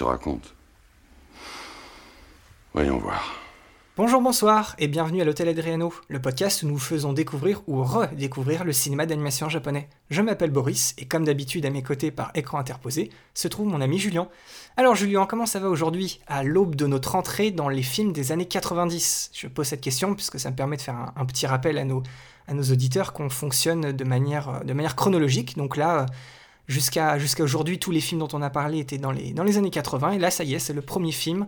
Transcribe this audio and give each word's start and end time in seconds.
Te 0.00 0.04
raconte. 0.04 0.54
Voyons 2.72 2.96
voir. 2.96 3.34
Bonjour, 3.98 4.22
bonsoir 4.22 4.74
et 4.78 4.88
bienvenue 4.88 5.20
à 5.20 5.26
l'Hôtel 5.26 5.46
Adriano, 5.48 5.92
le 6.08 6.22
podcast 6.22 6.62
où 6.62 6.68
nous 6.68 6.78
faisons 6.78 7.12
découvrir 7.12 7.60
ou 7.66 7.84
redécouvrir 7.84 8.64
le 8.64 8.72
cinéma 8.72 9.04
d'animation 9.04 9.50
japonais. 9.50 9.90
Je 10.08 10.22
m'appelle 10.22 10.52
Boris 10.52 10.94
et 10.96 11.04
comme 11.04 11.26
d'habitude 11.26 11.66
à 11.66 11.70
mes 11.70 11.82
côtés 11.82 12.10
par 12.10 12.30
écran 12.34 12.58
interposé 12.58 13.10
se 13.34 13.46
trouve 13.46 13.66
mon 13.66 13.82
ami 13.82 13.98
Julien. 13.98 14.28
Alors 14.78 14.94
Julien, 14.94 15.26
comment 15.26 15.44
ça 15.44 15.60
va 15.60 15.68
aujourd'hui 15.68 16.20
à 16.26 16.44
l'aube 16.44 16.76
de 16.76 16.86
notre 16.86 17.14
entrée 17.14 17.50
dans 17.50 17.68
les 17.68 17.82
films 17.82 18.14
des 18.14 18.32
années 18.32 18.48
90 18.48 19.32
Je 19.34 19.48
pose 19.48 19.66
cette 19.66 19.82
question 19.82 20.14
puisque 20.14 20.40
ça 20.40 20.50
me 20.50 20.56
permet 20.56 20.78
de 20.78 20.82
faire 20.82 21.12
un, 21.14 21.26
petit 21.26 21.46
rappel 21.46 21.76
à 21.76 21.84
nos, 21.84 22.02
auditeurs 22.72 23.12
qu'on 23.12 23.28
fonctionne 23.28 23.92
de 23.92 24.04
manière, 24.04 24.64
de 24.64 24.72
manière 24.72 24.96
chronologique. 24.96 25.58
Donc 25.58 25.76
là, 25.76 26.06
jusqu'à 26.70 27.18
aujourd'hui, 27.40 27.78
tous 27.78 27.90
les 27.90 28.00
films 28.00 28.20
dont 28.20 28.28
on 28.32 28.42
a 28.42 28.50
parlé 28.50 28.78
étaient 28.78 28.98
dans 28.98 29.12
les, 29.12 29.32
dans 29.32 29.44
les 29.44 29.58
années 29.58 29.70
80 29.70 30.12
et 30.12 30.18
là, 30.18 30.30
ça 30.30 30.44
y 30.44 30.54
est, 30.54 30.58
c'est 30.58 30.72
le 30.72 30.82
premier 30.82 31.12
film 31.12 31.46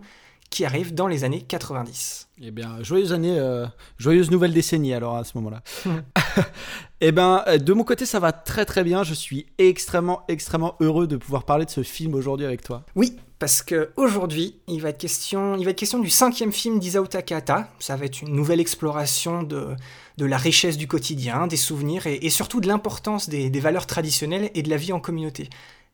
qui 0.49 0.65
arrive 0.65 0.93
dans 0.93 1.07
les 1.07 1.23
années 1.23 1.41
90. 1.41 2.27
Eh 2.43 2.51
bien, 2.51 2.83
joyeuses 2.83 3.11
années, 3.11 3.39
euh, 3.39 3.65
joyeuse 3.97 4.29
nouvelle 4.29 4.53
décennie 4.53 4.93
alors 4.93 5.15
à 5.15 5.23
ce 5.23 5.35
moment-là. 5.37 5.63
eh 7.01 7.11
bien, 7.11 7.43
euh, 7.47 7.57
de 7.57 7.73
mon 7.73 7.83
côté, 7.83 8.05
ça 8.05 8.19
va 8.19 8.31
très 8.31 8.65
très 8.65 8.83
bien. 8.83 9.03
Je 9.03 9.15
suis 9.15 9.47
extrêmement 9.57 10.23
extrêmement 10.27 10.75
heureux 10.79 11.07
de 11.07 11.17
pouvoir 11.17 11.45
parler 11.45 11.65
de 11.65 11.71
ce 11.71 11.81
film 11.81 12.13
aujourd'hui 12.13 12.45
avec 12.45 12.61
toi. 12.61 12.83
Oui, 12.95 13.17
parce 13.43 13.61
que 13.61 13.89
aujourd'hui, 13.97 14.55
il 14.69 14.79
va 14.79 14.87
être 14.87 14.97
question, 14.97 15.57
il 15.57 15.65
va 15.65 15.71
être 15.71 15.77
question 15.77 15.99
du 15.99 16.09
cinquième 16.09 16.53
film 16.53 16.79
d'Isao 16.79 17.05
Takahata. 17.05 17.67
Ça 17.77 17.97
va 17.97 18.05
être 18.05 18.21
une 18.21 18.33
nouvelle 18.33 18.61
exploration 18.61 19.43
de, 19.43 19.75
la 20.17 20.37
richesse 20.37 20.77
du 20.77 20.87
quotidien, 20.87 21.45
des 21.45 21.57
souvenirs 21.57 22.07
et, 22.07 22.29
surtout 22.29 22.61
de 22.61 22.69
l'importance 22.69 23.27
des, 23.27 23.49
des 23.49 23.59
valeurs 23.59 23.85
traditionnelles 23.85 24.49
et 24.55 24.63
de 24.63 24.69
la 24.69 24.77
vie 24.77 24.93
en 24.93 25.01
communauté. 25.01 25.49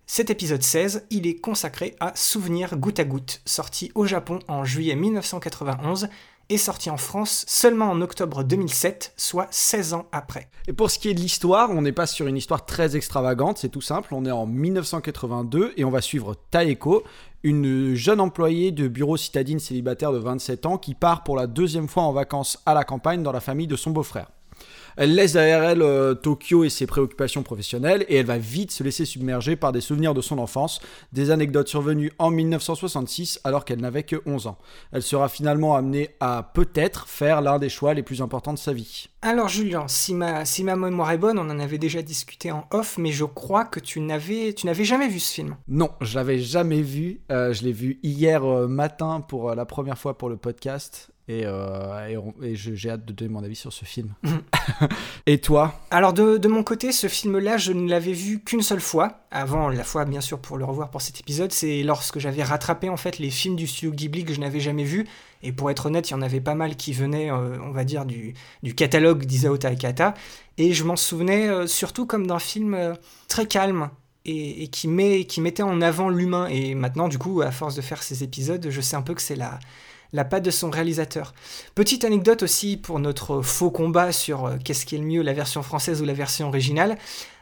Cet 0.05 0.29
épisode 0.29 0.61
16, 0.61 1.07
il 1.09 1.25
est 1.25 1.37
consacré 1.37 1.95
à 1.99 2.11
Souvenir 2.15 2.77
goutte 2.77 2.99
à 2.99 3.03
goutte, 3.03 3.41
sorti 3.45 3.91
au 3.95 4.05
Japon 4.05 4.37
en 4.47 4.63
juillet 4.63 4.95
1991 4.95 6.07
et 6.49 6.57
sorti 6.57 6.89
en 6.89 6.97
France 6.97 7.45
seulement 7.47 7.89
en 7.89 8.01
octobre 8.01 8.43
2007, 8.43 9.13
soit 9.17 9.47
16 9.51 9.93
ans 9.93 10.05
après. 10.11 10.49
Et 10.67 10.73
pour 10.73 10.91
ce 10.91 10.99
qui 10.99 11.09
est 11.09 11.13
de 11.13 11.19
l'histoire, 11.19 11.69
on 11.71 11.81
n'est 11.81 11.91
pas 11.91 12.07
sur 12.07 12.27
une 12.27 12.37
histoire 12.37 12.65
très 12.65 12.95
extravagante, 12.95 13.59
c'est 13.59 13.69
tout 13.69 13.81
simple. 13.81 14.13
On 14.13 14.25
est 14.25 14.31
en 14.31 14.45
1982 14.45 15.73
et 15.77 15.85
on 15.85 15.89
va 15.89 16.01
suivre 16.01 16.35
Taeko, 16.51 17.03
une 17.43 17.93
jeune 17.95 18.19
employée 18.19 18.71
de 18.71 18.87
bureau 18.87 19.17
citadine 19.17 19.59
célibataire 19.59 20.11
de 20.11 20.17
27 20.17 20.65
ans 20.65 20.77
qui 20.77 20.95
part 20.95 21.23
pour 21.23 21.35
la 21.35 21.47
deuxième 21.47 21.87
fois 21.87 22.03
en 22.03 22.11
vacances 22.11 22.59
à 22.65 22.73
la 22.73 22.83
campagne 22.83 23.23
dans 23.23 23.31
la 23.31 23.39
famille 23.39 23.67
de 23.67 23.75
son 23.75 23.91
beau-frère. 23.91 24.31
Elle 25.01 25.15
laisse 25.15 25.31
derrière 25.31 25.63
elle 25.63 25.81
euh, 25.81 26.13
Tokyo 26.13 26.65
et 26.65 26.69
ses 26.69 26.85
préoccupations 26.85 27.41
professionnelles 27.41 28.03
et 28.09 28.17
elle 28.17 28.25
va 28.25 28.37
vite 28.37 28.71
se 28.71 28.83
laisser 28.83 29.05
submerger 29.05 29.55
par 29.55 29.71
des 29.71 29.79
souvenirs 29.79 30.13
de 30.13 30.19
son 30.19 30.37
enfance, 30.39 30.81
des 31.13 31.31
anecdotes 31.31 31.69
survenues 31.69 32.11
en 32.19 32.31
1966 32.31 33.39
alors 33.45 33.63
qu'elle 33.63 33.79
n'avait 33.79 34.03
que 34.03 34.21
11 34.25 34.47
ans. 34.47 34.57
Elle 34.91 35.01
sera 35.01 35.29
finalement 35.29 35.77
amenée 35.77 36.09
à 36.19 36.51
peut-être 36.53 37.07
faire 37.07 37.39
l'un 37.39 37.59
des 37.59 37.69
choix 37.69 37.93
les 37.93 38.03
plus 38.03 38.21
importants 38.21 38.51
de 38.51 38.59
sa 38.59 38.73
vie. 38.73 39.07
Alors 39.21 39.47
Julien, 39.47 39.87
si 39.87 40.13
ma, 40.13 40.43
si 40.43 40.65
ma 40.65 40.75
mémoire 40.75 41.11
est 41.11 41.17
bonne, 41.17 41.39
on 41.39 41.49
en 41.49 41.59
avait 41.59 41.77
déjà 41.77 42.01
discuté 42.01 42.51
en 42.51 42.65
off, 42.71 42.97
mais 42.97 43.13
je 43.13 43.23
crois 43.23 43.63
que 43.63 43.79
tu 43.79 44.01
n'avais, 44.01 44.51
tu 44.51 44.65
n'avais 44.65 44.83
jamais 44.83 45.07
vu 45.07 45.21
ce 45.21 45.33
film. 45.33 45.55
Non, 45.69 45.91
je 46.01 46.15
l'avais 46.15 46.39
jamais 46.39 46.81
vu. 46.81 47.21
Euh, 47.31 47.53
je 47.53 47.63
l'ai 47.63 47.71
vu 47.71 47.99
hier 48.03 48.43
euh, 48.43 48.67
matin 48.67 49.21
pour 49.21 49.55
la 49.55 49.63
première 49.63 49.97
fois 49.97 50.17
pour 50.17 50.27
le 50.27 50.35
podcast. 50.35 51.09
Et, 51.29 51.43
euh, 51.45 52.07
et 52.41 52.47
et 52.47 52.55
j'ai 52.55 52.89
hâte 52.89 53.05
de 53.05 53.13
donner 53.13 53.29
mon 53.29 53.43
avis 53.43 53.55
sur 53.55 53.71
ce 53.71 53.85
film. 53.85 54.15
et 55.27 55.37
toi? 55.37 55.79
Alors 55.91 56.11
de, 56.11 56.37
de 56.37 56.47
mon 56.47 56.63
côté, 56.63 56.91
ce 56.91 57.05
film-là, 57.05 57.57
je 57.57 57.71
ne 57.71 57.87
l'avais 57.87 58.13
vu 58.13 58.39
qu'une 58.39 58.63
seule 58.63 58.81
fois, 58.81 59.19
avant 59.29 59.69
la 59.69 59.83
fois 59.83 60.05
bien 60.05 60.21
sûr 60.21 60.39
pour 60.39 60.57
le 60.57 60.65
revoir 60.65 60.89
pour 60.89 61.03
cet 61.03 61.19
épisode, 61.19 61.51
c'est 61.51 61.83
lorsque 61.83 62.17
j'avais 62.17 62.41
rattrapé 62.41 62.89
en 62.89 62.97
fait 62.97 63.19
les 63.19 63.29
films 63.29 63.55
du 63.55 63.67
studio 63.67 63.91
Ghibli 63.91 64.25
que 64.25 64.33
je 64.33 64.39
n'avais 64.39 64.59
jamais 64.59 64.83
vus, 64.83 65.05
et 65.43 65.51
pour 65.51 65.69
être 65.69 65.85
honnête, 65.85 66.09
il 66.09 66.13
y 66.13 66.15
en 66.15 66.23
avait 66.23 66.41
pas 66.41 66.55
mal 66.55 66.75
qui 66.75 66.93
venaient, 66.93 67.31
euh, 67.31 67.59
on 67.61 67.69
va 67.69 67.83
dire, 67.83 68.05
du, 68.05 68.33
du 68.63 68.73
catalogue 68.73 69.23
d'Isao 69.25 69.55
Takahata, 69.55 70.15
et 70.57 70.73
je 70.73 70.83
m'en 70.83 70.95
souvenais 70.95 71.47
euh, 71.47 71.67
surtout 71.67 72.07
comme 72.07 72.25
d'un 72.25 72.39
film 72.39 72.73
euh, 72.73 72.95
très 73.27 73.45
calme, 73.45 73.91
et, 74.25 74.63
et 74.63 74.67
qui, 74.67 74.87
met, 74.87 75.25
qui 75.25 75.41
mettait 75.41 75.61
en 75.61 75.79
avant 75.81 76.09
l'humain, 76.09 76.47
et 76.47 76.73
maintenant 76.73 77.07
du 77.07 77.19
coup, 77.19 77.41
à 77.41 77.51
force 77.51 77.75
de 77.75 77.81
faire 77.81 78.01
ces 78.01 78.23
épisodes, 78.23 78.65
je 78.67 78.81
sais 78.81 78.95
un 78.95 79.03
peu 79.03 79.13
que 79.13 79.21
c'est 79.21 79.35
la 79.35 79.59
la 80.13 80.25
patte 80.25 80.43
de 80.43 80.51
son 80.51 80.69
réalisateur. 80.69 81.33
Petite 81.75 82.03
anecdote 82.03 82.43
aussi 82.43 82.77
pour 82.77 82.99
notre 82.99 83.41
faux 83.41 83.71
combat 83.71 84.11
sur 84.11 84.45
euh, 84.45 84.57
qu'est-ce 84.63 84.85
qui 84.85 84.95
est 84.95 84.99
le 84.99 85.05
mieux, 85.05 85.21
la 85.21 85.33
version 85.33 85.63
française 85.63 86.01
ou 86.01 86.05
la 86.05 86.13
version 86.13 86.47
originale. 86.47 86.97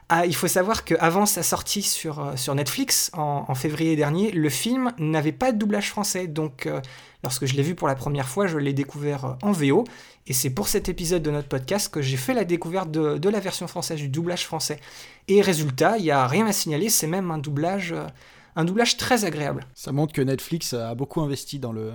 Ah, 0.09 0.25
il 0.25 0.35
faut 0.35 0.47
savoir 0.47 0.85
qu'avant 0.85 1.25
sa 1.25 1.43
sortie 1.43 1.81
sur, 1.81 2.19
euh, 2.19 2.35
sur 2.37 2.55
Netflix 2.55 3.11
en, 3.13 3.53
février 3.55 3.97
dernier, 3.97 4.31
le 4.31 4.49
film 4.49 4.93
n'avait 4.97 5.33
pas 5.33 5.51
de 5.51 5.57
doublage 5.57 5.89
français. 5.89 6.27
Donc, 6.27 6.65
euh, 6.65 6.79
lorsque 7.23 7.45
je 7.45 7.55
l'ai 7.55 7.63
vu 7.63 7.75
pour 7.75 7.89
la 7.89 7.95
première 7.95 8.27
fois, 8.27 8.47
je 8.47 8.57
l'ai 8.57 8.71
découvert 8.71 9.37
en 9.41 9.51
VO. 9.51 9.83
Et 10.25 10.33
c'est 10.33 10.49
pour 10.49 10.69
cet 10.69 10.87
épisode 10.87 11.23
de 11.23 11.31
notre 11.31 11.49
podcast 11.49 11.89
que 11.93 12.01
j'ai 12.01 12.15
fait 12.15 12.33
la 12.33 12.45
découverte 12.45 12.89
de, 12.89 13.29
la 13.29 13.39
version 13.41 13.67
française, 13.67 13.97
du 13.97 14.07
doublage 14.07 14.45
français. 14.45 14.79
Et 15.27 15.41
résultat, 15.41 15.97
il 15.97 16.03
n'y 16.03 16.11
a 16.11 16.25
rien 16.25 16.47
à 16.47 16.53
signaler, 16.53 16.89
c'est 16.89 17.07
même 17.07 17.29
un 17.31 17.37
doublage, 17.37 17.93
un 18.55 18.65
doublage 18.65 18.95
très 18.95 19.25
agréable. 19.25 19.65
Ça 19.73 19.91
montre 19.91 20.13
que 20.13 20.21
Netflix 20.21 20.73
a 20.73 20.95
beaucoup 20.95 21.21
investi 21.21 21.59
dans 21.59 21.73
le 21.73 21.91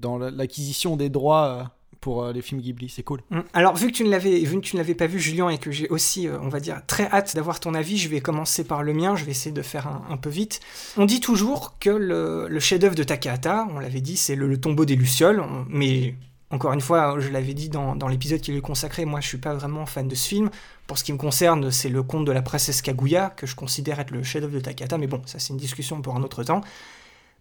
dans 0.00 0.18
la- 0.18 0.30
l'acquisition 0.30 0.96
des 0.96 1.08
droits 1.08 1.46
euh, 1.46 1.64
pour 2.00 2.22
euh, 2.22 2.32
les 2.32 2.42
films 2.42 2.60
Ghibli. 2.60 2.88
C'est 2.88 3.02
cool. 3.02 3.20
Mm. 3.30 3.40
Alors, 3.52 3.74
vu 3.74 3.88
que 3.88 3.92
tu 3.92 4.04
ne 4.04 4.10
l'avais, 4.10 4.38
vu 4.38 4.94
pas 4.94 5.06
vu, 5.06 5.18
Julien, 5.18 5.48
et 5.48 5.58
que 5.58 5.70
j'ai 5.70 5.88
aussi, 5.88 6.28
euh, 6.28 6.38
on 6.40 6.48
va 6.48 6.60
dire, 6.60 6.80
très 6.86 7.10
hâte 7.10 7.34
d'avoir 7.34 7.60
ton 7.60 7.74
avis, 7.74 7.98
je 7.98 8.08
vais 8.08 8.20
commencer 8.20 8.64
par 8.64 8.82
le 8.82 8.92
mien. 8.92 9.16
Je 9.16 9.24
vais 9.24 9.32
essayer 9.32 9.52
de 9.52 9.62
faire 9.62 9.88
un, 10.08 10.16
peu 10.16 10.30
vite. 10.30 10.60
On 10.96 11.04
dit 11.04 11.20
toujours 11.20 11.78
que 11.78 11.90
le, 11.90 12.60
chef-d'œuvre 12.60 12.94
de 12.94 13.02
Takahata, 13.02 13.66
on 13.70 13.78
l'avait 13.78 14.00
dit, 14.00 14.16
c'est 14.16 14.36
le, 14.36 14.60
tombeau 14.60 14.84
des 14.84 14.96
lucioles. 14.96 15.42
Mais 15.68 16.14
encore 16.50 16.72
une 16.72 16.80
fois, 16.80 17.16
je 17.18 17.28
l'avais 17.28 17.54
dit 17.54 17.68
dans, 17.68 17.96
dans 17.96 18.08
l'épisode 18.08 18.40
qui 18.40 18.52
lui 18.52 18.58
est 18.58 18.62
consacré, 18.62 19.04
moi, 19.04 19.20
je 19.20 19.26
suis 19.26 19.38
pas 19.38 19.54
vraiment 19.54 19.84
fan 19.84 20.06
de 20.06 20.14
ce 20.14 20.28
film. 20.28 20.50
Pour 20.86 20.98
ce 20.98 21.02
qui 21.02 21.12
me 21.12 21.18
concerne, 21.18 21.72
c'est 21.72 21.88
le 21.88 22.04
conte 22.04 22.24
de 22.24 22.32
la 22.32 22.42
princesse 22.42 22.82
Kaguya 22.82 23.30
que 23.30 23.46
je 23.46 23.56
considère 23.56 23.98
être 23.98 24.12
le 24.12 24.22
chef-d'œuvre 24.22 24.54
de 24.54 24.60
Takahata. 24.60 24.96
Mais 24.96 25.08
bon, 25.08 25.22
ça, 25.26 25.40
c'est 25.40 25.52
une 25.52 25.58
discussion 25.58 26.00
pour 26.02 26.14
un 26.14 26.22
autre 26.22 26.44
temps. 26.44 26.60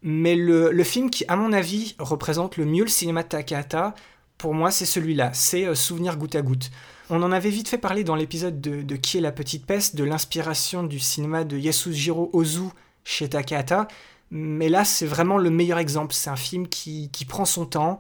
Mais 0.08 0.36
le, 0.36 0.84
film 0.84 1.10
qui, 1.10 1.26
à 1.28 1.36
mon 1.36 1.52
avis, 1.52 1.96
représente 1.98 2.58
le 2.58 2.66
mieux 2.66 2.84
le 2.84 2.90
cinéma 2.90 3.24
de 3.24 3.28
Takahata, 3.28 3.96
pour 4.38 4.54
moi, 4.54 4.70
c'est 4.70 4.86
celui-là. 4.86 5.32
C'est 5.34 5.66
euh, 5.66 5.74
Souvenir 5.74 6.18
goutte 6.18 6.36
à 6.36 6.44
goutte. 6.44 6.70
On 7.10 7.24
en 7.24 7.32
avait 7.32 7.50
vite 7.50 7.68
fait 7.68 7.80
parler 7.80 8.04
dans 8.04 8.16
l'épisode 8.16 8.62
de, 8.62 8.84
de 8.84 8.96
Qui 8.98 9.18
est 9.18 9.22
la 9.22 9.32
petite 9.32 9.66
peste, 9.66 9.96
de 9.96 10.04
l'inspiration 10.04 10.84
du 10.84 11.00
cinéma 11.00 11.44
de 11.44 11.58
Yasujiro 11.58 12.30
Ozu 12.34 12.70
chez 13.04 13.30
Takahata. 13.30 13.88
Mais 14.30 14.70
là, 14.70 14.86
c'est 14.86 15.08
vraiment 15.08 15.40
le 15.40 15.50
meilleur 15.50 15.80
exemple. 15.80 16.14
C'est 16.14 16.30
un 16.30 16.36
film 16.36 16.68
qui, 16.68 17.10
qui 17.10 17.26
prend 17.26 17.46
son 17.46 17.66
temps. 17.66 17.98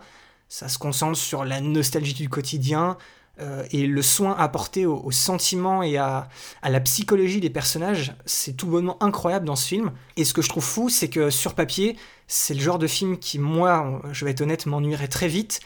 Ça 0.48 0.68
se 0.68 0.78
concentre 0.78 1.18
sur 1.18 1.44
la 1.44 1.60
nostalgie 1.60 2.14
du 2.14 2.30
quotidien 2.30 2.98
euh, 3.41 3.66
et 3.72 3.85
le 3.85 4.01
soin 4.01 4.34
apporté 4.38 4.85
aux, 4.85 4.97
aux 4.97 5.12
sentiments 5.12 5.84
et 5.84 5.97
à, 5.97 6.29
à 6.62 6.69
la 6.69 6.79
psychologie 6.79 7.41
des 7.41 7.50
personnages. 7.50 8.13
C'est 8.25 8.56
tout 8.56 8.68
bonnement 8.68 9.01
incroyable 9.03 9.46
dans 9.46 9.56
ce 9.56 9.68
film. 9.68 9.91
Et 10.16 10.23
ce 10.23 10.34
que 10.34 10.41
je 10.41 10.50
trouve 10.50 10.63
fou, 10.63 10.90
c'est 10.90 11.09
que 11.09 11.30
sur 11.30 11.54
papier, 11.54 11.98
c'est 12.27 12.54
le 12.54 12.62
genre 12.62 12.80
de 12.80 12.88
film 12.88 13.18
qui, 13.18 13.38
moi, 13.38 14.01
je 14.12 14.24
vais 14.24 14.31
être 14.31 14.42
honnête, 14.42 14.65
m'ennuierait 14.65 15.10
très 15.10 15.27
vite. 15.27 15.60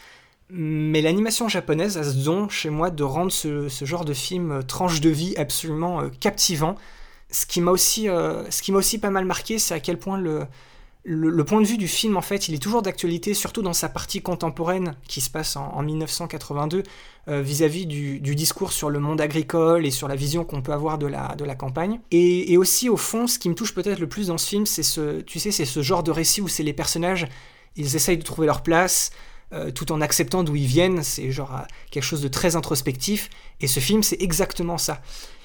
Mais 0.50 1.00
l'animation 1.00 1.48
japonaise 1.48 1.96
a 1.96 2.02
ce 2.02 2.16
don 2.24 2.48
chez 2.48 2.70
moi 2.70 2.90
de 2.90 3.04
rendre 3.04 3.30
ce, 3.30 3.68
ce 3.68 3.84
genre 3.84 4.04
de 4.04 4.14
film 4.14 4.50
euh, 4.50 4.62
tranche 4.62 5.00
de 5.00 5.10
vie 5.10 5.36
absolument 5.36 6.00
euh, 6.00 6.08
captivant. 6.08 6.74
Ce 7.30 7.46
qui 7.46 7.60
m'a 7.60 7.70
aussi, 7.70 8.06
ce 8.06 8.60
qui 8.60 8.72
m'a 8.72 8.78
aussi 8.78 8.98
pas 8.98 9.10
mal 9.10 9.24
marqué, 9.24 9.60
c'est 9.60 9.72
à 9.72 9.78
quel 9.78 10.00
point 10.00 10.18
le, 10.18 10.48
le, 11.04 11.44
point 11.44 11.60
de 11.62 11.66
vue 11.66 11.78
du 11.78 11.88
film, 11.88 12.16
en 12.16 12.20
fait, 12.20 12.48
il 12.48 12.54
est 12.54 12.58
toujours 12.58 12.82
d'actualité, 12.82 13.32
surtout 13.32 13.62
dans 13.62 13.72
sa 13.72 13.88
partie 13.88 14.20
contemporaine 14.20 14.96
qui 15.08 15.20
se 15.20 15.30
passe 15.30 15.56
en, 15.56 15.72
en 15.72 15.82
1982, 15.82 16.82
euh, 17.28 17.40
vis-à-vis 17.40 17.86
du, 17.86 18.20
discours 18.20 18.72
sur 18.72 18.90
le 18.90 18.98
monde 18.98 19.20
agricole 19.20 19.86
et 19.86 19.90
sur 19.90 20.08
la 20.08 20.16
vision 20.16 20.44
qu'on 20.44 20.62
peut 20.62 20.72
avoir 20.72 20.98
de 20.98 21.06
la, 21.06 21.34
de 21.36 21.44
la 21.44 21.54
campagne. 21.54 22.00
Et, 22.10 22.52
et 22.52 22.56
aussi, 22.58 22.88
au 22.88 22.96
fond, 22.96 23.26
ce 23.26 23.38
qui 23.38 23.48
me 23.48 23.54
touche 23.54 23.74
peut-être 23.74 23.98
le 23.98 24.08
plus 24.08 24.26
dans 24.26 24.38
ce 24.38 24.46
film, 24.46 24.66
c'est 24.66 24.82
ce, 24.82 25.20
tu 25.22 25.38
sais, 25.38 25.50
c'est 25.50 25.64
ce 25.64 25.80
genre 25.80 26.02
de 26.02 26.10
récit 26.10 26.42
où 26.42 26.48
c'est 26.48 26.62
les 26.62 26.74
personnages, 26.74 27.26
ils 27.76 27.96
essayent 27.96 28.18
de 28.18 28.22
trouver 28.22 28.46
leur 28.46 28.62
place, 28.62 29.10
euh, 29.52 29.72
tout 29.72 29.90
en 29.90 30.00
acceptant 30.00 30.44
d'où 30.44 30.54
ils 30.54 30.66
viennent. 30.66 31.02
C'est 31.02 31.32
genre 31.32 31.54
euh, 31.54 31.62
quelque 31.90 32.04
chose 32.04 32.22
de 32.22 32.28
très 32.28 32.54
introspectif. 32.56 33.30
Et 33.60 33.66
ce 33.66 33.80
film, 33.80 34.02
c'est 34.02 34.20
exactement 34.22 34.78
ça. 34.78 35.02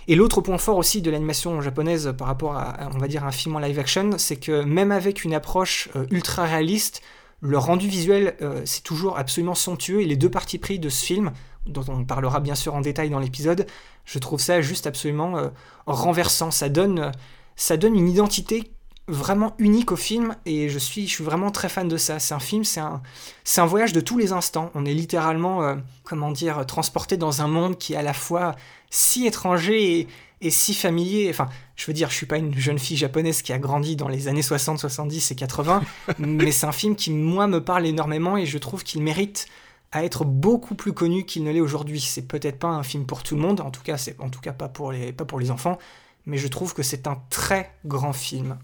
Et 0.08 0.16
l'autre 0.16 0.42
point 0.42 0.60
fort 0.60 0.78
aussi 0.78 1.02
de 1.02 1.10
l'animation 1.10 1.60
japonaise 1.62 2.14
par 2.16 2.28
rapport 2.28 2.56
à, 2.56 2.90
on 2.94 3.00
va 3.00 3.08
dire, 3.08 3.24
un 3.24 3.32
film 3.32 3.56
en 3.56 3.60
live 3.60 3.80
action, 3.80 4.12
c'est 4.18 4.36
que 4.36 4.64
même 4.64 4.92
avec 4.92 5.24
une 5.24 5.34
approche 5.34 5.90
euh, 5.96 6.06
ultra 6.12 6.44
réaliste, 6.44 7.02
le 7.42 7.58
rendu 7.58 7.88
visuel, 7.88 8.36
c'est 8.64 8.82
toujours 8.82 9.20
absolument 9.20 9.54
somptueux. 9.54 10.02
Et 10.02 10.06
les 10.06 10.16
deux 10.16 10.32
parties 10.32 10.58
pris 10.58 10.80
de 10.80 10.90
ce 10.90 11.06
film, 11.06 11.32
dont 11.68 11.84
on 11.90 12.04
parlera 12.04 12.40
bien 12.40 12.56
sûr 12.56 12.74
en 12.74 12.82
détail 12.82 13.10
dans 13.10 13.20
l'épisode, 13.20 13.68
je 14.06 14.18
trouve 14.18 14.40
ça 14.40 14.62
juste 14.62 14.88
absolument 14.88 15.52
renversant. 15.86 16.50
Ça 16.50 16.70
donne, 16.70 17.12
ça 17.56 17.78
donne 17.78 17.96
une 17.96 18.08
identité 18.08 18.72
vraiment 19.08 19.54
unique 19.60 19.92
au 19.92 19.96
film 19.96 20.36
et 20.46 20.68
je 20.68 20.80
suis, 20.80 21.08
je 21.08 21.14
suis 21.14 21.24
vraiment 21.24 21.52
très 21.52 21.70
fan 21.70 21.88
de 21.88 21.98
ça. 21.98 22.20
C'est 22.20 22.34
un 22.34 22.40
film, 22.40 22.64
c'est 22.64 22.80
un, 22.80 23.02
c'est 23.44 23.62
un 23.62 23.66
voyage 23.66 23.94
de 23.94 24.02
tous 24.02 24.18
les 24.18 24.32
instants. 24.32 24.72
On 24.74 24.86
est 24.86 24.94
littéralement, 24.94 25.64
euh, 25.64 25.76
comment 26.04 26.32
dire, 26.32 26.66
transporté 26.66 27.18
dans 27.18 27.42
un 27.42 27.48
monde 27.48 27.78
qui 27.78 27.94
est 27.94 27.98
à 27.98 28.02
la 28.02 28.14
fois 28.14 28.56
si 28.90 29.28
étranger 29.28 30.00
et, 30.00 30.08
et, 30.42 30.50
si 30.50 30.74
familier. 30.74 31.28
Enfin, 31.30 31.48
je 31.76 31.86
veux 31.86 31.94
dire, 31.94 32.10
je 32.10 32.16
suis 32.16 32.26
pas 32.26 32.38
une 32.38 32.56
jeune 32.58 32.80
fille 32.80 32.98
japonaise 32.98 33.42
qui 33.44 33.54
a 33.54 33.60
grandi 33.60 33.96
dans 33.96 34.08
les 34.08 34.28
années 34.28 34.42
60, 34.42 34.80
70 34.80 35.32
et 35.32 35.36
80, 35.36 35.84
mais 36.20 36.52
c'est 36.52 36.66
un 36.66 36.72
film 36.72 36.96
qui, 36.96 37.12
moi, 37.12 37.48
me 37.48 37.64
parle 37.64 37.86
énormément 37.86 38.38
et 38.38 38.46
je 38.46 38.58
trouve 38.58 38.84
qu'il 38.84 39.04
mérite 39.04 39.48
à 39.92 40.04
être 40.04 40.26
beaucoup 40.26 40.76
plus 40.76 40.94
connu 40.94 41.26
qu'il 41.26 41.44
ne 41.44 41.52
l'est 41.52 41.62
aujourd'hui. 41.62 42.02
C'est 42.02 42.28
peut-être 42.28 42.58
pas 42.58 42.68
un 42.70 42.84
film 42.84 43.06
pour 43.06 43.22
tout 43.22 43.36
le 43.36 43.42
monde, 43.42 43.62
en 43.62 43.70
tout 43.70 43.84
cas, 43.84 43.98
c'est 43.98 44.20
en 44.20 44.30
tout 44.30 44.42
cas 44.42 44.52
pas 44.52 44.68
pour 44.68 44.92
les, 44.92 45.14
pas 45.14 45.26
pour 45.26 45.40
les 45.40 45.52
enfants, 45.52 45.78
mais 46.26 46.38
je 46.38 46.48
trouve 46.48 46.74
que 46.74 46.82
c'est 46.82 47.06
un 47.06 47.22
très 47.30 47.72
grand 47.86 48.14
film. 48.14 48.58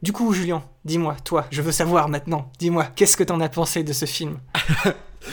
Du 0.00 0.12
coup, 0.12 0.32
Julien, 0.32 0.62
dis-moi, 0.84 1.16
toi, 1.24 1.46
je 1.50 1.60
veux 1.60 1.72
savoir 1.72 2.08
maintenant, 2.08 2.52
dis-moi, 2.60 2.84
qu'est-ce 2.94 3.16
que 3.16 3.24
t'en 3.24 3.40
as 3.40 3.48
pensé 3.48 3.82
de 3.82 3.92
ce 3.92 4.04
film 4.04 4.38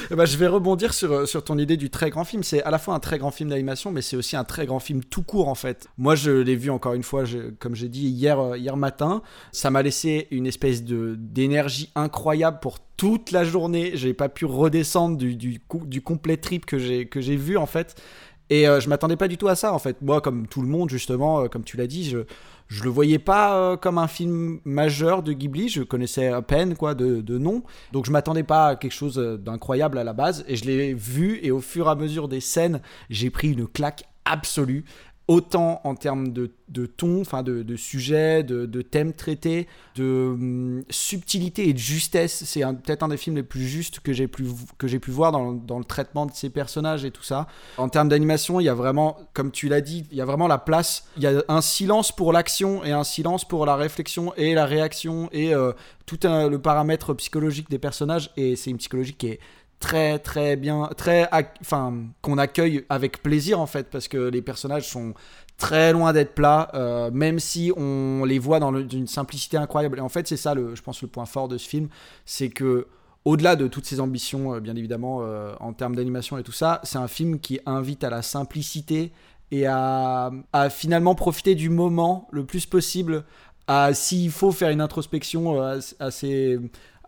bah, 0.09 0.25
Je 0.25 0.37
vais 0.37 0.47
rebondir 0.47 0.91
sur, 0.91 1.11
euh, 1.11 1.25
sur 1.27 1.43
ton 1.43 1.59
idée 1.59 1.77
du 1.77 1.91
très 1.91 2.09
grand 2.09 2.23
film. 2.23 2.41
C'est 2.41 2.63
à 2.63 2.71
la 2.71 2.79
fois 2.79 2.95
un 2.95 2.99
très 2.99 3.19
grand 3.19 3.29
film 3.29 3.51
d'animation, 3.51 3.91
mais 3.91 4.01
c'est 4.01 4.15
aussi 4.15 4.35
un 4.35 4.43
très 4.43 4.65
grand 4.65 4.79
film 4.79 5.03
tout 5.03 5.21
court, 5.21 5.49
en 5.49 5.55
fait. 5.55 5.87
Moi, 5.99 6.15
je 6.15 6.31
l'ai 6.31 6.55
vu 6.55 6.71
encore 6.71 6.93
une 6.93 7.03
fois, 7.03 7.25
comme 7.59 7.75
j'ai 7.75 7.89
dit, 7.89 8.07
hier, 8.07 8.39
euh, 8.39 8.57
hier 8.57 8.75
matin. 8.75 9.21
Ça 9.51 9.69
m'a 9.69 9.83
laissé 9.83 10.27
une 10.31 10.47
espèce 10.47 10.83
d'énergie 10.83 11.91
incroyable 11.93 12.57
pour 12.59 12.79
toute 12.97 13.29
la 13.29 13.43
journée. 13.43 13.91
J'ai 13.93 14.15
pas 14.15 14.29
pu 14.29 14.45
redescendre 14.45 15.15
du, 15.15 15.35
du, 15.35 16.01
complet 16.01 16.37
trip 16.37 16.65
que 16.65 16.79
j'ai 16.79 17.35
vu, 17.35 17.57
en 17.57 17.67
fait. 17.67 18.01
Et 18.49 18.67
euh, 18.67 18.79
je 18.79 18.89
m'attendais 18.89 19.15
pas 19.15 19.27
du 19.27 19.37
tout 19.37 19.47
à 19.47 19.55
ça, 19.55 19.73
en 19.73 19.79
fait. 19.79 20.01
Moi, 20.01 20.21
comme 20.21 20.47
tout 20.47 20.61
le 20.61 20.67
monde, 20.67 20.89
justement, 20.89 21.47
comme 21.47 21.63
tu 21.63 21.77
l'as 21.77 21.87
dit, 21.87 22.09
je 22.09 22.19
je 22.67 22.83
le 22.83 22.89
voyais 22.89 23.19
pas 23.19 23.57
euh, 23.57 23.77
comme 23.77 23.97
un 23.97 24.07
film 24.07 24.59
majeur 24.65 25.23
de 25.23 25.33
Ghibli, 25.33 25.69
je 25.69 25.83
connaissais 25.83 26.27
à 26.27 26.41
peine 26.41 26.75
quoi 26.75 26.95
de, 26.95 27.21
de 27.21 27.37
nom, 27.37 27.63
donc 27.91 28.05
je 28.05 28.11
m'attendais 28.11 28.43
pas 28.43 28.67
à 28.67 28.75
quelque 28.75 28.93
chose 28.93 29.19
euh, 29.19 29.37
d'incroyable 29.37 29.97
à 29.97 30.03
la 30.03 30.13
base, 30.13 30.43
et 30.47 30.55
je 30.55 30.65
l'ai 30.65 30.93
vu, 30.93 31.39
et 31.43 31.51
au 31.51 31.61
fur 31.61 31.87
et 31.87 31.91
à 31.91 31.95
mesure 31.95 32.27
des 32.27 32.39
scènes, 32.39 32.81
j'ai 33.09 33.29
pris 33.29 33.51
une 33.51 33.67
claque 33.67 34.05
absolue 34.25 34.85
autant 35.27 35.81
en 35.83 35.95
termes 35.95 36.31
de, 36.31 36.51
ton, 36.85 37.21
enfin 37.21 37.41
de, 37.41 37.75
sujet, 37.75 38.43
de, 38.43 38.81
thèmes 38.81 39.13
traités, 39.13 39.67
de 39.95 40.29
hum, 40.33 40.83
subtilité 40.89 41.67
et 41.67 41.73
de 41.73 41.79
justesse. 41.79 42.43
C'est 42.45 42.61
peut-être 42.61 43.03
un 43.03 43.07
des 43.07 43.17
films 43.17 43.35
les 43.37 43.43
plus 43.43 43.67
justes 43.67 43.99
que 43.99 44.13
j'ai 44.13 44.27
pu, 44.27 44.45
pu 44.77 45.11
voir 45.11 45.31
dans, 45.31 45.79
le 45.79 45.83
traitement 45.83 46.25
de 46.25 46.31
ces 46.31 46.49
personnages 46.49 47.05
et 47.05 47.11
tout 47.11 47.23
ça. 47.23 47.47
En 47.77 47.89
termes 47.89 48.09
d'animation, 48.09 48.59
il 48.59 48.65
y 48.65 48.69
a 48.69 48.75
vraiment, 48.75 49.17
comme 49.33 49.51
tu 49.51 49.67
l'as 49.67 49.81
dit, 49.81 50.05
il 50.11 50.17
y 50.17 50.21
a 50.21 50.25
vraiment 50.25 50.47
la 50.47 50.59
place. 50.59 51.07
Il 51.17 51.23
y 51.23 51.27
a 51.27 51.43
un 51.47 51.61
silence 51.61 52.11
pour 52.11 52.31
l'action 52.31 52.83
et 52.83 52.91
un 52.91 53.03
silence 53.03 53.45
pour 53.45 53.65
la 53.65 53.75
réflexion 53.75 54.33
et 54.37 54.53
la 54.53 54.65
réaction 54.65 55.29
et 55.31 55.55
euh, 55.55 55.71
tout 56.05 56.19
le 56.23 56.57
paramètre 56.57 57.13
psychologique 57.15 57.69
des 57.69 57.79
personnages. 57.79 58.31
Et 58.37 58.55
c'est 58.55 58.69
une 58.69 58.77
psychologie 58.77 59.13
qui 59.13 59.27
est 59.27 59.39
très 59.79 60.19
très 60.19 60.55
bien, 60.55 60.89
très, 60.97 61.29
enfin, 61.61 61.93
qu'on 62.21 62.37
accueille 62.37 62.85
avec 62.89 63.21
plaisir 63.21 63.59
en 63.59 63.65
fait, 63.65 63.89
parce 63.89 64.07
que 64.07 64.17
les 64.17 64.41
personnages 64.41 64.87
sont 64.87 65.13
très 65.57 65.93
loin 65.93 66.13
d'être 66.13 66.33
plats, 66.33 66.69
euh, 66.73 67.11
même 67.11 67.39
si 67.39 67.71
on 67.75 68.25
les 68.25 68.39
voit 68.39 68.59
dans 68.59 68.73
simplicité 69.07 69.57
incroyable. 69.57 69.97
Et 69.99 70.01
en 70.01 70.09
fait, 70.09 70.27
c'est 70.27 70.37
ça, 70.37 70.53
le, 70.53 70.75
je 70.75 70.81
pense, 70.81 71.01
le 71.01 71.07
point 71.07 71.25
fort 71.25 71.47
de 71.47 71.57
ce 71.57 71.67
film, 71.67 71.87
c'est 72.25 72.49
que 72.49 72.87
au-delà 73.23 73.55
de 73.55 73.67
toutes 73.67 73.85
ses 73.85 73.99
ambitions, 73.99 74.55
euh, 74.55 74.59
bien 74.59 74.75
évidemment, 74.75 75.19
euh, 75.21 75.53
en 75.59 75.73
termes 75.73 75.95
d'animation 75.95 76.37
et 76.37 76.43
tout 76.43 76.51
ça, 76.51 76.81
c'est 76.83 76.97
un 76.97 77.07
film 77.07 77.39
qui 77.39 77.59
invite 77.65 78.03
à 78.03 78.09
la 78.09 78.21
simplicité 78.21 79.11
et 79.51 79.65
à, 79.65 80.31
à, 80.53 80.69
finalement 80.69 81.15
profiter 81.15 81.55
du 81.55 81.69
moment 81.69 82.27
le 82.31 82.45
plus 82.45 82.65
possible. 82.65 83.23
À 83.67 83.95
s'il 83.95 84.29
faut 84.29 84.51
faire 84.51 84.69
une 84.69 84.81
introspection 84.81 85.59
assez 85.99 86.59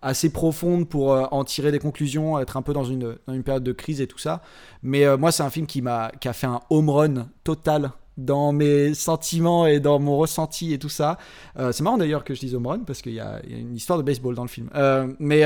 assez 0.02 0.30
profonde 0.30 0.88
pour 0.88 1.14
euh, 1.14 1.26
en 1.32 1.44
tirer 1.44 1.72
des 1.72 1.80
conclusions, 1.80 2.40
être 2.40 2.58
un 2.58 2.62
peu 2.62 2.74
dans 2.74 2.84
une, 2.84 3.18
période 3.44 3.64
de 3.64 3.72
crise 3.72 4.02
et 4.02 4.08
tout 4.08 4.18
ça. 4.18 4.42
Mais 4.84 5.06
euh, 5.06 5.18
moi, 5.18 5.32
c'est 5.32 5.44
un 5.44 5.50
film 5.50 5.66
qui 5.66 5.84
qui 6.20 6.28
a 6.28 6.34
fait 6.34 6.48
un 6.48 6.62
home 6.70 6.90
run 6.90 7.30
total 7.44 7.92
dans 8.18 8.52
mes 8.52 8.96
sentiments 8.96 9.68
et 9.68 9.80
dans 9.80 10.00
mon 10.00 10.18
ressenti 10.18 10.74
et 10.74 10.80
tout 10.80 10.90
ça. 10.90 11.18
Euh, 11.60 11.72
c'est 11.72 11.84
marrant 11.84 11.98
d'ailleurs 11.98 12.24
que 12.24 12.34
je 12.34 12.40
dise 12.40 12.56
home 12.56 12.68
run 12.68 12.80
parce 12.80 13.02
qu'il 13.02 13.12
y, 13.14 13.16
y, 13.16 13.20
a 13.20 13.42
une 13.48 13.76
histoire 13.76 14.00
de 14.00 14.04
baseball 14.04 14.34
dans 14.34 14.44
le 14.44 14.50
film. 14.50 14.70
mais 15.20 15.44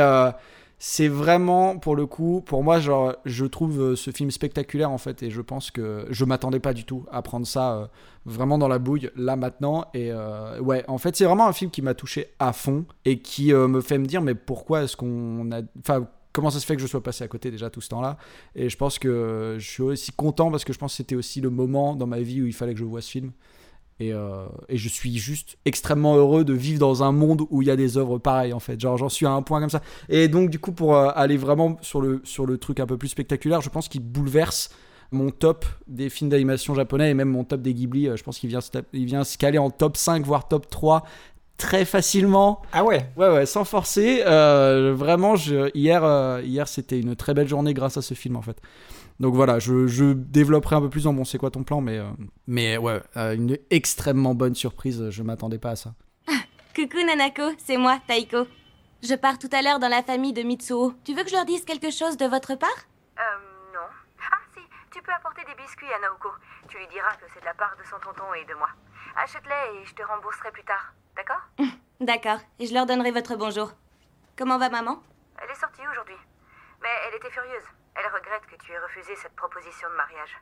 c'est 0.84 1.08
vraiment 1.08 1.78
pour 1.78 1.96
le 1.96 2.08
coup 2.08 2.42
pour 2.44 2.64
moi 2.64 2.80
genre 2.80 3.16
je 3.24 3.46
trouve 3.46 3.80
euh, 3.80 3.96
ce 3.96 4.10
film 4.10 4.32
spectaculaire 4.32 4.90
en 4.90 4.98
fait 4.98 5.22
et 5.22 5.30
je 5.30 5.40
pense 5.40 5.70
que 5.70 6.08
je 6.10 6.26
m'attendais 6.26 6.60
pas 6.60 6.74
du 6.74 6.86
tout 6.86 7.06
à 7.12 7.22
prendre 7.22 7.46
ça 7.46 7.74
euh, 7.76 7.86
vraiment 8.26 8.58
dans 8.58 8.68
la 8.68 8.80
bouille 8.80 9.12
là 9.16 9.36
maintenant 9.36 9.86
et 9.94 10.12
euh, 10.12 10.60
ouais 10.60 10.84
en 10.88 10.98
fait 10.98 11.16
c'est 11.16 11.26
vraiment 11.26 11.46
un 11.46 11.54
film 11.54 11.70
qui 11.70 11.84
m'a 11.84 11.94
touché 11.94 12.34
à 12.40 12.52
fond 12.52 12.86
et 13.06 13.20
qui 13.20 13.54
me 13.54 13.80
fait 13.80 14.00
me 14.00 14.08
dire 14.08 14.24
mais 14.24 14.34
pourquoi 14.34 14.82
est-ce 14.82 14.98
qu'on 14.98 15.52
a 15.52 15.62
enfin 15.78 16.08
comment 16.34 16.50
ça 16.50 16.60
se 16.60 16.66
fait 16.66 16.76
que 16.76 16.82
je 16.82 16.88
sois 16.88 17.04
passé 17.04 17.24
à 17.24 17.28
côté 17.28 17.52
déjà 17.52 17.70
tout 17.70 17.82
ce 17.82 17.90
temps-là? 17.90 18.18
Et 18.56 18.68
je 18.68 18.78
pense 18.78 18.98
que 18.98 19.58
je 19.60 19.70
suis 19.70 19.84
aussi 19.84 20.12
content 20.12 20.50
parce 20.50 20.64
que 20.64 20.74
je 20.74 20.80
pense 20.80 20.94
que 20.94 20.98
c'était 20.98 21.16
aussi 21.16 21.42
le 21.42 21.52
moment 21.52 21.96
dans 21.96 22.08
ma 22.08 22.22
vie 22.22 22.42
où 22.42 22.48
il 22.48 22.54
fallait 22.54 22.74
que 22.74 22.80
je 22.80 22.86
voie 22.86 23.02
ce 23.02 23.12
film 23.12 23.34
euh, 24.10 24.46
et, 24.68 24.78
je 24.78 24.90
suis 24.90 25.18
juste 25.18 25.58
extrêmement 25.66 26.16
heureux 26.16 26.44
de 26.44 26.54
vivre 26.54 26.80
dans 26.80 27.04
un 27.04 27.12
monde 27.12 27.44
où 27.50 27.62
il 27.62 27.68
y 27.68 27.72
a 27.72 27.76
des 27.76 27.98
œuvres 27.98 28.18
pareilles 28.18 28.54
en 28.54 28.60
fait. 28.60 28.80
Genre 28.80 28.98
j'en 28.98 29.10
suis 29.10 29.26
à 29.26 29.32
un 29.32 29.42
point 29.42 29.60
comme 29.60 29.70
ça. 29.70 29.82
Et 30.10 30.28
donc 30.28 30.50
du 30.50 30.60
coup 30.60 30.72
pour 30.72 30.96
euh, 30.96 31.10
aller 31.16 31.38
vraiment 31.38 31.78
sur 31.82 32.02
le, 32.02 32.22
sur 32.24 32.46
le 32.46 32.58
truc 32.58 32.80
un 32.80 32.88
peu 32.88 32.98
plus 32.98 33.10
spectaculaire, 33.10 33.62
je 33.62 33.70
pense 33.70 33.88
qu'il 33.88 34.02
bouleverse 34.02 34.70
mon 35.12 35.30
top 35.30 35.66
des 35.88 36.10
films 36.10 36.30
d'animation 36.30 36.74
japonais 36.74 37.12
et 37.12 37.14
même 37.14 37.30
mon 37.30 37.44
top 37.44 37.62
des 37.62 37.74
Ghibli. 37.74 38.08
Euh, 38.08 38.16
je 38.16 38.24
pense 38.24 38.40
qu'il 38.40 38.50
vient, 38.50 38.62
il 38.94 39.06
vient 39.06 39.24
se 39.24 39.38
caler 39.38 39.58
en 39.58 39.70
top 39.70 39.98
5 39.98 40.26
voire 40.26 40.48
top 40.48 40.70
3 40.70 41.06
très 41.58 41.86
facilement. 41.86 42.64
Ah 42.74 42.84
ouais? 42.84 43.12
Ouais, 43.18 43.30
ouais, 43.30 43.46
sans 43.46 43.66
forcer. 43.66 44.24
vraiment, 44.24 45.36
je, 45.36 45.70
hier, 45.78 46.42
hier 46.44 46.68
c'était 46.68 47.00
une 47.00 47.16
très 47.16 47.36
belle 47.36 47.48
journée 47.48 47.76
grâce 47.76 47.98
à 47.98 48.02
ce 48.02 48.16
film 48.16 48.36
en 48.36 48.42
fait. 48.42 48.58
Donc 49.22 49.36
voilà, 49.36 49.60
je, 49.60 50.14
développerai 50.14 50.78
un 50.78 50.82
peu 50.82 50.90
plus 50.90 51.04
dans 51.04 51.14
mon 51.14 51.26
c'est 51.26 51.38
quoi 51.38 51.52
ton 51.52 51.64
plan, 51.64 51.80
mais, 51.80 52.00
euh, 52.00 52.10
mais 52.48 52.78
ouais, 52.78 53.00
euh, 53.18 53.36
une 53.36 53.56
extrêmement 53.70 54.34
bonne 54.34 54.56
surprise, 54.56 55.12
je 55.12 55.22
m'attendais 55.22 55.60
pas 55.60 55.70
à 55.70 55.76
ça. 55.76 55.94
Ah, 56.28 56.42
coucou 56.76 56.98
Nanako, 57.06 57.54
c'est 57.60 57.78
moi, 57.78 58.00
Taiko. 58.08 58.48
Je 59.04 59.14
pars 59.14 59.38
tout 59.38 59.50
à 59.52 59.62
l'heure 59.62 59.78
dans 59.78 59.90
la 59.90 60.02
famille 60.02 60.34
de 60.34 60.42
Mitsuo. 60.42 60.96
Tu 61.06 61.14
veux 61.14 61.22
que 61.22 61.30
je 61.30 61.36
leur 61.36 61.46
dise 61.46 61.64
quelque 61.66 61.92
chose 61.92 62.18
de 62.18 62.26
votre 62.26 62.56
part? 62.56 62.70
Euh, 63.20 63.22
non. 63.72 63.86
Ah 64.32 64.40
si, 64.56 64.62
tu 64.92 65.04
peux 65.04 65.12
apporter 65.12 65.44
des 65.46 65.54
biscuits 65.62 65.94
à 65.96 66.00
Naoko. 66.02 66.30
Tu 66.68 66.80
lui 66.80 66.88
diras 66.88 67.14
que 67.18 67.26
c'est 67.32 67.42
de 67.42 67.46
la 67.46 67.54
part 67.54 67.78
de 67.78 67.84
son 67.84 68.00
tonton 68.04 68.34
et 68.34 68.46
de 68.46 68.56
moi. 68.56 68.70
Achète-les 69.24 69.82
et 69.82 69.86
je 69.86 69.94
te 69.94 70.02
rembourserai 70.02 70.50
plus 70.52 70.64
tard, 70.64 70.96
d'accord? 71.16 71.46
D'accord, 72.00 72.40
et 72.58 72.66
je 72.66 72.74
leur 72.74 72.88
donnerai 72.88 73.12
votre 73.12 73.36
bonjour. 73.36 73.72
Comment 74.36 74.58
va 74.58 74.70
maman? 74.70 75.04
Elle 75.38 75.52
est 75.52 75.60
sortie 75.60 75.88
aujourd'hui. 75.92 76.18
Mais 76.82 76.90
elle 77.06 77.18
était 77.18 77.30
furieuse. 77.30 77.70
Elle 77.96 78.08
regrette 78.08 78.46
que 78.48 78.56
tu 78.64 78.72
aies 78.72 78.80
refusé 78.80 79.16
cette 79.16 79.36
proposition 79.36 79.90
de 79.90 79.96
mariage. 79.96 80.38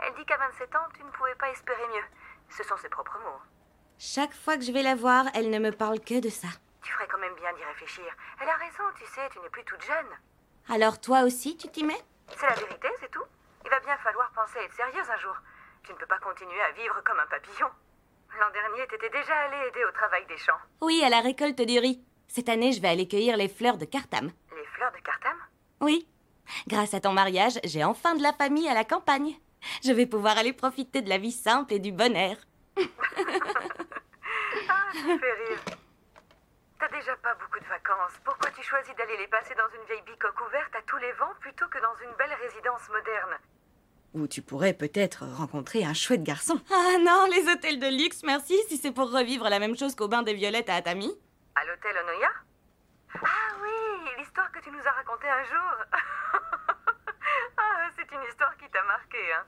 Elle 0.00 0.14
dit 0.14 0.24
qu'à 0.24 0.36
27 0.36 0.74
ans, 0.76 0.88
tu 0.96 1.02
ne 1.04 1.10
pouvais 1.10 1.34
pas 1.34 1.50
espérer 1.50 1.86
mieux. 1.88 2.04
Ce 2.48 2.62
sont 2.64 2.76
ses 2.78 2.88
propres 2.88 3.18
mots. 3.18 3.40
Chaque 3.98 4.32
fois 4.34 4.56
que 4.56 4.64
je 4.64 4.72
vais 4.72 4.82
la 4.82 4.94
voir, 4.94 5.26
elle 5.34 5.50
ne 5.50 5.58
me 5.58 5.72
parle 5.72 6.00
que 6.00 6.20
de 6.20 6.30
ça. 6.30 6.48
Tu 6.82 6.92
ferais 6.92 7.06
quand 7.08 7.18
même 7.18 7.34
bien 7.34 7.52
d'y 7.52 7.64
réfléchir. 7.64 8.04
Elle 8.40 8.48
a 8.48 8.56
raison, 8.56 8.84
tu 8.96 9.04
sais, 9.06 9.28
tu 9.30 9.38
n'es 9.40 9.50
plus 9.50 9.64
toute 9.64 9.82
jeune. 9.84 10.06
Alors 10.68 11.00
toi 11.00 11.22
aussi, 11.22 11.56
tu 11.56 11.68
t'y 11.68 11.84
mets? 11.84 12.00
C'est 12.36 12.48
la 12.48 12.54
vérité, 12.54 12.88
c'est 13.00 13.10
tout. 13.10 13.24
Il 13.64 13.70
va 13.70 13.80
bien 13.80 13.96
falloir 13.98 14.30
penser 14.32 14.58
à 14.58 14.62
être 14.62 14.72
sérieuse 14.74 15.10
un 15.10 15.18
jour. 15.18 15.36
Tu 15.82 15.92
ne 15.92 15.98
peux 15.98 16.06
pas 16.06 16.18
continuer 16.18 16.60
à 16.62 16.70
vivre 16.72 17.02
comme 17.04 17.18
un 17.20 17.26
papillon. 17.26 17.68
L'an 18.38 18.50
dernier, 18.50 18.86
t'étais 18.86 19.10
déjà 19.10 19.34
allée 19.36 19.68
aider 19.68 19.84
au 19.84 19.92
travail 19.92 20.24
des 20.26 20.38
champs. 20.38 20.60
Oui, 20.80 21.02
à 21.04 21.10
la 21.10 21.20
récolte 21.20 21.60
du 21.60 21.78
riz. 21.78 22.02
Cette 22.28 22.48
année, 22.48 22.72
je 22.72 22.80
vais 22.80 22.88
aller 22.88 23.08
cueillir 23.08 23.36
les 23.36 23.48
fleurs 23.48 23.76
de 23.76 23.84
Cartam. 23.84 24.30
Les 24.54 24.66
fleurs 24.66 24.92
de 24.92 24.98
Cartam 24.98 25.36
Oui, 25.80 26.08
Grâce 26.68 26.94
à 26.94 27.00
ton 27.00 27.12
mariage, 27.12 27.58
j'ai 27.64 27.84
enfin 27.84 28.14
de 28.14 28.22
la 28.22 28.32
famille 28.32 28.68
à 28.68 28.74
la 28.74 28.84
campagne. 28.84 29.34
Je 29.84 29.92
vais 29.92 30.06
pouvoir 30.06 30.38
aller 30.38 30.52
profiter 30.52 31.02
de 31.02 31.08
la 31.08 31.18
vie 31.18 31.32
simple 31.32 31.72
et 31.74 31.78
du 31.78 31.92
bon 31.92 32.16
air. 32.16 32.36
ah, 32.76 32.82
ça 34.92 35.18
fait 35.18 35.32
rire. 35.48 35.60
T'as 36.78 36.88
déjà 36.88 37.14
pas 37.16 37.34
beaucoup 37.34 37.60
de 37.60 37.68
vacances. 37.68 38.12
Pourquoi 38.24 38.50
tu 38.52 38.62
choisis 38.62 38.94
d'aller 38.96 39.16
les 39.18 39.28
passer 39.28 39.54
dans 39.54 39.68
une 39.78 39.86
vieille 39.86 40.02
bicoque 40.06 40.40
ouverte 40.46 40.74
à 40.74 40.82
tous 40.86 40.96
les 40.96 41.12
vents 41.12 41.34
plutôt 41.40 41.68
que 41.68 41.78
dans 41.78 41.94
une 42.02 42.16
belle 42.16 42.34
résidence 42.42 42.88
moderne? 42.88 43.36
Où 44.14 44.26
tu 44.26 44.40
pourrais 44.42 44.72
peut-être 44.72 45.24
rencontrer 45.24 45.84
un 45.84 45.94
chouette 45.94 46.22
garçon. 46.22 46.58
Ah 46.70 46.96
non, 47.00 47.26
les 47.30 47.52
hôtels 47.52 47.78
de 47.78 47.86
luxe, 47.86 48.22
merci, 48.24 48.58
si 48.68 48.76
c'est 48.78 48.92
pour 48.92 49.12
revivre 49.12 49.48
la 49.48 49.58
même 49.58 49.76
chose 49.76 49.94
qu'au 49.94 50.08
bain 50.08 50.22
des 50.22 50.34
violettes 50.34 50.70
à 50.70 50.76
Atami. 50.76 51.12
À 51.54 51.64
l'hôtel 51.66 51.94
Onoya? 51.96 52.30
Ah 53.14 53.54
oui, 53.62 54.10
l'histoire 54.18 54.50
que 54.52 54.60
tu 54.60 54.70
nous 54.70 54.80
as 54.84 54.90
racontée 54.90 55.28
un 55.28 55.44
jour. 55.44 55.99
C'est 58.10 58.16
une 58.16 58.28
histoire 58.28 58.56
qui 58.56 58.68
t'a 58.70 58.82
marqué, 58.84 59.18
hein. 59.32 59.44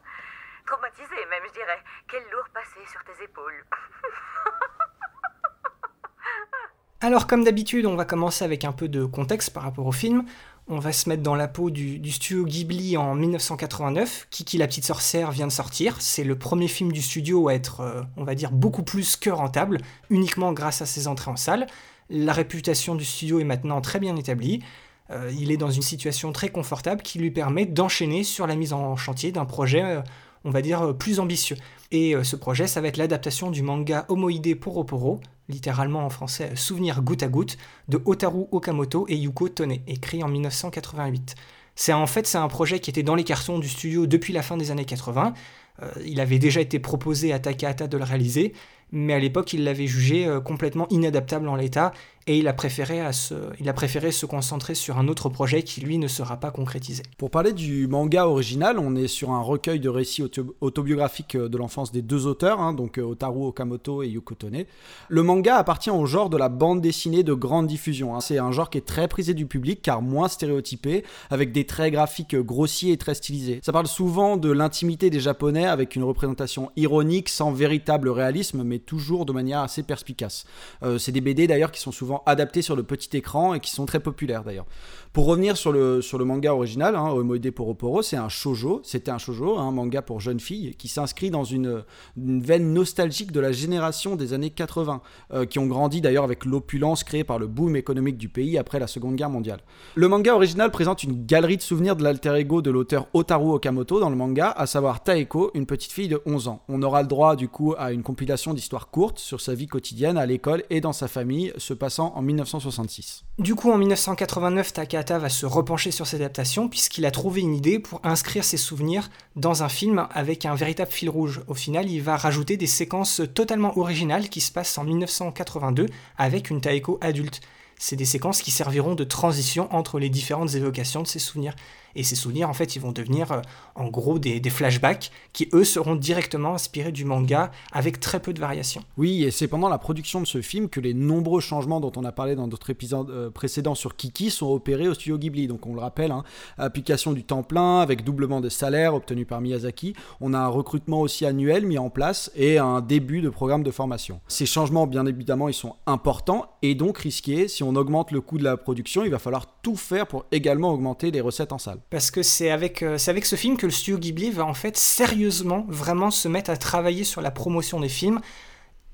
Traumatisé 0.67 1.17
même, 1.29 1.43
je 1.49 1.53
dirais. 1.53 1.83
Quel 2.09 2.23
lourd 2.31 2.49
passé 2.55 2.79
sur 2.91 3.03
tes 3.05 3.25
épaules. 3.25 3.65
Alors 7.01 7.27
comme 7.27 7.43
d'habitude, 7.43 7.87
on 7.87 7.97
va 7.97 8.05
commencer 8.05 8.45
avec 8.45 8.65
un 8.65 8.71
peu 8.71 8.87
de 8.89 9.05
contexte 9.05 9.53
par 9.53 9.65
rapport 9.65 9.87
au 9.87 9.93
film. 9.93 10.25
On 10.69 10.79
va 10.79 10.93
se 10.93 11.09
mettre 11.09 11.25
dans 11.25 11.35
la 11.35 11.49
peau 11.49 11.71
du, 11.71 12.13
studio 12.13 12.45
Ghibli 12.45 12.97
en 12.97 13.17
1989. 13.17 14.29
Kiki 14.31 14.59
la 14.59 14.69
petite 14.69 14.85
sorcière 14.85 15.33
vient 15.33 15.49
de 15.49 15.53
sortir. 15.53 16.01
C'est 16.01 16.23
le 16.23 16.39
premier 16.39 16.69
film 16.69 16.93
du 16.93 17.03
studio 17.03 17.49
à 17.49 17.55
être, 17.55 17.81
euh, 17.81 18.03
on 18.17 18.23
va 18.23 18.37
dire, 18.37 18.53
beaucoup 18.53 18.85
plus 18.85 19.17
que 19.17 19.31
rentable, 19.31 19.79
uniquement 20.11 20.53
grâce 20.53 20.81
à 20.81 20.87
ses 20.87 21.09
entrées 21.09 21.33
en 21.33 21.37
salle. 21.37 21.67
La 22.09 22.33
réputation 22.33 22.95
du 22.95 23.05
studio 23.05 23.41
est 23.41 23.45
maintenant 23.45 23.81
très 23.81 23.99
bien 23.99 24.15
établie. 24.15 24.63
Euh, 25.11 25.31
il 25.39 25.51
est 25.51 25.57
dans 25.57 25.71
une 25.71 25.83
situation 25.83 26.33
très 26.33 26.49
confortable 26.49 27.03
qui 27.03 27.19
lui 27.19 27.31
permet 27.31 27.67
d'enchaîner 27.67 28.25
sur 28.25 28.47
la 28.47 28.57
mise 28.57 28.73
en 28.73 28.97
chantier 28.97 29.33
d'un 29.33 29.45
projet, 29.45 29.83
euh, 29.83 30.01
on 30.45 30.51
va 30.51 30.63
dire, 30.63 30.97
plus 30.97 31.21
ambitieux. 31.21 31.57
Et 31.91 32.15
ce 32.23 32.37
projet, 32.37 32.67
ça 32.67 32.81
va 32.81 32.89
être 32.89 32.97
l'adaptation 32.97 33.51
du 33.51 33.63
manga 33.63 34.07
Homoide 34.09 34.55
Poroporo, 34.55 35.21
littéralement 35.49 36.07
en 36.07 36.11
français 36.11 36.53
Souvenir 36.57 37.03
goutte 37.03 37.23
à 37.23 37.29
goutte, 37.29 37.59
de 37.89 38.01
Otaru 38.07 38.47
Okamoto 38.51 39.05
et 39.09 39.17
Yuko 39.17 39.51
Tone, 39.51 39.77
écrit 39.87 40.23
en 40.25 40.29
1988. 40.29 41.37
C'est 41.75 41.93
en 41.93 42.07
fait 42.07 42.27
c'est 42.27 42.39
un 42.39 42.49
projet 42.49 42.81
qui 42.81 42.91
était 42.91 43.03
dans 43.03 43.15
les 43.15 43.25
cartons 43.25 43.59
du 43.59 43.69
studio 43.69 44.07
depuis 44.07 44.33
la 44.33 44.43
fin 44.43 44.57
des 44.57 44.71
années 44.71 44.85
80. 44.85 45.35
Euh, 45.83 45.91
il 46.05 46.21
avait 46.21 46.39
déjà 46.39 46.61
été 46.61 46.79
proposé 46.79 47.33
à 47.33 47.39
Takahata 47.39 47.87
de 47.87 47.97
le 47.97 48.05
réaliser, 48.05 48.53
mais 48.91 49.15
à 49.15 49.19
l'époque 49.19 49.53
il 49.53 49.65
l'avait 49.65 49.87
jugé 49.87 50.27
euh, 50.27 50.41
complètement 50.41 50.87
inadaptable 50.91 51.49
en 51.49 51.57
l'état 51.57 51.93
et 52.27 52.39
il 52.39 52.49
a, 52.49 52.53
préféré 52.53 53.01
à 53.01 53.13
se, 53.13 53.35
il 53.59 53.69
a 53.69 53.73
préféré 53.73 54.13
se 54.13 54.27
concentrer 54.27 54.75
sur 54.75 54.99
un 54.99 55.09
autre 55.09 55.29
projet 55.29 55.63
qui 55.63 55.81
lui 55.81 55.99
ne 55.99 56.09
sera 56.09 56.37
pas 56.37 56.51
concrétisé. 56.51 57.03
Pour 57.19 57.31
parler 57.31 57.53
du 57.53 57.87
manga 57.87 58.27
original, 58.27 58.79
on 58.79 58.95
est 58.95 59.09
sur 59.09 59.31
un 59.31 59.41
recueil 59.41 59.81
de 59.81 59.89
récits 59.89 60.23
autobiographiques 60.61 61.35
euh, 61.35 61.49
de 61.49 61.59
l'enfance 61.59 61.93
des 61.93 62.03
deux 62.03 62.27
auteurs, 62.27 62.61
hein, 62.61 62.73
donc 62.73 62.99
euh, 62.99 63.03
Otaru 63.03 63.47
Okamoto 63.47 64.03
et 64.03 64.09
Yuko 64.09 64.35
Tone. 64.35 64.65
Le 65.09 65.23
manga 65.23 65.57
appartient 65.57 65.91
au 65.91 66.07
genre 66.07 66.31
de 66.31 66.37
la 66.37 66.49
bande 66.49 66.81
dessinée 66.81 67.23
de 67.23 67.35
grande 67.35 67.67
diffusion. 67.67 68.15
Hein. 68.15 68.21
C'est 68.21 68.39
un 68.39 68.53
genre 68.53 68.71
qui 68.71 68.79
est 68.79 68.87
très 68.87 69.09
prisé 69.09 69.35
du 69.35 69.47
public 69.47 69.81
car 69.83 70.03
moins 70.03 70.29
stéréotypé, 70.29 71.05
avec 71.31 71.53
des 71.53 71.65
traits 71.65 71.93
graphiques 71.93 72.37
grossiers 72.37 72.93
et 72.93 72.97
très 72.97 73.15
stylisés. 73.15 73.61
Ça 73.63 73.73
parle 73.73 73.87
souvent 73.87 74.37
de 74.37 74.51
l'intimité 74.51 75.11
des 75.11 75.21
Japonais 75.21 75.67
avec 75.67 75.97
une 75.97 76.05
représentation 76.05 76.71
ironique 76.77 77.29
sans 77.29 77.53
véritable 77.53 78.09
réalisme, 78.09 78.63
mais 78.63 78.79
toujours 78.79 79.27
de 79.27 79.33
manière 79.33 79.61
assez 79.61 79.83
perspicace. 79.83 80.45
Euh, 80.83 80.99
c'est 80.99 81.13
des 81.13 81.21
BD 81.21 81.47
d'ailleurs 81.47 81.73
qui 81.73 81.81
sont 81.81 81.93
souvent 81.93 82.12
adaptés 82.27 82.63
sur 82.63 82.77
le 82.77 82.83
petit 82.83 83.17
écran 83.17 83.55
et 83.55 83.61
qui 83.61 83.71
sont 83.71 83.87
très 83.87 84.01
populaires 84.01 84.45
d'ailleurs. 84.45 84.67
Pour 85.13 85.27
revenir 85.27 85.59
sur 85.59 85.73
le, 85.73 86.01
sur 86.01 86.17
le 86.17 86.25
manga 86.25 86.55
original, 86.55 86.97
hein, 86.97 87.11
Omoide 87.11 87.51
Poroporo, 87.51 88.01
c'est 88.01 88.17
un 88.17 88.31
shojo, 88.31 88.81
c'était 88.83 89.11
un 89.11 89.19
shojo, 89.19 89.59
un 89.59 89.71
manga 89.71 90.01
pour 90.01 90.21
jeunes 90.21 90.41
filles, 90.41 90.75
qui 90.79 90.89
s'inscrit 90.89 91.29
dans 91.29 91.45
une, 91.45 91.85
veine 92.17 92.73
nostalgique 92.73 93.31
de 93.31 93.39
la 93.39 93.53
génération 93.53 94.17
des 94.17 94.33
années 94.33 94.49
80, 94.49 95.03
euh, 95.35 95.45
qui 95.45 95.59
ont 95.59 95.67
grandi 95.67 96.01
d'ailleurs 96.01 96.25
avec 96.25 96.47
l'opulence 96.47 97.05
créée 97.05 97.25
par 97.25 97.39
le 97.39 97.47
boom 97.47 97.77
économique 97.77 98.17
du 98.17 98.31
pays 98.31 98.57
après 98.57 98.79
la 98.79 98.87
Seconde 98.87 99.17
Guerre 99.17 99.29
mondiale. 99.29 99.61
Le 99.97 100.09
manga 100.09 100.35
original 100.35 100.71
présente 100.71 101.05
une 101.05 101.27
galerie 101.27 101.59
de 101.59 101.63
souvenirs 101.63 101.95
de 101.95 102.05
l'alter 102.05 102.35
ego 102.37 102.63
de 102.63 102.71
l'auteur 102.71 103.07
Otaru 103.13 103.51
Okamoto 103.53 104.01
dans 104.01 104.09
le 104.09 104.17
manga, 104.17 104.51
à 104.51 104.65
savoir 104.65 105.03
Taeko, 105.03 105.51
une 105.53 105.67
petite 105.67 105.93
fille 105.93 106.09
de 106.09 106.23
11 106.25 106.49
ans. 106.49 106.63
On 106.71 106.83
aura 106.83 107.03
le 107.03 107.09
droit 107.09 107.37
du 107.37 107.49
coup 107.49 107.75
à 107.77 107.93
une 107.93 108.03
compilation 108.03 108.55
d'histoires 108.55 108.89
courtes 108.89 109.19
sur 109.19 109.43
sa 109.43 109.55
vie 109.55 109.67
quotidienne 109.67 110.17
à 110.17 110.25
l'école 110.25 110.63
et 110.71 110.81
dans 110.81 110.95
sa 110.95 111.07
famille, 111.07 111.53
se 111.59 111.75
passant 111.75 112.15
en 112.17 112.23
1966. 112.23 113.25
Du 113.39 113.55
coup, 113.55 113.71
en 113.71 113.77
1989, 113.77 114.73
Taka 114.73 115.02
va 115.11 115.29
se 115.29 115.47
repencher 115.47 115.91
sur 115.91 116.07
cette 116.07 116.21
adaptation 116.21 116.69
puisqu'il 116.69 117.05
a 117.05 117.11
trouvé 117.11 117.41
une 117.41 117.55
idée 117.55 117.79
pour 117.79 118.01
inscrire 118.05 118.45
ses 118.45 118.57
souvenirs 118.57 119.11
dans 119.37 119.63
un 119.63 119.69
film 119.69 120.07
avec 120.13 120.47
un 120.47 120.55
véritable 120.55 120.91
fil 120.91 121.11
rouge. 121.11 121.43
Au 121.49 121.55
final, 121.55 121.91
il 121.91 122.01
va 122.01 122.17
rajouter 122.17 122.57
des 122.57 122.67
séquences 122.67 123.21
totalement 123.35 123.77
originales 123.79 124.29
qui 124.29 124.41
se 124.41 124.53
passent 124.53 124.79
en 124.79 124.85
1982 124.85 125.87
avec 126.17 126.51
une 126.51 126.61
Taeko 126.61 126.99
adulte. 127.01 127.41
C'est 127.79 127.97
des 127.97 128.05
séquences 128.05 128.43
qui 128.43 128.51
serviront 128.51 128.95
de 128.95 129.05
transition 129.05 129.69
entre 129.75 129.99
les 129.99 130.09
différentes 130.09 130.55
évocations 130.55 131.03
de 131.03 131.09
ses 131.09 131.19
souvenirs. 131.19 131.55
Et 131.95 132.03
ces 132.03 132.17
souvenirs, 132.17 132.49
en 132.49 132.53
fait, 132.53 132.77
ils 132.77 132.81
vont 132.81 132.93
devenir 132.93 133.33
euh, 133.33 133.41
en 133.75 133.89
gros 133.89 134.19
des, 134.19 134.41
flashbacks 134.51 135.11
qui, 135.33 135.49
eux, 135.53 135.65
seront 135.65 135.95
directement 135.95 136.55
inspirés 136.55 136.93
du 136.93 137.05
manga 137.05 137.51
avec 137.73 138.01
très 138.01 138.21
peu 138.21 138.33
de 138.33 138.41
variations. 138.41 138.83
Oui, 138.97 139.25
et 139.25 139.31
c'est 139.31 139.49
pendant 139.49 139.69
la 139.69 139.79
production 139.79 140.21
de 140.21 140.27
ce 140.27 140.43
film 140.43 140.69
que 140.69 140.81
les 140.81 140.95
nombreux 140.95 141.41
changements 141.41 141.81
dont 141.81 141.93
on 141.97 142.05
a 142.05 142.13
parlé 142.13 142.35
dans 142.35 142.49
d'autres 142.49 142.71
épisodes 142.71 143.11
euh, 143.11 143.31
précédents 143.31 143.75
sur 143.75 143.97
Kiki 143.97 144.31
sont 144.31 144.51
opérés 144.51 144.89
au 144.89 144.95
studio 144.95 145.19
Ghibli. 145.19 145.47
Donc 145.47 145.67
on 145.67 145.75
le 145.75 145.81
rappelle, 145.81 146.11
hein, 146.11 146.25
application 146.59 147.13
du 147.13 147.25
temps 147.25 147.43
plein 147.43 147.81
avec 147.81 148.05
doublement 148.05 148.41
des 148.41 148.51
salaires 148.51 148.95
obtenus 148.95 149.27
par 149.27 149.41
Miyazaki. 149.41 149.95
On 150.21 150.35
a 150.35 150.39
un 150.39 150.49
recrutement 150.49 151.01
aussi 151.01 151.27
annuel 151.27 151.67
mis 151.67 151.79
en 151.79 151.91
place 151.91 152.31
et 152.35 152.59
un 152.59 152.81
début 152.81 153.21
de 153.21 153.29
programme 153.31 153.63
de 153.63 153.71
formation. 153.71 154.21
Ces 154.29 154.47
changements, 154.47 154.87
bien 154.87 155.07
évidemment, 155.07 155.49
ils 155.49 155.55
sont 155.55 155.77
importants 155.87 156.47
et 156.63 156.75
donc 156.75 156.99
risqués. 156.99 157.49
Si 157.49 157.63
on 157.63 157.75
augmente 157.77 158.11
le 158.11 158.21
coût 158.21 158.39
de 158.39 158.45
la 158.45 158.57
production, 158.57 159.05
il 159.05 159.11
va 159.11 159.19
falloir 159.19 159.47
tout 159.63 159.77
faire 159.77 160.07
pour 160.07 160.25
également 160.33 160.71
augmenter 160.71 161.11
les 161.11 161.21
recettes 161.21 161.53
en 161.53 161.59
salle 161.59 161.82
parce 161.91 162.11
que 162.11 162.23
c'est 162.23 162.51
avec, 162.51 162.83
euh, 162.83 162.99
avec 163.07 163.27
ce 163.27 163.37
film 163.37 163.57
que 163.57 163.67
le 163.67 163.73
studio 163.73 163.99
Ghibli 163.99 164.31
va 164.31 164.45
en 164.45 164.55
fait 164.55 164.77
sérieusement 164.77 165.67
vraiment 165.69 166.11
se 166.11 166.29
mettre 166.29 166.51
à 166.51 166.57
travailler 166.57 167.05
sur 167.05 167.21
la 167.21 167.31
promotion 167.31 167.81
des 167.81 167.89
films. 167.89 168.21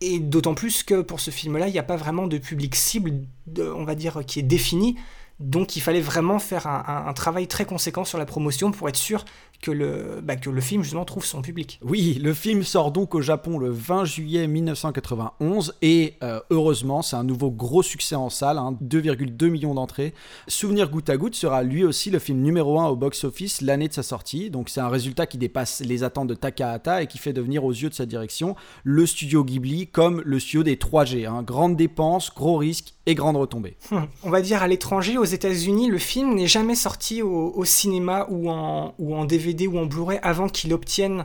Et 0.01 0.21
d'autant 0.21 0.55
plus 0.55 0.85
que 0.85 1.01
pour 1.01 1.19
ce 1.19 1.31
film-là, 1.31 1.67
il 1.67 1.73
n'y 1.73 1.79
a 1.79 1.85
pas 1.85 1.97
vraiment 1.97 2.27
de 2.29 2.39
public 2.39 2.77
cible, 2.77 3.23
on 3.59 3.85
va 3.85 3.97
dire, 3.97 4.25
qui 4.27 4.39
est 4.39 4.45
défini. 4.45 4.97
Donc 5.41 5.77
il 5.77 5.81
fallait 5.81 6.01
vraiment 6.01 6.39
faire 6.39 6.67
un, 6.67 7.13
travail 7.13 7.47
très 7.47 7.65
conséquent 7.65 8.05
sur 8.05 8.19
la 8.19 8.27
promotion 8.27 8.73
pour 8.73 8.89
être 8.89 8.97
sûr 8.97 9.25
que 9.63 9.71
le, 9.71 10.21
bah, 10.23 10.37
que 10.37 10.51
le 10.51 10.61
film 10.61 10.83
justement 10.83 11.05
trouve 11.05 11.25
son 11.25 11.43
public. 11.43 11.81
Oui, 11.83 12.19
le 12.23 12.33
film 12.33 12.63
sort 12.63 12.93
donc 12.93 13.15
au 13.15 13.21
Japon 13.21 13.59
le 13.59 13.71
20 13.71 14.05
juillet 14.05 14.47
1991 14.47 15.75
et 15.83 16.15
euh, 16.23 16.41
heureusement 16.51 17.03
c'est 17.03 17.17
un 17.17 17.25
nouveau 17.25 17.51
gros 17.51 17.83
succès 17.83 18.15
en 18.15 18.31
salle, 18.31 18.57
2,2 18.57 19.47
hein, 19.47 19.51
millions 19.51 19.75
d'entrées. 19.75 20.15
Souvenir 20.47 20.91
goutte 20.91 21.11
à 21.11 21.17
goutte 21.17 21.35
sera 21.35 21.63
lui 21.63 21.85
aussi 21.85 22.11
le 22.11 22.19
film 22.19 22.41
numéro 22.41 22.79
1 22.79 22.87
au 22.87 22.97
box-office 22.97 23.61
l'année 23.61 23.89
de 23.89 23.93
sa 23.93 24.03
sortie, 24.03 24.51
donc 24.51 24.69
c'est 24.69 24.81
un 24.81 24.89
résultat 24.89 25.27
qui 25.27 25.39
dépasse 25.39 25.81
les 25.81 26.05
attentes 26.05 26.29
de 26.29 26.35
Takahata 26.35 27.03
et 27.03 27.07
qui 27.07 27.19
fait 27.19 27.33
devenir 27.33 27.65
aux 27.65 27.73
yeux 27.73 27.89
de 27.89 27.95
sa 27.95 28.07
direction 28.07 28.55
le 28.85 29.07
studio 29.07 29.45
Ghibli 29.45 29.89
comme 29.89 30.23
le 30.25 30.39
studio 30.39 30.63
des 30.63 30.77
3G, 30.77 31.27
hein. 31.27 31.43
grande 31.43 31.77
dépense, 31.77 32.33
gros 32.35 32.57
risque 32.57 32.95
et 33.07 33.15
grande 33.15 33.37
retombée. 33.37 33.77
Hum, 33.91 34.07
on 34.23 34.31
va 34.31 34.41
dire 34.41 34.63
à 34.63 34.69
l'étranger, 34.69 35.19
aux 35.19 35.25
États-Unis, 35.25 35.89
le 35.89 35.99
film 35.99 36.35
n'est 36.35 36.47
jamais 36.47 36.75
sorti 36.75 37.23
au, 37.23 37.65
cinéma 37.65 38.27
ou 38.31 38.51
en, 38.51 38.95
ou 38.99 39.15
en 39.15 39.25
DVD 39.25 39.48
ou 39.67 39.79
en 39.79 39.87
Blu-ray 39.87 40.19
avant 40.23 40.49
qu'il 40.49 40.73
obtienne 40.73 41.25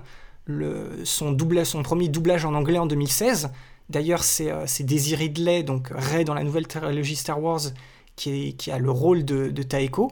son, 1.04 1.32
doublage, 1.32 1.68
son 1.68 1.84
premier 1.84 2.08
doublage 2.08 2.46
en 2.46 2.54
anglais 2.54 2.80
en 2.80 2.86
2016. 2.86 3.50
D'ailleurs, 3.90 4.24
c'est 4.24 4.52
euh, 4.52 4.66
Daisy 4.80 5.16
donc 5.64 5.90
Ray 5.92 6.26
dans 6.26 6.34
la 6.34 6.44
nouvelle 6.44 6.68
trilogie 6.68 7.16
Star 7.16 7.42
Wars, 7.42 7.62
qui, 8.16 8.56
a 8.72 8.80
le 8.80 8.92
rôle 8.92 9.26
de, 9.26 9.64
Taeko. 9.64 10.12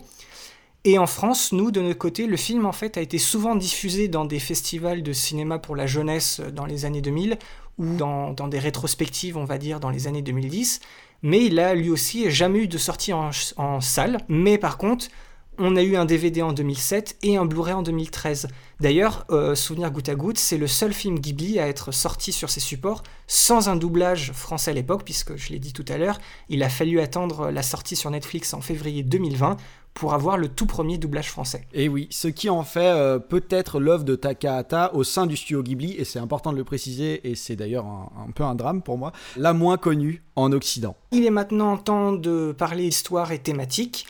Et 0.83 0.97
en 0.97 1.07
France, 1.07 1.51
nous, 1.51 1.71
de 1.71 1.79
notre 1.79 1.99
côté, 1.99 2.25
le 2.25 2.37
film 2.37 2.65
en 2.65 2.71
fait 2.71 2.97
a 2.97 3.01
été 3.01 3.19
souvent 3.19 3.55
diffusé 3.55 4.07
dans 4.07 4.25
des 4.25 4.39
festivals 4.39 5.03
de 5.03 5.13
cinéma 5.13 5.59
pour 5.59 5.75
la 5.75 5.85
jeunesse 5.85 6.41
dans 6.53 6.65
les 6.65 6.85
années 6.85 7.01
2000 7.01 7.37
ou 7.77 7.95
dans, 7.95 8.33
des 8.33 8.59
rétrospectives, 8.59 9.37
on 9.37 9.45
va 9.45 9.57
dire, 9.57 9.79
dans 9.79 9.91
les 9.91 10.07
années 10.07 10.23
2010. 10.23 10.79
Mais 11.21 11.45
il 11.45 11.59
a 11.59 11.75
lui 11.75 11.91
aussi 11.91 12.31
jamais 12.31 12.59
eu 12.59 12.67
de 12.67 12.79
sortie 12.79 13.13
en 13.13 13.81
salle. 13.81 14.17
Mais 14.27 14.57
par 14.57 14.77
contre, 14.79 15.07
on 15.61 15.75
a 15.75 15.83
eu 15.83 15.95
un 15.95 16.05
DVD 16.05 16.41
en 16.41 16.53
2007 16.53 17.17
et 17.21 17.37
un 17.37 17.45
Blu-ray 17.45 17.73
en 17.73 17.83
2013. 17.83 18.47
D'ailleurs, 18.79 19.25
euh, 19.29 19.53
Souvenir 19.53 19.91
goutte 19.91 20.09
à 20.09 20.15
goutte, 20.15 20.39
c'est 20.39 20.57
le 20.57 20.65
seul 20.65 20.91
film 20.91 21.19
Ghibli 21.19 21.59
à 21.59 21.67
être 21.67 21.91
sorti 21.91 22.31
sur 22.31 22.49
ces 22.49 22.59
supports 22.59 23.03
sans 23.27 23.69
un 23.69 23.75
doublage 23.75 24.31
français 24.31 24.71
à 24.71 24.73
l'époque, 24.73 25.03
puisque 25.05 25.35
je 25.35 25.49
l'ai 25.49 25.59
dit 25.59 25.71
tout 25.71 25.85
à 25.87 25.97
l'heure, 25.97 26.17
il 26.49 26.63
a 26.63 26.69
fallu 26.69 26.99
attendre 26.99 27.51
la 27.51 27.61
sortie 27.61 27.95
sur 27.95 28.09
Netflix 28.09 28.55
en 28.55 28.61
février 28.61 29.03
2020 29.03 29.57
pour 29.93 30.13
avoir 30.13 30.37
le 30.37 30.47
tout 30.47 30.65
premier 30.65 30.97
doublage 30.97 31.29
français. 31.29 31.67
Et 31.73 31.89
oui, 31.89 32.07
ce 32.11 32.27
qui 32.27 32.49
en 32.49 32.63
fait 32.63 32.91
euh, 32.91 33.19
peut-être 33.19 33.79
l'œuvre 33.79 34.03
de 34.03 34.15
Takahata 34.15 34.95
au 34.95 35.03
sein 35.03 35.27
du 35.27 35.35
studio 35.37 35.61
Ghibli, 35.61 35.95
et 35.97 36.05
c'est 36.05 36.19
important 36.19 36.51
de 36.51 36.57
le 36.57 36.63
préciser, 36.63 37.29
et 37.29 37.35
c'est 37.35 37.55
d'ailleurs 37.55 37.85
un, 37.85 38.31
peu 38.33 38.43
un 38.43 38.55
drame 38.55 38.81
pour 38.81 38.97
moi, 38.97 39.11
la 39.37 39.53
moins 39.53 39.77
connue 39.77 40.23
en 40.35 40.51
Occident. 40.53 40.95
Il 41.11 41.25
est 41.25 41.31
maintenant 41.31 41.77
temps 41.77 42.13
de 42.13 42.51
parler 42.57 42.85
histoire 42.85 43.31
et 43.31 43.39
thématique. 43.39 44.07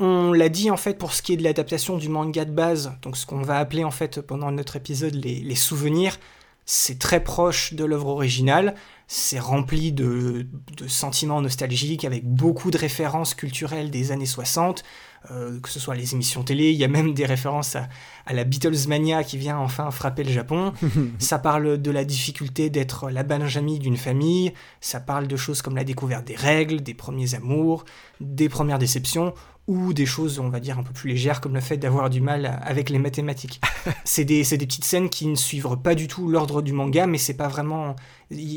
On 0.00 0.32
l'a 0.32 0.48
dit 0.48 0.70
en 0.70 0.76
fait 0.76 0.96
pour 0.96 1.12
ce 1.12 1.22
qui 1.22 1.32
est 1.32 1.36
de 1.36 1.42
l'adaptation 1.42 1.98
du 1.98 2.08
manga 2.08 2.44
de 2.44 2.52
base, 2.52 2.92
donc 3.02 3.16
ce 3.16 3.26
qu'on 3.26 3.42
va 3.42 3.58
appeler 3.58 3.82
en 3.82 3.90
fait 3.90 4.20
pendant 4.20 4.52
notre 4.52 4.76
épisode 4.76 5.14
les, 5.14 5.54
souvenirs, 5.56 6.20
c'est 6.66 7.00
très 7.00 7.24
proche 7.24 7.74
de 7.74 7.84
l'œuvre 7.84 8.06
originale, 8.06 8.76
c'est 9.08 9.40
rempli 9.40 9.90
de, 9.90 10.46
sentiments 10.86 11.40
nostalgiques 11.40 12.04
avec 12.04 12.24
beaucoup 12.24 12.70
de 12.70 12.78
références 12.78 13.34
culturelles 13.34 13.90
des 13.90 14.12
années 14.12 14.26
60. 14.26 14.84
euh, 15.32 15.58
que 15.58 15.68
ce 15.68 15.80
soit 15.80 15.96
les 15.96 16.14
émissions 16.14 16.44
télé, 16.44 16.70
il 16.70 16.76
y 16.76 16.84
a 16.84 16.88
même 16.88 17.12
des 17.12 17.26
références 17.26 17.74
à, 17.74 17.88
à 18.24 18.34
la 18.34 18.44
Beatlesmania 18.44 19.24
qui 19.24 19.36
vient 19.36 19.58
enfin 19.58 19.90
frapper 19.90 20.22
le 20.22 20.30
Japon. 20.30 20.74
ça 21.18 21.40
parle 21.40 21.82
de 21.82 21.90
la 21.90 22.04
difficulté 22.04 22.70
d'être 22.70 23.10
la 23.10 23.24
Benjamin 23.24 23.78
d'une 23.78 23.96
famille, 23.96 24.52
ça 24.80 25.00
parle 25.00 25.26
de 25.26 25.36
choses 25.36 25.60
comme 25.60 25.74
la 25.74 25.82
découverte 25.82 26.24
des 26.24 26.36
règles, 26.36 26.82
des 26.82 26.94
premiers 26.94 27.34
amours, 27.34 27.84
des 28.20 28.48
premières 28.48 28.78
déceptions, 28.78 29.34
ou 29.68 29.92
des 29.92 30.06
choses, 30.06 30.40
on 30.40 30.48
va 30.48 30.60
dire, 30.60 30.78
un 30.78 30.82
peu 30.82 30.92
plus 30.92 31.10
légères, 31.10 31.40
comme 31.40 31.54
le 31.54 31.60
fait 31.60 31.76
d'avoir 31.76 32.08
du 32.08 32.22
mal 32.22 32.58
avec 32.64 32.88
les 32.88 32.98
mathématiques. 32.98 33.60
c'est 34.04 34.24
des, 34.24 34.42
des, 34.42 34.66
petites 34.66 34.84
scènes 34.84 35.10
qui 35.10 35.26
ne 35.26 35.36
suivent 35.36 35.76
pas 35.76 35.94
du 35.94 36.08
tout 36.08 36.26
l'ordre 36.28 36.62
du 36.62 36.72
manga, 36.72 37.06
mais 37.06 37.18
c'est 37.18 37.36
pas 37.36 37.48
vraiment. 37.48 37.94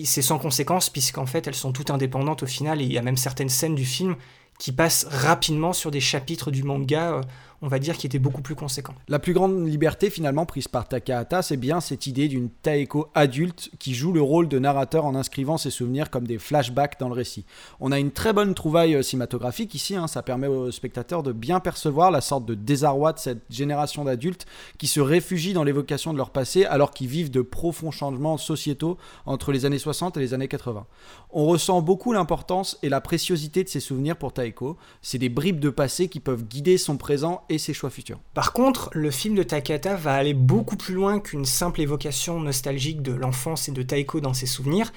C'est 0.05 0.21
sans 0.21 0.39
conséquence, 0.39 0.89
puisqu'en 0.89 1.25
fait, 1.25 1.47
elles 1.47 1.55
sont 1.55 1.73
toutes 1.73 1.91
indépendantes 1.91 2.43
au 2.43 2.47
final, 2.47 2.81
et 2.81 2.85
il 2.85 2.93
y 2.93 2.97
a 2.97 3.01
même 3.01 3.17
certaines 3.17 3.49
scènes 3.49 3.75
du 3.75 3.85
film 3.85 4.15
qui 4.57 4.71
passent 4.71 5.07
rapidement 5.09 5.73
sur 5.73 5.91
des 5.91 5.99
chapitres 5.99 6.51
du 6.51 6.63
manga 6.63 7.13
euh, 7.13 7.21
on 7.61 7.67
va 7.67 7.77
dire, 7.77 7.95
qui 7.95 8.07
était 8.07 8.19
beaucoup 8.19 8.41
plus 8.41 8.55
conséquent. 8.55 8.95
La 9.07 9.19
plus 9.19 9.33
grande 9.33 9.67
liberté 9.67 10.09
finalement 10.09 10.45
prise 10.45 10.67
par 10.67 10.87
Takahata, 10.87 11.43
c'est 11.43 11.57
bien 11.57 11.79
cette 11.79 12.07
idée 12.07 12.27
d'une 12.27 12.49
Taeko 12.49 13.09
adulte 13.13 13.69
qui 13.77 13.93
joue 13.93 14.11
le 14.11 14.21
rôle 14.21 14.47
de 14.47 14.57
narrateur 14.57 15.05
en 15.05 15.13
inscrivant 15.13 15.57
ses 15.57 15.69
souvenirs 15.69 16.09
comme 16.09 16.25
des 16.25 16.39
flashbacks 16.39 16.99
dans 16.99 17.07
le 17.07 17.13
récit. 17.13 17.45
On 17.79 17.91
a 17.91 17.99
une 17.99 18.11
très 18.11 18.33
bonne 18.33 18.55
trouvaille 18.55 18.95
euh, 18.95 19.03
cinématographique 19.03 19.75
ici, 19.75 19.95
hein. 19.95 20.07
ça 20.07 20.23
permet 20.23 20.47
aux 20.47 20.71
spectateurs 20.71 21.21
de 21.21 21.31
bien 21.31 21.59
percevoir 21.59 22.09
la 22.09 22.21
sorte 22.21 22.45
de 22.45 22.55
désarroi 22.55 23.13
de 23.13 23.19
cette 23.19 23.43
génération 23.51 24.05
d'adultes 24.05 24.47
qui 24.79 24.87
se 24.87 24.99
réfugient 24.99 25.53
dans 25.53 25.63
l'évocation 25.63 26.13
de 26.13 26.17
leur 26.17 26.31
passé 26.31 26.65
alors 26.65 26.91
qu'ils 26.91 27.07
vivent 27.07 27.31
de 27.31 27.41
profonds 27.41 27.91
changements 27.91 28.37
sociétaux 28.37 28.97
entre 29.27 29.51
les 29.51 29.65
années 29.65 29.77
60 29.77 30.17
et 30.17 30.19
les 30.19 30.33
années 30.33 30.47
80. 30.47 30.87
On 31.31 31.45
ressent 31.45 31.81
beaucoup 31.81 32.11
l'importance 32.11 32.79
et 32.81 32.89
la 32.89 33.01
préciosité 33.01 33.63
de 33.63 33.69
ces 33.69 33.79
souvenirs 33.79 34.17
pour 34.17 34.33
Taeko. 34.33 34.77
C'est 35.01 35.19
des 35.19 35.29
bribes 35.29 35.59
de 35.59 35.69
passé 35.69 36.07
qui 36.07 36.19
peuvent 36.19 36.43
guider 36.43 36.77
son 36.77 36.97
présent 36.97 37.43
et 37.51 37.57
ses 37.57 37.73
choix 37.73 37.89
futurs. 37.89 38.19
Par 38.33 38.53
contre, 38.53 38.89
le 38.93 39.11
film 39.11 39.35
de 39.35 39.43
Takata 39.43 39.95
va 39.95 40.13
aller 40.13 40.33
beaucoup 40.33 40.77
plus 40.77 40.93
loin 40.93 41.19
qu'une 41.19 41.45
simple 41.45 41.81
évocation 41.81 42.39
nostalgique 42.39 43.01
de 43.01 43.13
l'enfance 43.13 43.69
et 43.69 43.71
de 43.71 43.83
Taiko 43.83 44.19
dans 44.19 44.33
ses 44.33 44.45
souvenirs. 44.45 44.91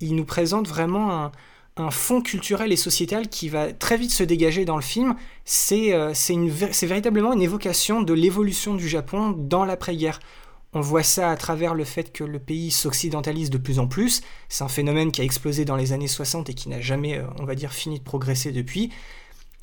Il 0.00 0.14
nous 0.14 0.24
présente 0.24 0.68
vraiment 0.68 1.32
un, 1.76 1.90
fond 1.90 2.20
culturel 2.20 2.72
et 2.72 2.76
sociétal 2.76 3.28
qui 3.28 3.48
va 3.48 3.72
très 3.72 3.96
vite 3.96 4.10
se 4.10 4.24
dégager 4.24 4.64
dans 4.64 4.76
le 4.76 4.82
film. 4.82 5.14
C'est 5.44 5.92
euh, 5.92 6.12
véritablement 6.82 7.32
une 7.32 7.42
évocation 7.42 8.02
de 8.02 8.12
l'évolution 8.12 8.74
du 8.74 8.88
Japon 8.88 9.30
dans 9.30 9.64
l'après-guerre. 9.64 10.18
On 10.74 10.80
voit 10.80 11.02
ça 11.02 11.30
à 11.30 11.36
travers 11.36 11.74
le 11.74 11.84
fait 11.84 12.12
que 12.12 12.24
le 12.24 12.38
pays 12.38 12.70
s'occidentalise 12.70 13.48
de 13.48 13.58
plus 13.58 13.78
en 13.78 13.86
plus. 13.86 14.22
C'est 14.48 14.64
un 14.64 14.68
phénomène 14.68 15.12
qui 15.12 15.20
a 15.20 15.24
explosé 15.24 15.64
dans 15.64 15.76
les 15.76 15.92
années 15.92 16.08
60 16.08 16.50
et 16.50 16.54
qui 16.54 16.68
n'a 16.68 16.80
jamais, 16.80 17.18
euh, 17.18 17.26
on 17.38 17.44
va 17.44 17.54
dire, 17.54 17.72
fini 17.72 17.98
de 18.00 18.04
progresser 18.04 18.52
depuis. 18.52 18.90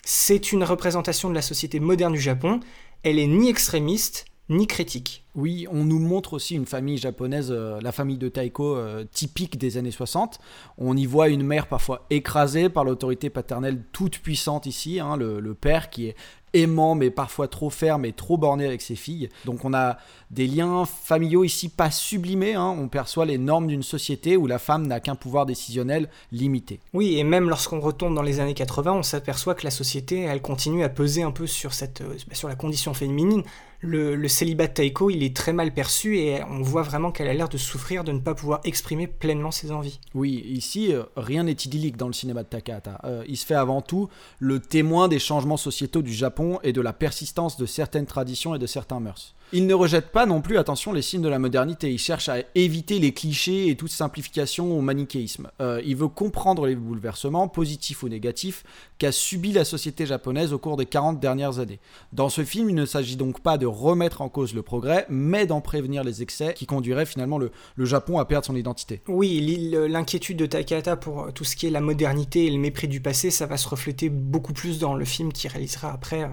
C'est 0.07 0.51
une 0.51 0.63
représentation 0.63 1.29
de 1.29 1.33
la 1.33 1.41
société 1.41 1.79
moderne 1.79 2.13
du 2.13 2.21
Japon. 2.21 2.59
Elle 3.01 3.17
est 3.17 3.25
ni 3.25 3.49
extrémiste, 3.49 4.25
ni 4.49 4.67
critique. 4.67 5.24
Oui, 5.35 5.67
on 5.69 5.83
nous 5.83 5.99
montre 5.99 6.33
aussi 6.33 6.55
une 6.55 6.65
famille 6.65 6.97
japonaise, 6.97 7.49
euh, 7.51 7.79
la 7.81 7.91
famille 7.91 8.17
de 8.17 8.29
Taiko, 8.29 8.75
euh, 8.75 9.03
typique 9.11 9.57
des 9.57 9.77
années 9.77 9.91
60. 9.91 10.39
On 10.77 10.95
y 10.95 11.05
voit 11.05 11.27
une 11.27 11.43
mère 11.43 11.67
parfois 11.67 12.05
écrasée 12.09 12.69
par 12.69 12.85
l'autorité 12.85 13.29
paternelle 13.29 13.83
toute 13.91 14.19
puissante 14.19 14.65
ici, 14.65 14.99
hein, 14.99 15.17
le, 15.17 15.53
père 15.53 15.89
qui 15.89 16.07
est 16.07 16.15
aimant 16.55 16.95
mais 16.95 17.09
parfois 17.11 17.47
trop 17.47 17.69
ferme 17.69 18.05
et 18.05 18.13
trop 18.13 18.37
borné 18.37 18.65
avec 18.65 18.81
ses 18.81 18.95
filles. 18.95 19.29
Donc 19.45 19.65
on 19.65 19.73
a 19.73 19.97
des 20.31 20.47
liens 20.47 20.85
familiaux 20.85 21.43
ici 21.43 21.69
pas 21.69 21.91
sublimés, 21.91 22.55
hein. 22.55 22.75
on 22.79 22.87
perçoit 22.87 23.25
les 23.25 23.37
normes 23.37 23.67
d'une 23.67 23.83
société 23.83 24.37
où 24.37 24.47
la 24.47 24.57
femme 24.57 24.87
n'a 24.87 24.99
qu'un 24.99 25.15
pouvoir 25.15 25.45
décisionnel 25.45 26.09
limité. 26.31 26.79
Oui, 26.93 27.17
et 27.17 27.23
même 27.23 27.49
lorsqu'on 27.49 27.79
retombe 27.79 28.15
dans 28.15 28.21
les 28.21 28.39
années 28.39 28.53
80, 28.53 28.93
on 28.93 29.03
s'aperçoit 29.03 29.53
que 29.53 29.65
la 29.65 29.71
société, 29.71 30.21
elle 30.21 30.41
continue 30.41 30.83
à 30.83 30.89
peser 30.89 31.23
un 31.23 31.31
peu 31.31 31.45
sur, 31.45 31.73
cette, 31.73 32.01
euh, 32.01 32.15
sur 32.31 32.47
la 32.47 32.55
condition 32.55 32.93
féminine. 32.93 33.43
Le, 33.81 34.15
le, 34.15 34.27
célibat 34.27 34.67
de 34.67 34.73
Taiko, 34.73 35.09
il 35.09 35.21
est 35.21 35.24
très 35.33 35.53
mal 35.53 35.73
perçu 35.73 36.17
et 36.17 36.43
on 36.43 36.61
voit 36.61 36.81
vraiment 36.81 37.11
qu'elle 37.11 37.27
a 37.27 37.33
l'air 37.33 37.49
de 37.49 37.57
souffrir 37.57 38.03
de 38.03 38.11
ne 38.11 38.19
pas 38.19 38.35
pouvoir 38.35 38.61
exprimer 38.63 39.07
pleinement 39.07 39.51
ses 39.51 39.71
envies. 39.71 39.99
Oui, 40.13 40.43
ici, 40.47 40.93
euh, 40.93 41.03
rien 41.15 41.43
n'est 41.43 41.51
idyllique 41.51 41.97
dans 41.97 42.07
le 42.07 42.13
cinéma 42.13 42.43
de 42.43 42.47
Takahata. 42.47 42.99
Euh, 43.03 43.23
il 43.27 43.37
se 43.37 43.45
fait 43.45 43.55
avant 43.55 43.81
tout 43.81 44.09
le 44.39 44.59
témoin 44.59 45.07
des 45.07 45.19
changements 45.19 45.57
sociétaux 45.57 46.01
du 46.01 46.13
Japon 46.13 46.59
et 46.63 46.73
de 46.73 46.81
la 46.81 46.93
persistance 46.93 47.57
de 47.57 47.65
certaines 47.65 48.05
traditions 48.05 48.55
et 48.55 48.59
de 48.59 48.67
certains 48.67 48.99
mœurs. 48.99 49.35
Il 49.53 49.67
ne 49.67 49.73
rejette 49.73 50.11
pas 50.11 50.25
non 50.25 50.41
plus, 50.41 50.57
attention, 50.57 50.91
les 50.91 51.03
signes 51.03 51.21
de 51.21 51.29
la 51.29 51.37
modernité. 51.37 51.91
Il 51.91 51.99
cherche 51.99 52.29
à 52.29 52.37
éviter 52.55 52.97
les 52.99 53.13
clichés 53.13 53.69
et 53.69 53.75
toute 53.75 53.91
simplification 53.91 54.77
au 54.77 54.81
manichéisme. 54.81 55.49
Euh, 55.61 55.81
il 55.85 55.95
veut 55.95 56.07
comprendre 56.07 56.65
les 56.65 56.75
bouleversements, 56.75 57.47
positifs 57.47 58.01
ou 58.01 58.09
négatifs, 58.09 58.63
qu'a 58.97 59.11
subi 59.11 59.51
la 59.51 59.63
société 59.63 60.05
japonaise 60.07 60.51
au 60.51 60.57
cours 60.57 60.77
des 60.77 60.87
40 60.87 61.19
dernières 61.19 61.59
années. 61.59 61.79
Dans 62.11 62.29
ce 62.29 62.43
film, 62.43 62.69
il 62.69 62.75
ne 62.75 62.85
s'agit 62.85 63.17
donc 63.17 63.39
pas 63.39 63.57
de 63.57 63.67
remettre 63.67 64.21
en 64.21 64.29
cause 64.29 64.55
le 64.55 64.63
progrès, 64.63 65.05
mais 65.09 65.45
d'en 65.45 65.61
prévenir 65.61 66.03
les 66.03 66.23
excès 66.23 66.53
qui 66.55 66.65
conduiraient 66.65 67.05
finalement 67.05 67.37
le, 67.37 67.51
Japon 67.77 68.17
à 68.17 68.25
perdre 68.25 68.47
son 68.47 68.55
identité. 68.55 69.01
Oui, 69.07 69.71
l'inquiétude 69.87 70.37
de 70.37 70.47
Takahata 70.47 70.95
pour 70.95 71.31
tout 71.33 71.43
ce 71.43 71.55
qui 71.55 71.67
est 71.67 71.69
la 71.69 71.81
modernité 71.81 72.45
et 72.47 72.49
le 72.49 72.57
mépris 72.57 72.87
du 72.87 72.99
passé, 72.99 73.29
ça 73.29 73.45
va 73.45 73.57
se 73.57 73.69
refléter 73.69 74.09
beaucoup 74.09 74.53
plus 74.53 74.79
dans 74.79 74.95
le 74.95 75.05
film 75.05 75.31
qu'il 75.31 75.51
réalisera 75.51 75.93
après 75.93 76.27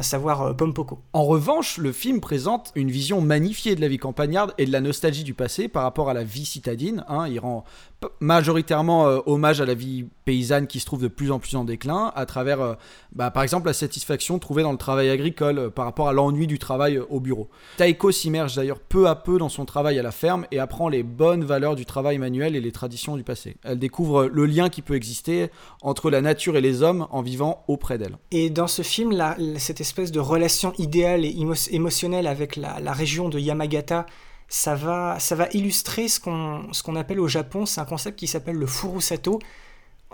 à 0.00 0.02
savoir 0.02 0.40
euh, 0.40 0.54
Pompoko. 0.54 0.98
En 1.12 1.24
revanche, 1.24 1.76
le 1.76 1.92
film 1.92 2.20
présente 2.20 2.72
une 2.74 2.90
vision 2.90 3.20
magnifiée 3.20 3.76
de 3.76 3.82
la 3.82 3.88
vie 3.88 3.98
campagnarde 3.98 4.54
et 4.56 4.64
de 4.64 4.72
la 4.72 4.80
nostalgie 4.80 5.24
du 5.24 5.34
passé 5.34 5.68
par 5.68 5.82
rapport 5.82 6.08
à 6.08 6.14
la 6.14 6.24
vie 6.24 6.46
citadine. 6.46 7.04
Hein. 7.06 7.28
Il 7.28 7.38
rend 7.38 7.64
majoritairement 8.18 9.06
euh, 9.06 9.18
hommage 9.26 9.60
à 9.60 9.66
la 9.66 9.74
vie 9.74 10.06
paysanne 10.30 10.68
qui 10.68 10.78
se 10.78 10.86
trouve 10.86 11.02
de 11.02 11.08
plus 11.08 11.32
en 11.32 11.40
plus 11.40 11.56
en 11.56 11.64
déclin, 11.64 12.12
à 12.14 12.24
travers, 12.24 12.60
euh, 12.60 12.74
bah, 13.10 13.32
par 13.32 13.42
exemple, 13.42 13.66
la 13.66 13.72
satisfaction 13.72 14.38
trouvée 14.38 14.62
dans 14.62 14.70
le 14.70 14.78
travail 14.78 15.10
agricole 15.10 15.72
par 15.72 15.84
rapport 15.84 16.06
à 16.06 16.12
l'ennui 16.12 16.46
du 16.46 16.60
travail 16.60 17.00
au 17.00 17.18
bureau. 17.18 17.48
Taiko 17.78 18.12
s'immerge 18.12 18.54
d'ailleurs 18.54 18.78
peu 18.78 19.08
à 19.08 19.16
peu 19.16 19.38
dans 19.38 19.48
son 19.48 19.64
travail 19.64 19.98
à 19.98 20.04
la 20.04 20.12
ferme 20.12 20.46
et 20.52 20.60
apprend 20.60 20.88
les 20.88 21.02
bonnes 21.02 21.42
valeurs 21.42 21.74
du 21.74 21.84
travail 21.84 22.18
manuel 22.18 22.54
et 22.54 22.60
les 22.60 22.70
traditions 22.70 23.16
du 23.16 23.24
passé. 23.24 23.56
Elle 23.64 23.80
découvre 23.80 24.26
le 24.26 24.46
lien 24.46 24.68
qui 24.68 24.82
peut 24.82 24.94
exister 24.94 25.50
entre 25.82 26.10
la 26.10 26.20
nature 26.20 26.56
et 26.56 26.60
les 26.60 26.84
hommes 26.84 27.08
en 27.10 27.22
vivant 27.22 27.64
auprès 27.66 27.98
d'elle. 27.98 28.16
Et 28.30 28.50
dans 28.50 28.68
ce 28.68 28.82
film, 28.82 29.12
cette 29.58 29.80
espèce 29.80 30.12
de 30.12 30.20
relation 30.20 30.72
idéale 30.78 31.24
et 31.24 31.36
émotionnelle 31.72 32.28
avec 32.28 32.54
la, 32.54 32.92
région 32.92 33.28
de 33.28 33.40
Yamagata, 33.40 34.06
ça 34.46 34.76
va, 34.76 35.18
ça 35.18 35.34
va 35.34 35.48
illustrer 35.52 36.06
ce 36.06 36.20
qu'on 36.20 36.68
qu'on 36.84 36.94
appelle 36.94 37.18
au 37.18 37.28
Japon, 37.28 37.66
c'est 37.66 37.80
un 37.80 37.84
concept 37.84 38.16
qui 38.16 38.28
s'appelle 38.28 38.56
le 38.56 38.66
furusato. 38.66 39.40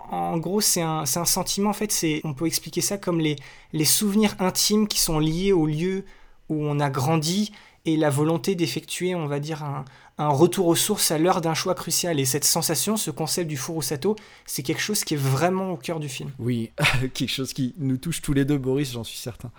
En 0.09 0.37
gros, 0.37 0.61
c'est 0.61 0.81
un, 0.81 1.05
sentiment, 1.05 1.69
en 1.69 1.73
fait, 1.73 1.93
on 2.23 2.33
peut 2.33 2.45
expliquer 2.45 2.81
ça 2.81 2.97
comme 2.97 3.19
les, 3.19 3.85
souvenirs 3.85 4.35
intimes 4.39 4.87
qui 4.87 4.99
sont 4.99 5.19
liés 5.19 5.51
au 5.51 5.65
lieu 5.65 6.05
où 6.49 6.63
on 6.63 6.79
a 6.79 6.89
grandi 6.89 7.51
et 7.85 7.97
la 7.97 8.09
volonté 8.09 8.55
d'effectuer, 8.55 9.15
on 9.15 9.27
va 9.27 9.39
dire, 9.39 9.63
un, 9.63 9.85
un 10.19 10.29
retour 10.29 10.65
aux 10.67 10.75
sources 10.75 11.11
à 11.11 11.17
l'heure 11.17 11.41
d'un 11.41 11.53
choix 11.53 11.75
crucial. 11.75 12.19
Et 12.19 12.25
cette 12.25 12.43
sensation, 12.43 12.97
ce 12.97 13.11
concept 13.11 13.47
du 13.47 13.55
Furusato, 13.55 14.15
c'est 14.45 14.63
quelque 14.63 14.81
chose 14.81 15.03
qui 15.03 15.13
est 15.13 15.17
vraiment 15.17 15.71
au 15.71 15.77
cœur 15.77 15.99
du 15.99 16.09
film. 16.09 16.31
Oui, 16.39 16.71
quelque 17.13 17.29
chose 17.29 17.53
qui 17.53 17.75
nous 17.77 17.97
touche 17.97 18.21
tous 18.21 18.33
les 18.33 18.43
deux, 18.43 18.57
Boris, 18.57 18.91
j'en 18.91 19.03
suis 19.03 19.17
certain. 19.17 19.51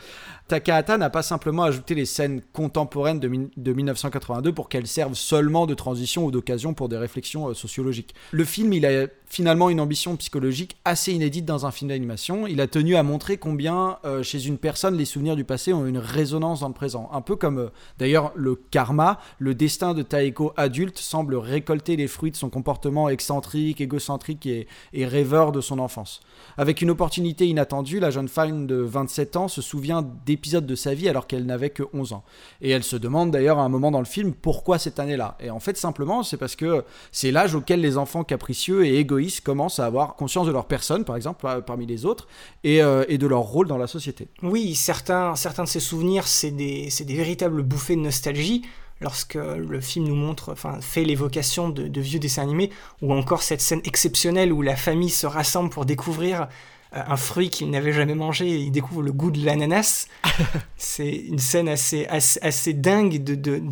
Takahata 0.48 0.98
n'a 0.98 1.10
pas 1.10 1.22
simplement 1.22 1.62
ajouté 1.62 1.94
les 1.94 2.06
scènes 2.06 2.42
contemporaines 2.52 3.20
de, 3.20 3.48
de 3.56 3.72
1982 3.72 4.52
pour 4.52 4.68
qu'elles 4.68 4.88
servent 4.88 5.14
seulement 5.14 5.66
de 5.66 5.74
transition 5.74 6.24
ou 6.24 6.30
d'occasion 6.30 6.74
pour 6.74 6.88
des 6.88 6.96
réflexions 6.96 7.48
euh, 7.48 7.54
sociologiques. 7.54 8.14
Le 8.32 8.44
film, 8.44 8.72
il 8.72 8.84
a 8.84 9.06
finalement 9.28 9.70
une 9.70 9.80
ambition 9.80 10.16
psychologique 10.16 10.76
assez 10.84 11.12
inédite 11.12 11.44
dans 11.44 11.66
un 11.66 11.70
film 11.70 11.90
d'animation. 11.90 12.46
Il 12.46 12.60
a 12.60 12.66
tenu 12.66 12.96
à 12.96 13.02
montrer 13.02 13.36
combien 13.36 13.98
euh, 14.04 14.22
chez 14.22 14.46
une 14.46 14.58
personne 14.58 14.96
les 14.96 15.04
souvenirs 15.04 15.36
du 15.36 15.44
passé 15.44 15.72
ont 15.72 15.86
une 15.86 15.98
résonance 15.98 16.60
dans 16.60 16.68
le 16.68 16.74
présent. 16.74 17.08
Un 17.12 17.20
peu 17.20 17.36
comme 17.36 17.58
euh, 17.58 17.68
d'ailleurs 17.98 18.32
le 18.34 18.54
karma, 18.70 19.20
le 19.38 19.54
destin 19.54 19.94
de 19.94 20.02
Taeko 20.02 20.52
adulte 20.56 20.98
semble 20.98 21.36
récolter 21.36 21.96
les 21.96 22.06
fruits 22.06 22.30
de 22.30 22.36
son 22.36 22.50
comportement 22.50 23.08
excentrique, 23.08 23.80
égocentrique 23.80 24.46
et, 24.46 24.66
et 24.92 25.06
rêveur 25.06 25.52
de 25.52 25.60
son 25.60 25.78
enfance. 25.78 26.20
Avec 26.56 26.82
une 26.82 26.90
opportunité 26.90 27.46
inattendue, 27.46 28.00
la 28.00 28.10
jeune 28.10 28.28
femme 28.28 28.66
de 28.66 28.76
27 28.76 29.36
ans 29.36 29.48
se 29.48 29.60
souvient 29.62 30.08
d'épisodes 30.24 30.66
de 30.66 30.74
sa 30.74 30.94
vie 30.94 31.08
alors 31.08 31.26
qu'elle 31.26 31.46
n'avait 31.46 31.70
que 31.70 31.82
11 31.92 32.12
ans. 32.12 32.24
Et 32.62 32.70
elle 32.70 32.84
se 32.84 32.96
demande 32.96 33.30
d'ailleurs 33.30 33.58
à 33.58 33.62
un 33.62 33.68
moment 33.68 33.90
dans 33.90 33.98
le 33.98 34.04
film 34.04 34.32
pourquoi 34.32 34.78
cette 34.78 34.98
année-là? 34.98 35.36
Et 35.40 35.50
en 35.50 35.60
fait 35.60 35.76
simplement 35.76 36.22
c'est 36.22 36.36
parce 36.36 36.56
que 36.56 36.84
c'est 37.12 37.30
l'âge 37.30 37.54
auquel 37.54 37.80
les 37.80 37.98
enfants 37.98 38.24
capricieux 38.24 38.86
et 38.86 38.96
égoïstes 38.98 39.17
commencent 39.42 39.78
à 39.78 39.86
avoir 39.86 40.14
conscience 40.14 40.46
de 40.46 40.52
leur 40.52 40.66
personne, 40.66 41.04
par 41.04 41.16
exemple, 41.16 41.46
parmi 41.66 41.86
les 41.86 42.04
autres, 42.04 42.28
euh, 42.66 43.04
et, 43.08 43.18
de 43.18 43.26
leur 43.26 43.40
rôle 43.40 43.66
dans 43.66 43.78
la 43.78 43.86
société. 43.86 44.28
Oui, 44.42 44.74
certains, 44.74 45.34
certains 45.34 45.64
de 45.64 45.68
ces 45.68 45.80
souvenirs, 45.80 46.26
c'est 46.26 46.50
des, 46.50 46.88
des, 47.04 47.14
véritables 47.14 47.62
bouffées 47.62 47.96
de 47.96 48.00
nostalgie 48.00 48.62
lorsque 49.00 49.34
le 49.34 49.80
film 49.80 50.06
nous 50.06 50.16
montre, 50.16 50.52
enfin, 50.52 50.80
fait 50.80 51.04
l'évocation 51.04 51.68
de, 51.68 51.86
de, 51.86 52.00
vieux 52.00 52.18
dessins 52.18 52.42
animés, 52.42 52.70
ou 53.00 53.12
encore 53.12 53.42
cette 53.42 53.60
scène 53.60 53.80
exceptionnelle 53.84 54.52
où 54.52 54.62
la 54.62 54.76
famille 54.76 55.10
se 55.10 55.26
rassemble 55.26 55.70
pour 55.70 55.84
découvrir 55.84 56.48
euh, 56.94 57.02
un 57.06 57.16
fruit 57.16 57.50
qu'ils 57.50 57.68
n'avaient 57.68 57.92
jamais 57.92 58.14
mangé 58.14 58.48
et 58.48 58.56
ils 58.56 58.70
découvrent 58.70 59.02
le 59.02 59.12
goût 59.12 59.30
de 59.30 59.44
l'ananas. 59.44 60.08
c'est 60.76 61.10
une 61.10 61.38
scène 61.38 61.68
assez, 61.68 62.06
assez, 62.06 62.40
assez 62.42 62.72
dingue 62.72 63.22
de, 63.22 63.34
de, 63.34 63.62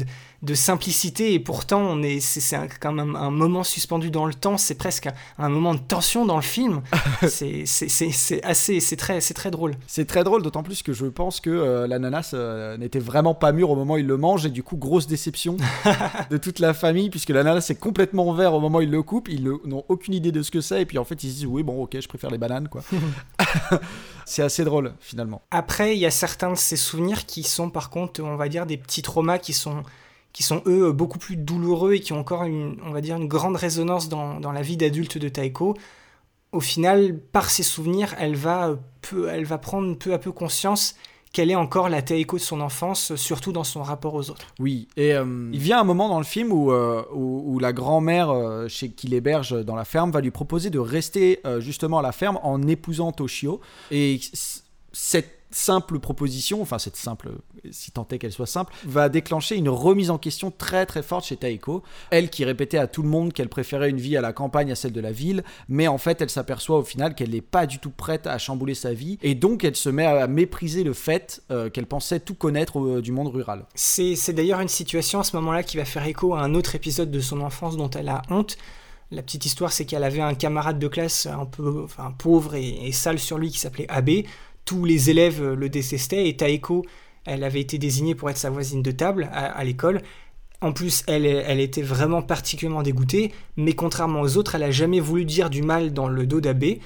de 0.47 0.55
simplicité 0.55 1.35
et 1.35 1.41
pourtant 1.41 1.81
on 1.81 2.03
est 2.03 2.21
c'est 2.21 2.57
quand 2.81 2.93
même 2.93 3.17
un 3.17 3.31
moment 3.31 3.65
suspendu 3.65 4.11
dans 4.13 4.27
le 4.27 4.33
temps 4.33 4.57
c'est 4.57 4.77
presque 4.77 5.09
un, 5.39 5.49
moment 5.49 5.75
de 5.75 5.81
tension 5.81 6.25
dans 6.25 6.37
le 6.37 6.43
film. 6.43 6.83
C'est 7.27 7.65
assez 8.45 8.81
c'est 8.81 8.97
très 8.97 9.21
c'est 9.21 9.35
très 9.35 9.51
drôle. 9.51 9.75
C'est 9.87 10.07
très 10.07 10.23
drôle 10.23 10.43
d'autant 10.43 10.63
plus 10.63 10.83
que 10.83 10.93
je 10.93 11.07
pense 11.07 11.41
que 11.41 11.51
euh, 11.51 11.87
l'ananas 11.89 12.31
euh, 12.35 12.77
n'était 12.77 13.01
vraiment 13.01 13.35
pas 13.35 13.51
mûr 13.53 13.71
au 13.71 13.77
moment 13.77 13.95
où 13.95 13.99
il 13.99 14.07
le 14.07 14.17
mange 14.17 14.47
et 14.47 14.51
du 14.51 14.63
coup 14.63 14.77
grosse 14.77 15.09
déception 15.09 15.57
de 16.31 16.37
toute 16.37 16.61
la 16.61 16.75
famille 16.75 17.11
puisque 17.11 17.31
l'ananas 17.31 17.67
est 17.71 17.81
complètement 17.81 18.33
vert 18.33 18.55
au 18.55 18.61
moment 18.61 18.79
où 18.79 18.83
il 18.83 18.91
le 18.91 19.03
coupe 19.03 19.29
ils 19.29 19.43
n'ont 19.43 19.85
aucune 19.89 20.15
idée 20.15 20.31
de 20.31 20.43
ce 20.43 20.51
que 20.53 20.61
c'est 20.61 20.83
et 20.83 20.87
puis 20.87 20.99
en 20.99 21.05
fait 21.05 21.25
ils 21.25 21.31
se 21.31 21.35
disent 21.37 21.47
oui 21.47 21.65
bon 21.65 21.83
ok 21.83 21.97
je 22.01 22.09
préfère 22.09 22.31
les 22.31 22.39
bananes 22.39 22.69
quoi. 22.69 22.83
C'est 24.29 24.43
assez 24.43 24.65
drôle 24.65 24.93
finalement. 25.01 25.43
Après 25.51 25.97
il 25.97 26.01
y 26.01 26.07
a 26.07 26.11
certains 26.11 26.51
de 26.53 26.57
ces 26.57 26.77
souvenirs 26.77 27.27
qui 27.27 27.43
sont 27.43 27.71
par 27.71 27.91
contre 27.91 28.23
on 28.23 28.37
va 28.37 28.49
dire 28.49 28.67
des 28.67 28.77
petits 28.77 29.03
traumas 29.03 29.39
qui 29.39 29.53
sont 29.53 29.83
qui 30.37 30.43
sont 30.43 30.61
eux 30.67 30.93
beaucoup 30.93 31.19
plus 31.19 31.35
douloureux 31.37 31.95
et 31.95 32.01
qui 32.01 32.13
ont 32.13 32.19
encore 32.19 32.45
une, 32.45 32.77
on 32.85 32.91
va 32.91 33.01
dire, 33.01 33.17
une 33.17 33.27
grande 33.27 33.57
résonance 33.57 34.11
dans, 34.11 34.39
dans 34.39 34.53
la 34.53 34.61
vie 34.61 34.77
d'adulte 34.77 35.17
de 35.17 35.31
Taiko. 35.31 35.75
Au 36.53 36.61
final, 36.61 37.19
par 37.19 37.49
ses 37.49 37.63
souvenirs, 37.63 38.15
elle 38.19 38.37
va, 38.37 38.77
peu, 39.01 39.31
elle 39.31 39.47
va 39.47 39.57
prendre 39.57 39.97
peu 39.97 40.13
à 40.13 40.19
peu 40.19 40.33
conscience 40.33 40.95
qu'elle 41.33 41.51
est 41.51 41.57
encore 41.57 41.89
la 41.89 42.03
Taiko 42.03 42.37
de 42.37 42.43
son 42.43 42.61
enfance, 42.61 43.15
surtout 43.15 43.51
dans 43.51 43.65
son 43.65 43.83
rapport 43.83 44.13
aux 44.13 44.29
autres. 44.29 44.47
Oui, 44.59 44.89
et 44.99 45.15
euh, 45.15 45.49
il 45.55 45.59
vient 45.59 45.81
un 45.81 45.85
moment 45.85 46.11
dans 46.11 46.19
le 46.19 46.25
film 46.25 46.53
où, 46.53 46.71
euh, 46.71 47.03
où, 47.15 47.59
la 47.59 47.73
grand-mère 47.73 48.29
euh, 48.29 48.69
chez 48.69 48.91
qui 48.91 49.07
l'héberge 49.07 49.65
dans 49.65 49.75
la 49.75 49.87
ferme 49.87 50.11
va 50.11 50.21
lui 50.21 50.31
proposer 50.31 50.69
de 50.69 50.79
rester 50.79 51.41
justement 51.61 52.01
à 52.01 52.03
la 52.03 52.13
ferme 52.13 52.39
en 52.43 52.67
épousant 52.67 53.11
Toshio. 53.11 53.63
Et 53.91 54.21
cette 54.93 55.36
simple 55.51 55.99
proposition, 55.99 56.63
enfin 56.63 56.79
cette 56.79 56.97
simple, 56.97 57.31
si 57.71 57.91
tant 57.91 58.07
est 58.11 58.19
qu'elle 58.19 58.33
soit 58.33 58.47
simple, 58.47 58.73
va 58.85 59.09
déclencher 59.09 59.57
une 59.57 59.69
remise 59.69 60.11
en 60.11 60.19
question 60.19 60.51
très 60.51 60.87
très 60.87 61.03
forte 61.03 61.27
chez 61.27 61.37
Taeko. 61.37 61.83
Elle 62.11 62.31
qui 62.31 62.45
répétait 62.45 62.79
à 62.79 62.87
tout 62.87 63.03
le 63.03 63.09
monde 63.09 63.33
qu'elle 63.33 63.49
préférait 63.49 63.91
une 63.91 64.01
vie 64.01 64.17
à 64.17 64.21
la 64.21 64.33
campagne 64.33 64.73
à 64.73 64.75
celle 64.75 64.93
de 64.93 65.01
la 65.01 65.13
ville, 65.13 65.45
mais 65.69 65.89
en 65.89 65.99
fait 65.99 66.21
elle 66.21 66.31
s'aperçoit 66.31 66.79
au 66.79 66.85
final 66.85 67.15
qu'elle 67.15 67.31
n'est 67.31 67.41
pas 67.41 67.67
du 67.67 67.79
tout 67.79 67.91
prête 67.91 68.27
à 68.27 68.39
chambouler 68.39 68.75
sa 68.75 68.93
vie, 68.93 69.19
et 69.23 69.35
donc 69.35 69.65
elle 69.65 69.77
se 69.77 69.89
met 69.89 70.07
à 70.07 70.27
mépriser 70.27 70.85
le 70.85 70.93
fait 70.93 71.43
euh, 71.51 71.71
qu'elle 71.71 71.87
pensait 71.87 72.21
tout 72.21 72.35
connaître 72.35 72.79
euh, 72.79 73.03
du 73.03 73.13
monde 73.13 73.29
rural. 73.29 73.67
C'est 73.75 74.33
d'ailleurs 74.33 74.61
une 74.61 74.69
situation 74.69 75.21
à 75.21 75.25
ce 75.25 75.37
moment-là 75.37 75.63
qui 75.63 75.77
va 75.77 75.85
faire 75.85 76.07
écho 76.07 76.35
à 76.35 76.41
un 76.41 76.55
autre 76.55 76.75
épisode 76.75 77.11
de 77.11 77.21
son 77.21 77.41
enfance 77.41 77.77
dont 77.77 77.91
elle 77.91 78.09
a 78.09 78.23
honte. 78.31 78.57
La 79.13 79.23
petite 79.23 79.47
histoire, 79.47 79.71
c'est 79.71 79.85
qu'elle 79.85 80.03
avait 80.03 80.21
un 80.21 80.35
camarade 80.35 80.81
de 80.81 80.89
classe 80.89 81.27
un 81.27 81.47
peu 81.47 81.83
enfin, 81.85 82.13
pauvre 82.19 82.57
et, 82.57 82.89
et 82.89 82.93
sale 82.93 83.21
sur 83.21 83.39
lui 83.39 83.51
qui 83.51 83.59
s'appelait 83.59 83.87
Abe 83.89 84.25
tous 84.67 84.85
les 84.85 85.09
élèves 85.09 85.43
euh, 85.43 85.57
le 85.57 85.71
détestaient 85.71 86.29
et 86.29 86.37
Taeko, 86.37 86.85
elle 87.25 87.43
avait 87.43 87.61
été 87.61 87.79
désignée 87.79 88.15
pour 88.15 88.29
être 88.29 88.37
sa 88.37 88.51
voisine 88.51 88.83
de 88.83 88.91
table 88.91 89.31
à, 89.33 89.65
l'école. 89.65 90.03
En 90.61 90.73
plus, 90.73 91.03
elle, 91.09 91.27
était 91.61 91.83
vraiment 91.83 92.23
particulièrement 92.23 92.83
dégoûtée, 92.83 93.33
mais 93.57 93.73
contrairement 93.73 94.21
aux 94.21 94.37
autres, 94.37 94.55
elle 94.55 94.63
a 94.63 94.71
jamais 94.71 95.01
voulu 95.01 95.25
dire 95.25 95.51
du 95.51 95.63
mal 95.63 95.93
dans 95.93 96.09
le 96.09 96.25
dos 96.27 96.41
d'Abbé. 96.41 96.81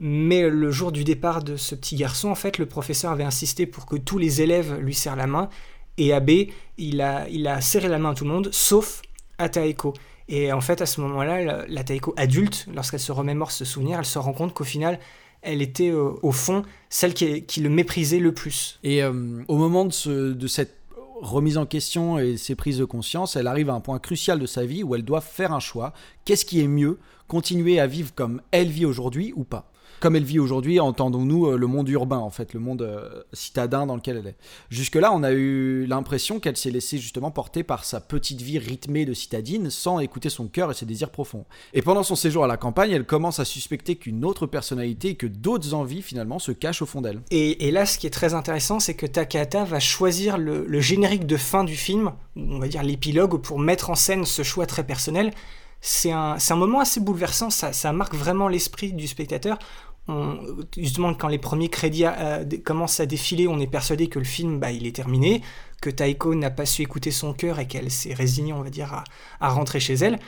Mais 0.00 0.48
le 0.48 0.70
jour 0.72 0.90
du 0.90 1.04
départ 1.04 1.44
de 1.44 1.56
ce 1.56 1.76
petit 1.76 1.94
garçon, 1.94 2.28
en 2.28 2.34
fait, 2.34 2.58
le 2.58 2.66
professeur 2.66 3.12
avait 3.12 3.24
insisté 3.24 3.66
pour 3.66 3.86
que 3.86 3.94
tous 3.94 4.18
les 4.18 4.42
élèves 4.42 4.76
lui 4.80 4.94
serrent 4.94 5.14
la 5.14 5.28
main. 5.28 5.48
Et 5.96 6.12
Abbé, 6.12 6.52
il 6.76 7.00
a, 7.00 7.28
il 7.28 7.46
a 7.46 7.60
serré 7.60 7.86
la 7.86 7.98
main 7.98 8.10
à 8.10 8.14
tout 8.14 8.24
le 8.24 8.30
monde, 8.30 8.48
sauf 8.50 9.00
à 9.38 9.48
Taeko. 9.48 9.94
Et 10.28 10.52
en 10.52 10.60
fait, 10.60 10.82
à 10.82 10.86
ce 10.86 11.00
moment-là, 11.02 11.40
la, 11.40 11.66
la 11.68 11.84
Taeko 11.84 12.14
adulte, 12.16 12.66
lorsqu'elle 12.74 12.98
se 12.98 13.12
remémore 13.12 13.52
ce 13.52 13.64
souvenir, 13.64 14.00
elle 14.00 14.04
se 14.04 14.18
rend 14.18 14.32
compte 14.32 14.54
qu'au 14.54 14.64
final, 14.64 14.98
elle 15.44 15.62
était 15.62 15.90
euh, 15.90 16.10
au 16.22 16.32
fond 16.32 16.62
celle 16.88 17.14
qui, 17.14 17.60
le 17.60 17.68
méprisait 17.68 18.18
le 18.18 18.32
plus. 18.32 18.78
Et 18.82 19.02
euh, 19.02 19.42
au 19.48 19.56
moment 19.56 19.84
de, 19.84 20.46
cette 20.46 20.76
remise 21.20 21.58
en 21.58 21.66
question 21.66 22.18
et 22.18 22.36
ses 22.36 22.54
prises 22.54 22.78
de 22.78 22.84
conscience, 22.84 23.36
elle 23.36 23.46
arrive 23.46 23.70
à 23.70 23.74
un 23.74 23.80
point 23.80 23.98
crucial 23.98 24.38
de 24.38 24.46
sa 24.46 24.64
vie 24.64 24.82
où 24.82 24.94
elle 24.94 25.04
doit 25.04 25.20
faire 25.20 25.52
un 25.52 25.60
choix. 25.60 25.92
Qu'est-ce 26.24 26.44
qui 26.44 26.60
est 26.60 26.68
mieux? 26.68 26.98
Continuer 27.26 27.80
à 27.80 27.86
vivre 27.86 28.14
comme 28.14 28.42
elle 28.50 28.68
vit 28.68 28.84
aujourd'hui 28.84 29.32
ou 29.34 29.44
pas? 29.44 29.70
Comme 30.00 30.16
elle 30.16 30.24
vit 30.24 30.38
aujourd'hui, 30.38 30.80
entendons-nous 30.80 31.46
euh, 31.46 31.56
le 31.56 31.66
monde 31.66 31.88
urbain, 31.88 32.18
en 32.18 32.30
fait, 32.30 32.52
le 32.54 32.60
monde 32.60 32.82
euh, 32.82 33.22
citadin 33.32 33.86
dans 33.86 33.96
lequel 33.96 34.18
elle 34.18 34.26
est. 34.28 34.36
Jusque-là, 34.70 35.12
on 35.12 35.22
a 35.22 35.32
eu 35.32 35.86
l'impression 35.86 36.40
qu'elle 36.40 36.56
s'est 36.56 36.70
laissée 36.70 36.98
justement 36.98 37.30
porter 37.30 37.62
par 37.62 37.84
sa 37.84 38.00
petite 38.00 38.42
vie 38.42 38.58
rythmée 38.58 39.04
de 39.04 39.14
citadine 39.14 39.70
sans 39.70 40.00
écouter 40.00 40.28
son 40.28 40.46
cœur 40.46 40.70
et 40.70 40.74
ses 40.74 40.86
désirs 40.86 41.10
profonds. 41.10 41.44
Et 41.72 41.82
pendant 41.82 42.02
son 42.02 42.16
séjour 42.16 42.44
à 42.44 42.46
la 42.46 42.56
campagne, 42.56 42.90
elle 42.90 43.04
commence 43.04 43.40
à 43.40 43.44
suspecter 43.44 43.96
qu'une 43.96 44.24
autre 44.24 44.46
personnalité 44.46 45.10
et 45.10 45.14
que 45.14 45.26
d'autres 45.26 45.74
envies 45.74 46.02
finalement 46.02 46.38
se 46.38 46.52
cachent 46.52 46.82
au 46.82 46.86
fond 46.86 47.00
d'elle. 47.00 47.20
Et, 47.30 47.70
là, 47.70 47.86
ce 47.86 47.98
qui 47.98 48.06
est 48.06 48.10
très 48.10 48.34
intéressant, 48.34 48.80
c'est 48.80 48.94
que 48.94 49.06
Takahata 49.06 49.64
va 49.64 49.80
choisir 49.80 50.38
le, 50.38 50.80
générique 50.80 51.26
de 51.26 51.36
fin 51.36 51.64
du 51.64 51.76
film, 51.76 52.12
on 52.36 52.58
va 52.58 52.68
dire 52.68 52.82
l'épilogue, 52.82 53.40
pour 53.40 53.58
mettre 53.58 53.90
en 53.90 53.94
scène 53.94 54.24
ce 54.24 54.42
choix 54.42 54.66
très 54.66 54.84
personnel 54.84 55.32
c'est 55.86 56.12
un, 56.12 56.38
moment 56.56 56.80
assez 56.80 56.98
bouleversant, 56.98 57.50
ça, 57.50 57.92
marque 57.92 58.14
vraiment 58.14 58.48
l'esprit 58.48 58.94
du 58.94 59.06
spectateur 59.06 59.58
justement, 60.76 61.14
quand 61.14 61.28
les 61.28 61.38
premiers 61.38 61.68
crédits 61.68 62.04
euh, 62.06 62.44
commencent 62.64 63.00
à 63.00 63.06
défiler, 63.06 63.48
on 63.48 63.58
est 63.60 63.66
persuadé 63.66 64.08
que 64.08 64.18
le 64.18 64.24
film, 64.24 64.60
bah, 64.60 64.72
est 64.72 64.94
terminé, 64.94 65.42
que 65.80 65.90
Taiko 65.90 66.34
n'a 66.34 66.50
pas 66.50 66.66
su 66.66 66.82
écouter 66.82 67.10
son 67.10 67.32
cœur 67.32 67.58
et 67.58 67.66
qu'elle 67.66 67.90
s'est 67.90 68.14
résignée, 68.14 68.52
on 68.52 68.62
va 68.62 68.70
dire, 68.70 69.04
à, 69.40 69.48
rentrer 69.48 69.80
chez 69.80 69.94
elle. 69.94 70.18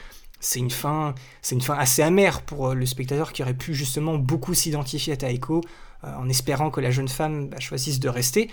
C'est 0.40 0.58
une 0.58 0.70
fin, 0.70 1.14
c'est 1.40 1.54
une 1.54 1.62
fin 1.62 1.74
assez 1.74 2.02
amère 2.02 2.42
pour 2.42 2.68
euh, 2.68 2.74
le 2.74 2.84
spectateur 2.84 3.32
qui 3.32 3.42
aurait 3.42 3.54
pu 3.54 3.74
justement 3.74 4.16
beaucoup 4.16 4.52
s'identifier 4.52 5.14
à 5.14 5.16
Taiko 5.16 5.62
euh, 6.04 6.14
en 6.18 6.28
espérant 6.28 6.70
que 6.70 6.80
la 6.80 6.90
jeune 6.90 7.08
femme 7.08 7.48
bah, 7.48 7.60
choisisse 7.60 8.00
de 8.00 8.08
rester. 8.08 8.50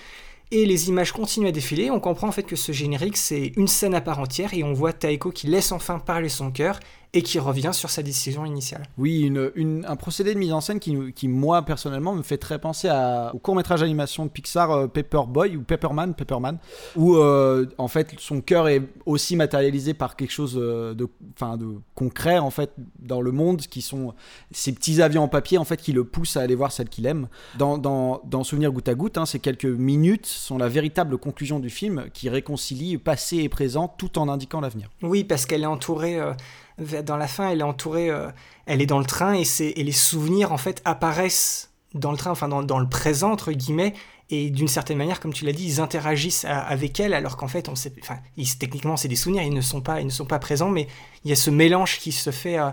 Et 0.56 0.68
les 0.68 0.88
images 0.88 1.12
continuent 1.12 1.48
à 1.48 1.52
défiler. 1.52 1.90
On 1.90 2.00
comprend 2.00 2.28
en 2.28 2.32
fait 2.32 2.44
que 2.44 2.56
ce 2.56 2.72
générique 2.72 3.18
c'est 3.18 3.54
une 3.58 3.68
scène 3.68 3.96
à 3.96 4.02
part 4.02 4.20
entière 4.20 4.54
et 4.54 4.64
on 4.64 4.72
voit 4.72 4.94
Taiko 4.94 5.32
qui 5.32 5.48
laisse 5.48 5.72
enfin 5.72 5.98
parler 5.98 6.30
son 6.30 6.52
cœur 6.52 6.80
et 7.16 7.22
qui 7.22 7.38
revient 7.38 7.72
sur 7.74 7.92
sa 7.92 8.02
décision 8.02 8.44
initiale. 8.44 8.84
Oui, 8.98 9.22
une, 9.22 9.86
un 9.88 9.96
procédé 9.96 10.34
de 10.34 10.40
mise 10.40 10.52
en 10.52 10.62
scène 10.62 10.80
qui, 10.80 11.14
qui, 11.14 11.28
moi, 11.28 11.62
personnellement, 11.62 12.16
me 12.16 12.24
fait 12.24 12.38
très 12.38 12.58
penser 12.58 12.88
à, 12.88 13.32
au 13.36 13.38
court-métrage 13.38 13.82
d'animation 13.82 14.26
de 14.26 14.32
Pixar 14.32 14.72
euh, 14.72 14.88
Paperboy 14.88 15.56
ou 15.56 15.62
Pepperman, 15.62 16.16
Pepperman 16.16 16.58
où 16.96 17.16
euh, 17.16 17.68
en 17.78 17.88
fait 17.88 18.16
son 18.18 18.42
cœur 18.42 18.68
est 18.68 18.82
aussi 19.06 19.36
matérialisé 19.36 19.94
par 19.94 20.16
quelque 20.16 20.32
chose 20.32 20.58
euh, 20.58 20.94
de, 20.94 21.08
fin, 21.36 21.58
de 21.58 21.76
concret 21.94 22.40
en 22.40 22.50
fait 22.50 22.72
dans 23.00 23.22
le 23.22 23.32
monde, 23.32 23.62
qui 23.62 23.82
sont 23.82 24.14
ces 24.52 24.74
petits 24.74 25.02
avions 25.02 25.24
en 25.24 25.28
papier 25.28 25.58
en 25.58 25.66
fait 25.66 25.78
qui 25.78 25.92
le 25.92 26.04
poussent 26.04 26.38
à 26.38 26.42
aller 26.42 26.56
voir 26.56 26.72
celle 26.72 26.90
qu'il 26.90 27.06
aime. 27.06 27.28
Dans, 27.58 27.78
dans, 27.78 28.22
dans, 28.26 28.44
Souvenir 28.44 28.72
goutte 28.72 28.90
à 28.90 28.96
goutte, 28.96 29.18
hein, 29.18 29.26
ces 29.26 29.40
quelques 29.40 29.66
minutes 29.66 30.26
sont 30.26 30.58
la 30.58 30.68
véritable 30.68 31.18
conclusion 31.18 31.60
du 31.60 31.70
film 31.70 32.06
qui 32.14 32.28
réconcilie 32.28 32.98
passé 32.98 33.38
et 33.38 33.50
présent 33.50 33.88
tout 33.88 34.18
en 34.18 34.28
indiquant 34.28 34.60
l'avenir. 34.60 34.90
Oui, 35.02 35.24
parce 35.24 35.46
qu'elle 35.46 35.64
est 35.64 35.68
entourée 35.68 36.20
dans 36.78 37.18
la 37.18 37.28
fin, 37.28 37.50
elle 37.50 37.60
est 37.60 37.64
entourée, 37.64 38.10
euh, 38.10 38.30
elle 38.66 38.82
est 38.82 38.86
dans 38.86 39.00
le 39.00 39.06
train 39.06 39.36
et, 39.36 39.44
et 39.60 39.84
les 39.84 39.92
souvenirs 39.92 40.52
en 40.52 40.58
fait 40.58 40.82
apparaissent 40.86 41.72
dans 41.94 42.12
le 42.12 42.18
train, 42.18 42.32
enfin 42.32 42.48
dans, 42.48 42.80
le 42.80 42.90
présent 42.90 43.32
entre 43.32 43.52
guillemets, 43.52 43.94
et 44.30 44.50
d'une 44.50 44.68
certaine 44.68 44.98
manière, 44.98 45.20
comme 45.20 45.34
tu 45.34 45.46
l'as 45.46 45.52
dit, 45.52 45.66
ils 45.66 45.80
interagissent 45.80 46.46
avec 46.46 47.00
elle, 47.00 47.14
alors 47.14 47.38
qu'en 47.38 47.48
fait, 47.48 47.70
on 47.70 47.76
sait, 47.76 47.94
enfin, 48.02 48.18
techniquement 48.60 48.98
c'est 48.98 49.08
des 49.08 49.16
souvenirs, 49.16 49.44
ils 49.44 49.54
ne 49.54 49.62
sont 49.62 49.82
pas, 49.82 50.02
ils 50.02 50.06
ne 50.06 50.12
sont 50.12 50.26
pas 50.26 50.40
présents, 50.40 50.70
mais 50.70 50.88
il 51.24 51.30
y 51.30 51.34
a 51.34 51.36
ce 51.36 51.52
mélange 51.52 52.00
qui 52.00 52.12
se 52.12 52.32
fait 52.32 52.58
à, 52.58 52.72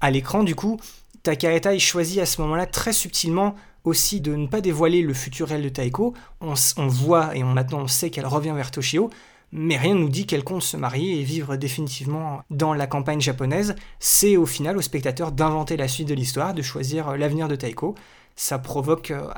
à 0.00 0.10
l'écran. 0.10 0.42
Du 0.42 0.54
coup, 0.54 0.78
Takahata 1.22 1.74
il 1.74 1.80
choisit 1.80 2.18
à 2.18 2.26
ce 2.26 2.40
moment-là 2.42 2.66
très 2.66 2.92
subtilement 2.92 3.54
aussi 3.84 4.20
de 4.20 4.34
ne 4.34 4.46
pas 4.46 4.60
dévoiler 4.60 5.00
le 5.00 5.14
futur 5.14 5.46
de 5.46 5.68
Taiko. 5.68 6.14
On, 6.40 6.54
on 6.76 6.86
voit 6.86 7.34
et 7.34 7.42
on, 7.42 7.52
maintenant 7.52 7.80
on 7.80 7.88
sait 7.88 8.10
qu'elle 8.10 8.26
revient 8.26 8.52
vers 8.54 8.70
Toshio, 8.70 9.10
mais 9.52 9.76
rien 9.76 9.94
ne 9.94 10.00
nous 10.00 10.08
dit 10.08 10.26
qu'elle 10.26 10.44
compte 10.44 10.62
se 10.62 10.76
marier 10.76 11.20
et 11.20 11.22
vivre 11.22 11.56
définitivement 11.56 12.42
dans 12.50 12.74
la 12.74 12.86
campagne 12.86 13.20
japonaise. 13.20 13.74
C'est 13.98 14.36
au 14.36 14.46
final 14.46 14.76
au 14.76 14.82
spectateur 14.82 15.32
d'inventer 15.32 15.76
la 15.76 15.88
suite 15.88 16.08
de 16.08 16.14
l'histoire, 16.14 16.54
de 16.54 16.62
choisir 16.62 17.16
l'avenir 17.16 17.48
de 17.48 17.56
Taiko 17.56 17.94
ça 18.40 18.58
provoque, 18.58 19.10
euh, 19.10 19.28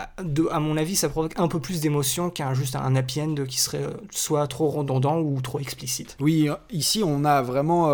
à 0.52 0.60
mon 0.60 0.76
avis, 0.76 0.94
ça 0.94 1.08
provoque 1.08 1.32
un 1.36 1.48
peu 1.48 1.58
plus 1.58 1.80
d'émotion 1.80 2.30
qu'un 2.30 2.54
juste 2.54 2.76
un 2.76 2.94
happy 2.94 3.20
qui 3.48 3.58
serait 3.58 3.82
euh, 3.82 3.94
soit 4.12 4.46
trop 4.46 4.68
redondant 4.68 5.20
ou 5.20 5.40
trop 5.40 5.58
explicite. 5.58 6.16
Oui, 6.20 6.48
euh, 6.48 6.54
ici 6.70 7.02
on 7.04 7.24
a 7.24 7.42
vraiment, 7.42 7.88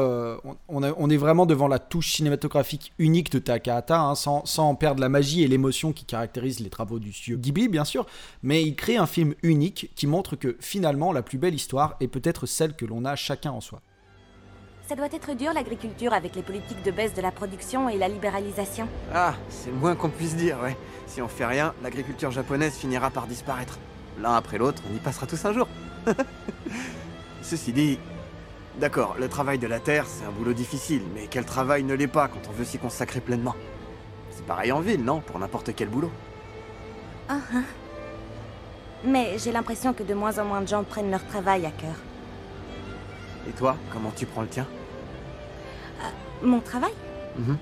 on, 0.68 1.10
est 1.10 1.16
vraiment 1.16 1.46
devant 1.46 1.66
la 1.66 1.78
touche 1.78 2.12
cinématographique 2.12 2.92
unique 2.98 3.32
de 3.32 3.38
Takahata, 3.38 3.98
hein, 3.98 4.14
sans, 4.14 4.44
sans, 4.44 4.74
perdre 4.74 5.00
la 5.00 5.08
magie 5.08 5.42
et 5.42 5.48
l'émotion 5.48 5.94
qui 5.94 6.04
caractérisent 6.04 6.60
les 6.60 6.68
travaux 6.68 6.98
du 6.98 7.14
studio 7.14 7.38
Ghibli, 7.38 7.68
bien 7.68 7.86
sûr, 7.86 8.04
mais 8.42 8.62
il 8.62 8.76
crée 8.76 8.98
un 8.98 9.06
film 9.06 9.34
unique 9.42 9.90
qui 9.96 10.06
montre 10.06 10.36
que 10.36 10.58
finalement 10.60 11.14
la 11.14 11.22
plus 11.22 11.38
belle 11.38 11.54
histoire 11.54 11.96
est 12.00 12.08
peut-être 12.08 12.44
celle 12.44 12.76
que 12.76 12.84
l'on 12.84 13.06
a 13.06 13.16
chacun 13.16 13.52
en 13.52 13.62
soi. 13.62 13.80
Ça 14.88 14.96
doit 14.96 15.08
être 15.12 15.34
dur 15.34 15.52
l'agriculture 15.52 16.14
avec 16.14 16.34
les 16.34 16.40
politiques 16.40 16.82
de 16.82 16.90
baisse 16.90 17.12
de 17.12 17.20
la 17.20 17.30
production 17.30 17.90
et 17.90 17.98
la 17.98 18.08
libéralisation. 18.08 18.88
Ah, 19.12 19.34
c'est 19.50 19.70
moins 19.70 19.94
qu'on 19.94 20.08
puisse 20.08 20.34
dire, 20.34 20.58
ouais. 20.62 20.78
Si 21.06 21.20
on 21.20 21.28
fait 21.28 21.44
rien, 21.44 21.74
l'agriculture 21.82 22.30
japonaise 22.30 22.72
finira 22.72 23.10
par 23.10 23.26
disparaître. 23.26 23.78
L'un 24.18 24.34
après 24.34 24.56
l'autre, 24.56 24.82
on 24.90 24.96
y 24.96 24.98
passera 24.98 25.26
tous 25.26 25.44
un 25.44 25.52
jour. 25.52 25.68
Ceci 27.42 27.74
dit, 27.74 27.98
d'accord, 28.80 29.16
le 29.18 29.28
travail 29.28 29.58
de 29.58 29.66
la 29.66 29.78
terre, 29.78 30.06
c'est 30.06 30.24
un 30.24 30.30
boulot 30.30 30.54
difficile, 30.54 31.02
mais 31.14 31.26
quel 31.28 31.44
travail 31.44 31.82
ne 31.82 31.92
l'est 31.92 32.06
pas 32.06 32.26
quand 32.28 32.48
on 32.48 32.52
veut 32.52 32.64
s'y 32.64 32.78
consacrer 32.78 33.20
pleinement? 33.20 33.56
C'est 34.30 34.46
pareil 34.46 34.72
en 34.72 34.80
ville, 34.80 35.04
non? 35.04 35.20
Pour 35.20 35.38
n'importe 35.38 35.74
quel 35.76 35.88
boulot. 35.88 36.10
Ah, 37.28 37.40
hein. 37.52 37.64
Mais 39.04 39.36
j'ai 39.36 39.52
l'impression 39.52 39.92
que 39.92 40.02
de 40.02 40.14
moins 40.14 40.38
en 40.38 40.46
moins 40.46 40.62
de 40.62 40.68
gens 40.68 40.82
prennent 40.82 41.10
leur 41.10 41.26
travail 41.26 41.66
à 41.66 41.72
cœur. 41.72 41.96
Et 43.46 43.52
toi, 43.52 43.76
comment 43.92 44.12
tu 44.16 44.24
prends 44.24 44.40
le 44.40 44.48
tien? 44.48 44.66
Mon 46.42 46.60
travail 46.60 46.92
Mhm. 47.38 47.56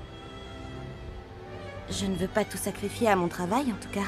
Je 1.91 2.07
ne 2.07 2.17
veux 2.17 2.29
pas 2.29 2.45
tout 2.45 2.57
sacrifier 2.57 3.09
à 3.09 3.17
mon 3.17 3.29
travail, 3.29 3.73
en 3.73 3.77
tout 3.77 3.91
cas. 3.93 4.07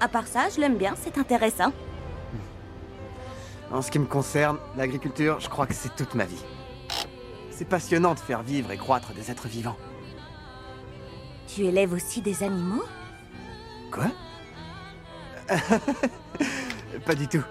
À 0.00 0.08
part 0.08 0.26
ça, 0.26 0.48
je 0.54 0.60
l'aime 0.60 0.76
bien, 0.76 0.94
c'est 1.00 1.16
intéressant. 1.18 1.72
En 3.72 3.80
ce 3.80 3.90
qui 3.90 3.98
me 3.98 4.04
concerne, 4.06 4.58
l'agriculture, 4.76 5.40
je 5.40 5.48
crois 5.48 5.66
que 5.66 5.74
c'est 5.74 5.94
toute 5.96 6.14
ma 6.14 6.24
vie. 6.24 6.44
C'est 7.50 7.64
passionnant 7.64 8.14
de 8.14 8.18
faire 8.18 8.42
vivre 8.42 8.70
et 8.72 8.76
croître 8.76 9.12
des 9.14 9.30
êtres 9.30 9.48
vivants. 9.48 9.76
Tu 11.46 11.62
élèves 11.64 11.92
aussi 11.92 12.20
des 12.20 12.42
animaux? 12.42 12.84
Quoi? 13.90 14.06
Pas 17.06 17.14
du 17.14 17.28
tout. 17.28 17.44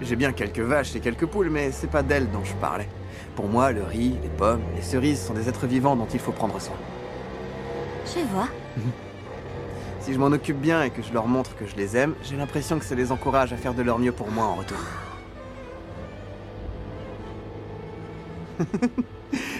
J'ai 0.00 0.16
bien 0.16 0.32
quelques 0.32 0.60
vaches 0.60 0.94
et 0.96 1.00
quelques 1.00 1.26
poules, 1.26 1.50
mais 1.50 1.72
c'est 1.72 1.90
pas 1.90 2.02
d'elles 2.02 2.30
dont 2.30 2.44
je 2.44 2.54
parlais. 2.54 2.88
Pour 3.36 3.48
moi, 3.48 3.72
le 3.72 3.82
riz, 3.82 4.16
les 4.22 4.28
pommes, 4.28 4.62
les 4.74 4.82
cerises 4.82 5.20
sont 5.20 5.34
des 5.34 5.48
êtres 5.48 5.66
vivants 5.66 5.96
dont 5.96 6.08
il 6.12 6.20
faut 6.20 6.32
prendre 6.32 6.60
soin. 6.60 6.76
Je 8.06 8.20
vois. 8.32 8.48
Si 10.00 10.14
je 10.14 10.18
m'en 10.18 10.28
occupe 10.28 10.56
bien 10.56 10.82
et 10.82 10.88
que 10.88 11.02
je 11.02 11.12
leur 11.12 11.26
montre 11.26 11.54
que 11.56 11.66
je 11.66 11.76
les 11.76 11.94
aime, 11.94 12.14
j'ai 12.22 12.34
l'impression 12.34 12.78
que 12.78 12.86
ça 12.86 12.94
les 12.94 13.12
encourage 13.12 13.52
à 13.52 13.58
faire 13.58 13.74
de 13.74 13.82
leur 13.82 13.98
mieux 13.98 14.12
pour 14.12 14.30
moi 14.30 14.46
en 14.46 14.54
retour. 14.54 14.78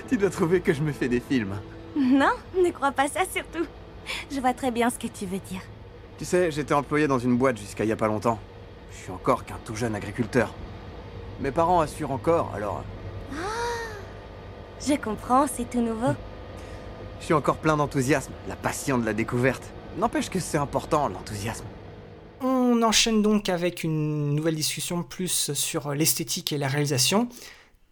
tu 0.09 0.17
dois 0.17 0.31
trouver 0.31 0.63
que 0.63 0.73
je 0.73 0.81
me 0.81 0.93
fais 0.93 1.09
des 1.09 1.21
films. 1.21 1.57
Non, 1.95 2.31
ne 2.57 2.71
crois 2.71 2.93
pas 2.93 3.07
ça 3.09 3.21
surtout. 3.31 3.67
Je 4.31 4.41
vois 4.41 4.55
très 4.55 4.71
bien 4.71 4.89
ce 4.89 4.99
que 4.99 5.09
tu 5.09 5.27
veux 5.27 5.41
dire. 5.51 5.61
Tu 6.19 6.25
sais, 6.25 6.51
j'étais 6.51 6.75
employé 6.75 7.07
dans 7.07 7.19
une 7.19 7.37
boîte 7.37 7.59
jusqu'à 7.59 7.85
il 7.85 7.89
y 7.89 7.93
a 7.93 7.97
pas 7.97 8.09
longtemps. 8.09 8.39
Je 8.93 8.97
suis 8.97 9.13
encore 9.13 9.45
qu'un 9.45 9.59
tout 9.65 9.77
jeune 9.77 9.95
agriculteur. 9.95 10.55
Mes 11.41 11.51
parents 11.51 11.81
assurent 11.81 12.13
encore, 12.13 12.51
alors 12.55 12.83
Je 14.87 14.95
comprends, 14.95 15.47
c'est 15.47 15.69
tout 15.69 15.81
nouveau. 15.81 16.13
je 17.21 17.25
suis 17.27 17.35
encore 17.35 17.57
plein 17.59 17.77
d'enthousiasme, 17.77 18.33
la 18.49 18.57
passion 18.57 18.99
de 18.99 19.05
la 19.05 19.13
découverte. 19.13 19.63
N'empêche 19.99 20.31
que 20.31 20.41
c'est 20.41 20.57
important, 20.59 21.09
l'enthousiasme. 21.09 21.65
On 22.43 22.83
enchaîne 22.83 23.21
donc 23.21 23.49
avec 23.51 23.85
une 23.85 24.35
nouvelle 24.35 24.55
discussion 24.55 25.03
plus 25.03 25.53
sur 25.53 25.93
l'esthétique 25.93 26.53
et 26.53 26.59
la 26.59 26.69
réalisation. 26.69 27.29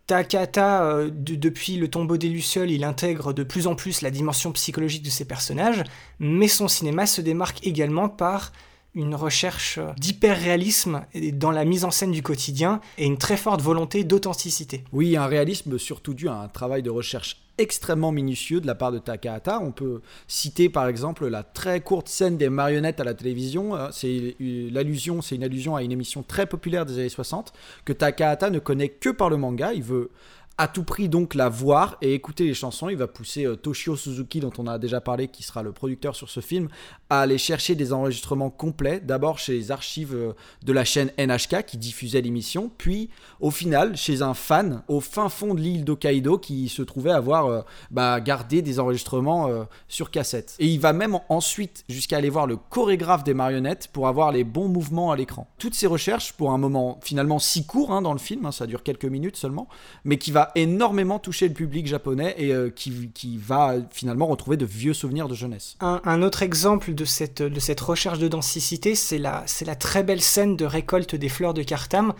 Takahata, 0.06 0.84
euh, 0.84 1.10
de- 1.12 1.34
depuis 1.34 1.76
le 1.76 1.88
tombeau 1.88 2.16
des 2.16 2.30
Lucioles, 2.30 2.70
il 2.70 2.82
intègre 2.84 3.34
de 3.34 3.42
plus 3.42 3.66
en 3.66 3.74
plus 3.74 4.00
la 4.00 4.10
dimension 4.10 4.52
psychologique 4.52 5.02
de 5.02 5.10
ses 5.10 5.26
personnages, 5.26 5.84
mais 6.18 6.48
son 6.48 6.66
cinéma 6.68 7.04
se 7.04 7.20
démarque 7.20 7.66
également 7.66 8.08
par 8.08 8.52
une 8.94 9.14
recherche 9.14 9.78
d'hyper-réalisme 9.96 11.04
dans 11.32 11.50
la 11.50 11.64
mise 11.64 11.84
en 11.84 11.90
scène 11.90 12.12
du 12.12 12.22
quotidien 12.22 12.80
et 12.96 13.06
une 13.06 13.18
très 13.18 13.36
forte 13.36 13.60
volonté 13.62 14.04
d'authenticité. 14.04 14.84
Oui, 14.92 15.16
un 15.16 15.26
réalisme 15.26 15.78
surtout 15.78 16.14
dû 16.14 16.28
à 16.28 16.34
un 16.34 16.48
travail 16.48 16.82
de 16.82 16.90
recherche 16.90 17.36
extrêmement 17.58 18.12
minutieux 18.12 18.60
de 18.60 18.66
la 18.66 18.74
part 18.74 18.92
de 18.92 18.98
Takahata. 18.98 19.60
On 19.60 19.72
peut 19.72 20.00
citer 20.28 20.68
par 20.68 20.88
exemple 20.88 21.26
la 21.26 21.42
très 21.42 21.80
courte 21.80 22.08
scène 22.08 22.36
des 22.36 22.48
marionnettes 22.48 23.00
à 23.00 23.04
la 23.04 23.14
télévision. 23.14 23.74
Euh, 23.76 23.88
C'est 23.92 24.36
l'allusion, 24.38 25.20
c'est 25.20 25.34
une 25.34 25.44
allusion 25.44 25.76
à 25.76 25.82
une 25.82 25.92
émission 25.92 26.22
très 26.22 26.46
populaire 26.46 26.86
des 26.86 26.98
années 26.98 27.08
60 27.08 27.52
que 27.84 27.92
Takahata 27.92 28.50
ne 28.50 28.58
connaît 28.60 28.88
que 28.88 29.10
par 29.10 29.28
le 29.28 29.36
manga. 29.36 29.72
Il 29.74 29.82
veut 29.82 30.10
à 30.58 30.66
tout 30.68 30.82
prix 30.82 31.08
donc 31.08 31.34
la 31.34 31.48
voir 31.48 31.96
et 32.02 32.14
écouter 32.14 32.44
les 32.44 32.54
chansons. 32.54 32.88
Il 32.88 32.96
va 32.96 33.06
pousser 33.06 33.46
euh, 33.46 33.54
Toshio 33.56 33.96
Suzuki, 33.96 34.40
dont 34.40 34.52
on 34.58 34.66
a 34.66 34.78
déjà 34.78 35.00
parlé, 35.00 35.28
qui 35.28 35.42
sera 35.44 35.62
le 35.62 35.72
producteur 35.72 36.16
sur 36.16 36.28
ce 36.28 36.40
film, 36.40 36.68
à 37.10 37.20
aller 37.20 37.38
chercher 37.38 37.76
des 37.76 37.92
enregistrements 37.92 38.50
complets, 38.50 39.00
d'abord 39.00 39.38
chez 39.38 39.52
les 39.52 39.70
archives 39.70 40.14
euh, 40.14 40.32
de 40.64 40.72
la 40.72 40.84
chaîne 40.84 41.12
NHK 41.16 41.64
qui 41.64 41.78
diffusait 41.78 42.20
l'émission, 42.20 42.70
puis 42.76 43.08
au 43.40 43.50
final 43.52 43.96
chez 43.96 44.20
un 44.22 44.34
fan 44.34 44.82
au 44.88 45.00
fin 45.00 45.28
fond 45.28 45.54
de 45.54 45.60
l'île 45.60 45.84
d'Hokkaido 45.84 46.38
qui 46.38 46.68
se 46.68 46.82
trouvait 46.82 47.12
avoir 47.12 47.46
euh, 47.46 47.62
bah, 47.90 48.20
gardé 48.20 48.60
des 48.60 48.80
enregistrements 48.80 49.48
euh, 49.48 49.62
sur 49.86 50.10
cassette. 50.10 50.56
Et 50.58 50.66
il 50.66 50.80
va 50.80 50.92
même 50.92 51.14
en- 51.14 51.24
ensuite 51.28 51.84
jusqu'à 51.88 52.16
aller 52.16 52.30
voir 52.30 52.48
le 52.48 52.56
chorégraphe 52.56 53.22
des 53.22 53.34
marionnettes 53.34 53.88
pour 53.92 54.08
avoir 54.08 54.32
les 54.32 54.42
bons 54.44 54.68
mouvements 54.68 55.12
à 55.12 55.16
l'écran. 55.16 55.48
Toutes 55.58 55.74
ces 55.74 55.86
recherches, 55.86 56.32
pour 56.32 56.50
un 56.50 56.58
moment 56.58 56.98
finalement 57.02 57.38
si 57.38 57.64
court 57.64 57.92
hein, 57.92 58.02
dans 58.02 58.12
le 58.12 58.18
film, 58.18 58.44
hein, 58.44 58.52
ça 58.52 58.66
dure 58.66 58.82
quelques 58.82 59.04
minutes 59.04 59.36
seulement, 59.36 59.68
mais 60.04 60.18
qui 60.18 60.32
va 60.32 60.47
énormément 60.54 61.18
toucher 61.18 61.48
le 61.48 61.54
public 61.54 61.86
japonais 61.86 62.34
et 62.38 62.52
euh, 62.52 62.70
qui, 62.70 63.10
qui 63.14 63.38
va 63.38 63.76
finalement 63.90 64.26
retrouver 64.26 64.56
de 64.56 64.64
vieux 64.64 64.94
souvenirs 64.94 65.28
de 65.28 65.34
jeunesse. 65.34 65.76
Un, 65.80 66.22
autre 66.22 66.42
exemple 66.42 66.94
de 66.94 67.04
cette, 67.04 67.42
de 67.42 67.60
cette 67.60 67.80
recherche 67.80 68.18
de 68.18 68.28
densité, 68.28 68.94
c'est 68.94 69.18
la, 69.18 69.44
la 69.64 69.76
très 69.76 70.02
belle 70.02 70.20
scène 70.20 70.56
de 70.56 70.64
récolte 70.64 71.14
des 71.14 71.28
fleurs 71.28 71.54
de 71.54 71.62
Cartam. 71.62 72.12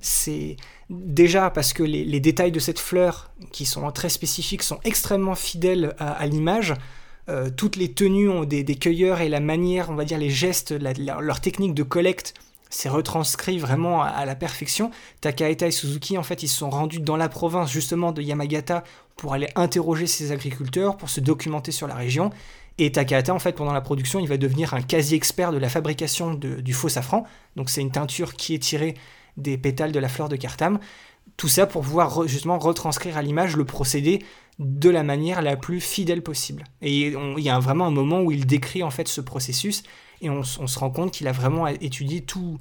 C'est 0.00 0.56
déjà 0.90 1.50
parce 1.50 1.72
que 1.72 1.82
les, 1.82 2.04
les 2.04 2.20
détails 2.20 2.52
de 2.52 2.60
cette 2.60 2.78
fleur, 2.78 3.30
qui 3.52 3.64
sont 3.64 3.90
très 3.92 4.08
spécifiques, 4.08 4.62
sont 4.62 4.78
extrêmement 4.84 5.34
fidèles 5.34 5.94
à, 5.98 6.26
l'image. 6.26 6.74
Euh, 7.28 7.50
toutes 7.50 7.76
les 7.76 7.92
tenues 7.92 8.28
ont 8.28 8.44
des, 8.44 8.62
des 8.62 8.76
cueilleurs 8.76 9.20
et 9.20 9.28
la 9.28 9.40
manière, 9.40 9.90
on 9.90 9.94
va 9.94 10.04
dire 10.04 10.18
les 10.18 10.30
gestes, 10.30 10.72
leur 10.72 11.40
technique 11.40 11.74
de 11.74 11.82
collecte, 11.82 12.34
c'est 12.70 12.88
retranscrit 12.88 13.58
vraiment 13.58 14.02
à, 14.02 14.24
la 14.24 14.34
perfection. 14.34 14.90
Takahata 15.20 15.68
et 15.68 15.70
Suzuki, 15.70 16.18
en 16.18 16.22
fait, 16.22 16.42
ils 16.42 16.48
sont 16.48 16.70
rendus 16.70 17.00
dans 17.00 17.16
la 17.16 17.28
province 17.28 17.70
justement 17.70 18.12
de 18.12 18.22
Yamagata 18.22 18.84
pour 19.16 19.34
aller 19.34 19.48
interroger 19.54 20.06
ces 20.06 20.32
agriculteurs, 20.32 20.96
pour 20.96 21.08
se 21.08 21.20
documenter 21.20 21.72
sur 21.72 21.86
la 21.86 21.94
région. 21.94 22.30
Et 22.78 22.92
Takahata, 22.92 23.32
en 23.32 23.38
fait, 23.38 23.52
pendant 23.52 23.72
la 23.72 23.80
production, 23.80 24.20
il 24.20 24.28
va 24.28 24.36
devenir 24.36 24.74
un 24.74 24.82
quasi-expert 24.82 25.52
de 25.52 25.58
la 25.58 25.68
fabrication 25.68 26.34
du 26.34 26.72
faux 26.72 26.88
safran. 26.88 27.24
Donc 27.54 27.70
c'est 27.70 27.80
une 27.80 27.92
teinture 27.92 28.34
qui 28.34 28.54
est 28.54 28.58
tirée 28.58 28.94
des 29.36 29.56
pétales 29.56 29.92
de 29.92 29.98
la 29.98 30.08
fleur 30.08 30.28
de 30.28 30.36
Cartam. 30.36 30.78
Tout 31.36 31.48
ça 31.48 31.66
pour 31.66 31.82
pouvoir 31.82 32.26
justement 32.26 32.58
retranscrire 32.58 33.16
à 33.16 33.22
l'image 33.22 33.56
le 33.56 33.64
procédé 33.64 34.24
de 34.58 34.88
la 34.88 35.02
manière 35.02 35.42
la 35.42 35.56
plus 35.56 35.80
fidèle 35.80 36.22
possible. 36.22 36.64
Et 36.82 37.08
il 37.08 37.42
y 37.42 37.50
a 37.50 37.58
vraiment 37.58 37.86
un 37.86 37.90
moment 37.90 38.22
où 38.22 38.32
il 38.32 38.46
décrit 38.46 38.82
en 38.82 38.90
fait 38.90 39.08
ce 39.08 39.20
processus 39.20 39.82
et 40.20 40.30
on, 40.30 40.42
se 40.42 40.78
rend 40.78 40.90
compte 40.90 41.12
qu'il 41.12 41.28
a 41.28 41.32
vraiment 41.32 41.66
étudié 41.66 42.22
tout, 42.22 42.58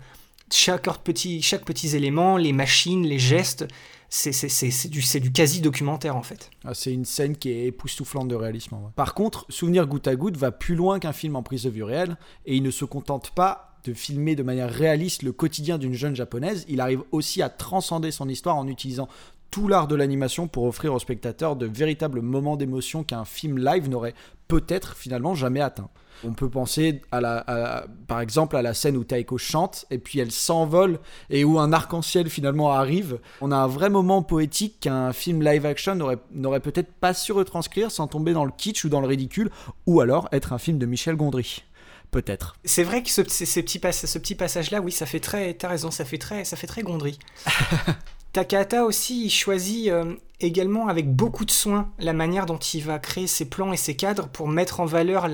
chaque 0.51 0.87
petit, 1.03 1.41
chaque 1.41 1.65
petit 1.65 1.95
élément, 1.95 2.37
les 2.37 2.53
machines, 2.53 3.05
les 3.05 3.19
gestes. 3.19 3.65
C'est 4.09 5.19
du, 5.19 5.31
quasi-documentaire 5.31 6.15
en 6.15 6.23
fait. 6.23 6.51
Ah, 6.63 6.73
C'est 6.73 6.93
une 6.93 7.05
scène 7.05 7.35
qui 7.35 7.49
est 7.49 7.65
époustouflante 7.65 8.27
de 8.27 8.35
réalisme. 8.35 8.77
Par 8.95 9.13
contre, 9.13 9.45
Souvenir 9.49 9.87
goutte 9.87 10.07
à 10.07 10.15
goutte 10.15 10.37
va 10.37 10.51
plus 10.51 10.75
loin 10.75 10.99
qu'un 10.99 11.11
film 11.11 11.35
en 11.35 11.43
prise 11.43 11.63
de 11.63 11.69
vue 11.69 11.83
réelle 11.83 12.17
et 12.45 12.55
il 12.55 12.63
ne 12.63 12.71
se 12.71 12.85
contente 12.85 13.31
pas 13.31 13.75
de 13.85 13.93
filmer 13.93 14.35
de 14.35 14.43
manière 14.43 14.71
réaliste 14.71 15.21
le 15.21 15.31
quotidien 15.31 15.77
d'une 15.77 15.93
jeune 15.93 16.15
japonaise, 16.15 16.65
il 16.67 16.81
arrive 16.81 17.03
aussi 17.11 17.41
à 17.41 17.49
transcender 17.49 18.11
son 18.11 18.27
histoire 18.27 18.55
en 18.55 18.67
utilisant 18.67 19.07
tout 19.51 19.67
l'art 19.67 19.87
de 19.87 19.95
l'animation 19.95 20.47
pour 20.47 20.65
offrir 20.65 20.93
aux 20.93 20.99
spectateurs 20.99 21.55
de 21.55 21.65
véritables 21.65 22.21
moments 22.21 22.57
d'émotion 22.57 23.03
qu'un 23.03 23.25
film 23.25 23.57
live 23.57 23.89
n'aurait 23.89 24.15
peut-être 24.47 24.95
finalement 24.95 25.35
jamais 25.35 25.61
atteint. 25.61 25.89
On 26.23 26.33
peut 26.33 26.49
penser 26.49 27.01
à 27.11 27.21
la, 27.21 27.43
à- 27.47 27.85
par 28.07 28.19
exemple 28.21 28.55
à 28.55 28.61
la 28.61 28.73
scène 28.73 28.95
où 28.97 29.03
Taiko 29.03 29.37
chante 29.37 29.85
et 29.91 29.97
puis 29.97 30.19
elle 30.19 30.31
s'envole 30.31 30.99
et 31.29 31.43
où 31.43 31.59
un 31.59 31.73
arc-en-ciel 31.73 32.29
finalement 32.29 32.71
arrive. 32.71 33.19
On 33.41 33.51
a 33.51 33.57
un 33.57 33.67
vrai 33.67 33.89
moment 33.89 34.23
poétique 34.23 34.79
qu'un 34.79 35.11
film 35.13 35.43
live 35.43 35.65
action 35.65 35.95
n'aurait 35.95 36.17
n'aurait 36.31 36.59
peut-être 36.59 36.91
pas 36.93 37.13
su 37.13 37.31
retranscrire 37.31 37.91
sans 37.91 38.07
tomber 38.07 38.33
dans 38.33 38.45
le 38.45 38.51
kitsch 38.55 38.85
ou 38.85 38.89
dans 38.89 39.01
le 39.01 39.07
ridicule 39.07 39.49
ou 39.85 40.01
alors 40.01 40.29
être 40.31 40.53
un 40.53 40.57
film 40.57 40.77
de 40.77 40.85
Michel 40.85 41.15
Gondry. 41.15 41.63
Peut-être. 42.11 42.55
C'est 42.63 42.83
vrai 42.83 43.03
que 43.03 43.09
ce, 43.09 43.21
pass- 43.21 44.05
ce 44.05 44.17
petit 44.19 44.35
passage-là, 44.35 44.79
oui, 44.79 44.91
ça 44.93 45.05
fait 45.05 45.19
très. 45.19 45.53
T'as 45.53 45.67
raison, 45.67 45.91
ça 45.91 46.05
fait 46.05 46.17
très, 46.17 46.45
ça 46.45 46.55
fait 46.55 46.67
très 46.67 46.81
Gondry. 46.81 47.19
Takahata 48.35 48.83
aussi, 48.83 49.23
il 49.23 49.29
choisit 49.29 49.87
euh, 49.87 50.13
également 50.41 50.89
avec 50.89 51.09
beaucoup 51.09 51.45
de 51.45 51.51
soin 51.51 51.93
la 51.99 52.11
manière 52.11 52.45
dont 52.45 52.57
il 52.57 52.83
va 52.83 52.99
créer 52.99 53.27
ses 53.27 53.45
plans 53.45 53.71
et 53.71 53.77
ses 53.77 53.95
cadres 53.95 54.27
pour 54.27 54.49
mettre 54.49 54.81
en 54.81 54.85
valeur 54.85 55.29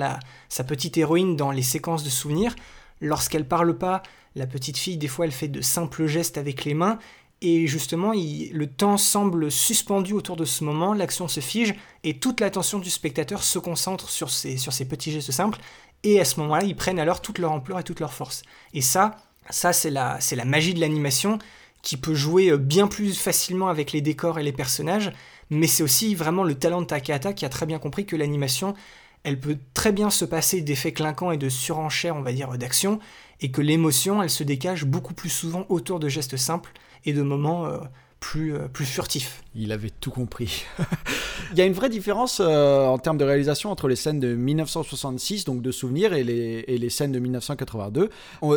sa 0.49 0.63
petite 0.63 0.99
héroïne 0.99 1.35
dans 1.35 1.49
les 1.49 1.63
séquences 1.63 2.03
de 2.03 2.11
souvenirs. 2.11 2.53
Lorsqu'elle 2.99 3.47
parle 3.47 3.75
pas, 3.75 4.03
la 4.35 4.45
petite 4.45 4.77
fille, 4.77 4.97
des 4.97 5.07
fois, 5.07 5.25
elle 5.25 5.31
fait 5.31 5.47
de 5.47 5.61
simples 5.61 6.05
gestes 6.05 6.37
avec 6.37 6.63
les 6.63 6.75
mains. 6.75 6.99
Et 7.41 7.65
justement, 7.65 8.11
le 8.13 8.65
temps 8.67 8.97
semble 8.97 9.49
suspendu 9.49 10.13
autour 10.13 10.35
de 10.35 10.45
ce 10.45 10.63
moment, 10.63 10.93
l'action 10.93 11.27
se 11.27 11.39
fige, 11.39 11.73
et 12.03 12.19
toute 12.19 12.39
l'attention 12.39 12.77
du 12.77 12.91
spectateur 12.91 13.41
se 13.41 13.57
concentre 13.57 14.11
sur 14.11 14.29
ces, 14.29 14.85
petits 14.85 15.11
gestes 15.11 15.31
simples. 15.31 15.57
Et 16.03 16.21
à 16.21 16.25
ce 16.25 16.39
moment-là, 16.41 16.65
ils 16.65 16.75
prennent 16.75 16.99
alors 16.99 17.23
toute 17.23 17.39
leur 17.39 17.51
ampleur 17.51 17.79
et 17.79 17.83
toute 17.83 17.99
leur 17.99 18.13
force. 18.13 18.43
Et 18.75 18.81
ça, 18.81 19.17
ça 19.49 19.73
c'est 19.73 19.89
la 19.89 20.45
magie 20.45 20.75
de 20.75 20.79
l'animation 20.79 21.39
qui 21.81 21.97
peut 21.97 22.13
jouer 22.13 22.51
euh, 22.51 22.57
bien 22.57 22.87
plus 22.87 23.17
facilement 23.19 23.67
avec 23.67 23.91
les 23.91 24.01
décors 24.01 24.39
et 24.39 24.43
les 24.43 24.51
personnages, 24.51 25.11
mais 25.49 25.67
c'est 25.67 25.83
aussi 25.83 26.15
vraiment 26.15 26.43
le 26.43 26.55
talent 26.55 26.81
de 26.81 26.87
Takahata 26.87 27.33
qui 27.33 27.45
a 27.45 27.49
très 27.49 27.65
bien 27.65 27.79
compris 27.79 28.05
que 28.05 28.15
l'animation, 28.15 28.73
elle 29.23 29.39
peut 29.39 29.57
très 29.73 29.91
bien 29.91 30.09
se 30.09 30.25
passer 30.25 30.61
d'effets 30.61 30.93
clinquants 30.93 31.31
et 31.31 31.37
de 31.37 31.49
surenchères, 31.49 32.15
on 32.15 32.21
va 32.21 32.33
dire, 32.33 32.49
d'action, 32.57 32.99
et 33.41 33.51
que 33.51 33.61
l'émotion, 33.61 34.21
elle 34.21 34.29
se 34.29 34.43
dégage 34.43 34.85
beaucoup 34.85 35.13
plus 35.13 35.29
souvent 35.29 35.65
autour 35.69 35.99
de 35.99 36.09
gestes 36.09 36.37
simples 36.37 36.71
et 37.05 37.13
de 37.13 37.21
moments 37.21 37.65
euh, 37.65 37.79
plus, 38.21 38.53
euh, 38.53 38.67
plus 38.71 38.85
furtif. 38.85 39.43
Il 39.55 39.73
avait 39.73 39.89
tout 39.89 40.11
compris. 40.11 40.63
Il 41.51 41.57
y 41.57 41.61
a 41.61 41.65
une 41.65 41.73
vraie 41.73 41.89
différence 41.89 42.39
euh, 42.39 42.85
en 42.85 42.97
termes 42.97 43.17
de 43.17 43.25
réalisation 43.25 43.71
entre 43.71 43.89
les 43.89 43.97
scènes 43.97 44.21
de 44.21 44.35
1966, 44.35 45.43
donc 45.43 45.61
de 45.61 45.71
souvenirs, 45.71 46.13
et 46.13 46.23
les, 46.23 46.63
et 46.67 46.77
les 46.77 46.89
scènes 46.89 47.11
de 47.11 47.19
1982. 47.19 48.09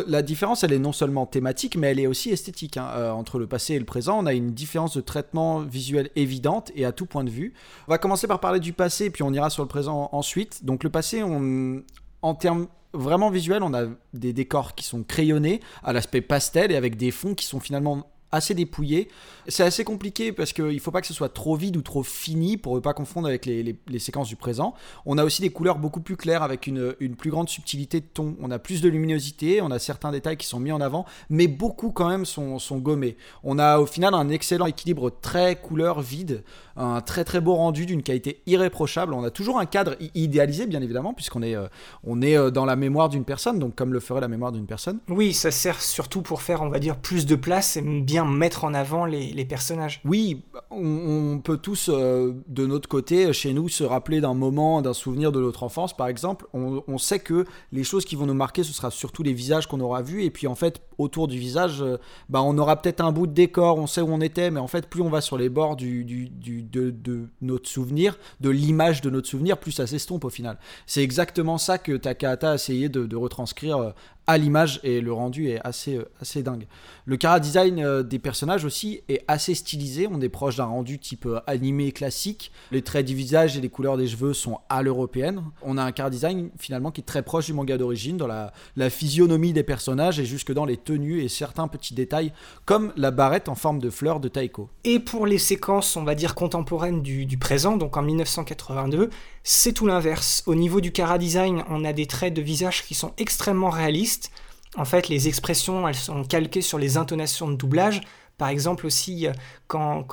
la 0.07 0.21
différence, 0.21 0.63
elle 0.63 0.71
est 0.71 0.79
non 0.79 0.93
seulement 0.93 1.25
thématique, 1.25 1.75
mais 1.75 1.87
elle 1.87 1.99
est 1.99 2.07
aussi 2.07 2.29
esthétique. 2.29 2.77
Hein. 2.77 2.87
Euh, 2.95 3.11
entre 3.11 3.39
le 3.39 3.47
passé 3.47 3.73
et 3.73 3.79
le 3.79 3.85
présent, 3.85 4.17
on 4.19 4.27
a 4.27 4.33
une 4.33 4.53
différence 4.53 4.95
de 4.95 5.01
traitement 5.01 5.59
visuel 5.59 6.09
évidente 6.15 6.71
et 6.75 6.85
à 6.85 6.93
tout 6.93 7.07
point 7.07 7.25
de 7.25 7.31
vue. 7.31 7.53
On 7.87 7.91
va 7.91 7.97
commencer 7.97 8.27
par 8.27 8.39
parler 8.39 8.61
du 8.61 8.71
passé, 8.71 9.09
puis 9.09 9.23
on 9.23 9.33
ira 9.33 9.49
sur 9.49 9.63
le 9.63 9.67
présent 9.67 10.09
ensuite. 10.13 10.63
Donc 10.63 10.83
le 10.83 10.91
passé, 10.91 11.23
on, 11.23 11.81
en 12.21 12.35
termes 12.35 12.67
vraiment 12.93 13.31
visuels, 13.31 13.63
on 13.63 13.73
a 13.73 13.87
des 14.13 14.31
décors 14.31 14.75
qui 14.75 14.85
sont 14.85 15.03
crayonnés, 15.03 15.59
à 15.83 15.91
l'aspect 15.91 16.21
pastel, 16.21 16.71
et 16.71 16.75
avec 16.75 16.97
des 16.97 17.11
fonds 17.11 17.33
qui 17.33 17.45
sont 17.45 17.59
finalement 17.59 18.05
assez 18.31 18.53
dépouillé. 18.53 19.09
C'est 19.47 19.63
assez 19.63 19.83
compliqué 19.83 20.31
parce 20.31 20.53
qu'il 20.53 20.65
ne 20.65 20.79
faut 20.79 20.91
pas 20.91 21.01
que 21.01 21.07
ce 21.07 21.13
soit 21.13 21.29
trop 21.29 21.55
vide 21.55 21.77
ou 21.77 21.81
trop 21.81 22.03
fini 22.03 22.57
pour 22.57 22.75
ne 22.75 22.79
pas 22.79 22.93
confondre 22.93 23.27
avec 23.27 23.45
les, 23.45 23.77
séquences 23.99 24.27
du 24.27 24.35
présent. 24.35 24.73
On 25.05 25.17
a 25.17 25.23
aussi 25.23 25.41
des 25.41 25.51
couleurs 25.51 25.77
beaucoup 25.77 26.01
plus 26.01 26.17
claires 26.17 26.43
avec 26.43 26.67
une, 26.67 26.93
plus 27.17 27.29
grande 27.29 27.49
subtilité 27.49 27.99
de 27.99 28.05
ton. 28.05 28.35
On 28.41 28.51
a 28.51 28.59
plus 28.59 28.81
de 28.81 28.89
luminosité, 28.89 29.61
on 29.61 29.71
a 29.71 29.79
certains 29.79 30.11
détails 30.11 30.37
qui 30.37 30.47
sont 30.47 30.59
mis 30.59 30.71
en 30.71 30.81
avant, 30.81 31.05
mais 31.29 31.47
beaucoup 31.47 31.91
quand 31.91 32.09
même 32.09 32.25
sont, 32.25 32.59
gommés. 32.77 33.17
On 33.43 33.57
a 33.59 33.79
au 33.79 33.85
final 33.85 34.13
un 34.13 34.29
excellent 34.29 34.65
équilibre 34.65 35.09
très 35.21 35.55
couleur 35.55 36.01
vide, 36.01 36.43
un 36.75 37.01
très 37.01 37.23
très 37.23 37.39
beau 37.39 37.55
rendu 37.55 37.85
d'une 37.85 38.03
qualité 38.03 38.41
irréprochable. 38.47 39.13
On 39.13 39.23
a 39.23 39.29
toujours 39.29 39.59
un 39.59 39.65
cadre 39.65 39.95
idéalisé 40.13 40.65
bien 40.65 40.81
évidemment 40.81 41.13
puisqu'on 41.13 41.41
est, 41.41 41.55
euh, 41.55 41.67
euh, 42.07 42.51
dans 42.51 42.65
la 42.65 42.75
mémoire 42.75 43.09
d'une 43.09 43.23
personne, 43.23 43.59
donc 43.59 43.75
comme 43.75 43.93
le 43.93 43.99
ferait 43.99 44.21
la 44.21 44.27
mémoire 44.27 44.51
d'une 44.51 44.65
personne. 44.65 44.99
Oui, 45.07 45.33
ça 45.33 45.51
sert 45.51 45.81
surtout 45.81 46.21
pour 46.21 46.41
faire 46.41 46.61
on 46.61 46.69
va 46.69 46.79
dire 46.79 46.97
plus 46.97 47.25
de 47.25 47.35
place 47.35 47.77
et 47.77 47.81
bien 47.81 48.14
mettre 48.23 48.63
en 48.63 48.73
avant 48.73 49.05
les, 49.05 49.45
personnages. 49.45 49.99
Oui, 50.05 50.43
on, 50.71 51.41
peut 51.43 51.57
tous, 51.57 51.89
euh, 51.89 52.33
de 52.47 52.65
notre 52.65 52.87
côté, 52.87 53.33
chez 53.33 53.53
nous, 53.53 53.67
se 53.67 53.83
rappeler 53.83 54.21
d'un 54.21 54.33
moment, 54.33 54.81
d'un 54.81 54.93
souvenir 54.93 55.33
de 55.33 55.41
notre 55.41 55.63
enfance, 55.63 55.95
par 55.95 56.07
exemple. 56.07 56.45
On, 56.53 56.97
sait 56.97 57.19
que 57.19 57.45
les 57.73 57.83
choses 57.83 58.05
qui 58.05 58.15
vont 58.15 58.25
nous 58.25 58.33
marquer, 58.33 58.63
ce 58.63 58.71
sera 58.71 58.91
surtout 58.91 59.23
les 59.23 59.33
visages 59.33 59.67
qu'on 59.67 59.81
aura 59.81 60.01
vus. 60.01 60.23
Et 60.23 60.31
puis, 60.31 60.47
en 60.47 60.55
fait, 60.55 60.81
autour 60.97 61.27
du 61.27 61.37
visage, 61.37 61.81
euh, 61.81 61.97
bah, 62.29 62.41
on 62.41 62.57
aura 62.57 62.81
peut-être 62.81 63.01
un 63.01 63.11
bout 63.11 63.27
de 63.27 63.33
décor, 63.33 63.77
on 63.77 63.87
sait 63.87 64.01
où 64.01 64.09
on 64.09 64.21
était, 64.21 64.51
mais 64.51 64.59
en 64.59 64.67
fait, 64.67 64.87
plus 64.87 65.01
on 65.01 65.09
va 65.09 65.21
sur 65.21 65.37
les 65.37 65.49
bords 65.49 65.75
du, 65.75 66.03
du, 66.03 66.29
de, 66.63 67.27
notre 67.41 67.69
souvenir, 67.69 68.17
de 68.41 68.49
l'image 68.49 69.01
de 69.01 69.09
notre 69.09 69.27
souvenir, 69.27 69.57
plus 69.57 69.71
ça 69.71 69.87
s'estompe 69.87 70.25
au 70.25 70.29
final. 70.29 70.57
C'est 70.85 71.03
exactement 71.03 71.57
ça 71.57 71.77
que 71.77 71.93
Takahata 71.93 72.51
a 72.51 72.55
essayé 72.55 72.89
de, 72.89 73.15
retranscrire 73.15 73.77
euh, 73.77 73.91
à 74.27 74.37
l'image 74.37 74.79
et 74.83 75.01
le 75.01 75.13
rendu 75.13 75.49
est 75.49 75.59
assez, 75.63 75.97
euh, 75.97 76.09
assez 76.19 76.43
dingue. 76.43 76.67
Le 77.05 77.17
cara 77.17 77.39
design 77.39 78.01
des 78.03 78.19
personnages 78.19 78.65
aussi 78.65 79.01
est 79.07 79.23
assez 79.27 79.53
stylisé, 79.53 80.07
on 80.11 80.19
est 80.21 80.29
proche 80.29 80.55
d'un 80.55 80.65
rendu 80.65 80.97
type 80.97 81.27
animé 81.45 81.91
classique. 81.91 82.51
Les 82.71 82.81
traits 82.81 83.05
du 83.05 83.13
visage 83.13 83.57
et 83.57 83.61
les 83.61 83.69
couleurs 83.69 83.97
des 83.97 84.07
cheveux 84.07 84.33
sont 84.33 84.59
à 84.69 84.81
l'européenne. 84.81 85.43
On 85.61 85.77
a 85.77 85.83
un 85.83 85.91
cara 85.91 86.09
design 86.09 86.49
finalement 86.57 86.91
qui 86.91 87.01
est 87.01 87.05
très 87.05 87.21
proche 87.21 87.45
du 87.45 87.53
manga 87.53 87.77
d'origine 87.77 88.17
dans 88.17 88.27
la, 88.27 88.53
la 88.75 88.89
physionomie 88.89 89.53
des 89.53 89.63
personnages 89.63 90.19
et 90.19 90.25
jusque 90.25 90.51
dans 90.51 90.65
les 90.65 90.77
et 90.89 91.27
certains 91.27 91.67
petits 91.67 91.93
détails 91.93 92.31
comme 92.65 92.93
la 92.95 93.11
barrette 93.11 93.49
en 93.49 93.55
forme 93.55 93.79
de 93.79 93.89
fleur 93.89 94.19
de 94.19 94.27
Taiko. 94.27 94.69
Et 94.83 94.99
pour 94.99 95.25
les 95.25 95.37
séquences, 95.37 95.95
on 95.95 96.03
va 96.03 96.15
dire 96.15 96.35
contemporaines 96.35 97.01
du, 97.01 97.25
du 97.25 97.37
présent, 97.37 97.77
donc 97.77 97.97
en 97.97 98.01
1982, 98.01 99.09
c'est 99.43 99.73
tout 99.73 99.87
l'inverse. 99.87 100.43
Au 100.45 100.55
niveau 100.55 100.81
du 100.81 100.91
cara 100.91 101.17
design, 101.17 101.63
on 101.69 101.83
a 101.85 101.93
des 101.93 102.05
traits 102.05 102.33
de 102.33 102.41
visage 102.41 102.83
qui 102.83 102.93
sont 102.93 103.13
extrêmement 103.17 103.69
réalistes. 103.69 104.31
En 104.77 104.85
fait, 104.85 105.07
les 105.07 105.27
expressions, 105.27 105.87
elles 105.87 105.95
sont 105.95 106.23
calquées 106.23 106.61
sur 106.61 106.77
les 106.77 106.97
intonations 106.97 107.47
de 107.47 107.55
doublage. 107.55 108.01
Par 108.37 108.49
exemple 108.49 108.85
aussi, 108.85 109.27
euh, 109.27 109.31
quand, 109.67 110.05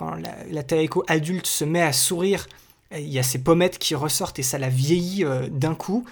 la, 0.51 0.63
Taeko 0.63 1.05
adulte 1.09 1.47
se 1.47 1.65
met 1.65 1.83
à 1.83 1.93
sourire, 1.93 2.47
euh, 2.93 3.01
il 3.01 3.09
y 3.09 3.19
a 3.19 3.23
ses 3.23 3.39
pommettes 3.39 3.79
qui 3.79 3.95
ressortent 3.95 4.39
et 4.39 4.45
ça 4.45 4.59
la 4.59 4.69
vieillit 4.69 5.25
euh, 5.25 5.49
d'un 5.49 5.75
coup. 5.75 6.05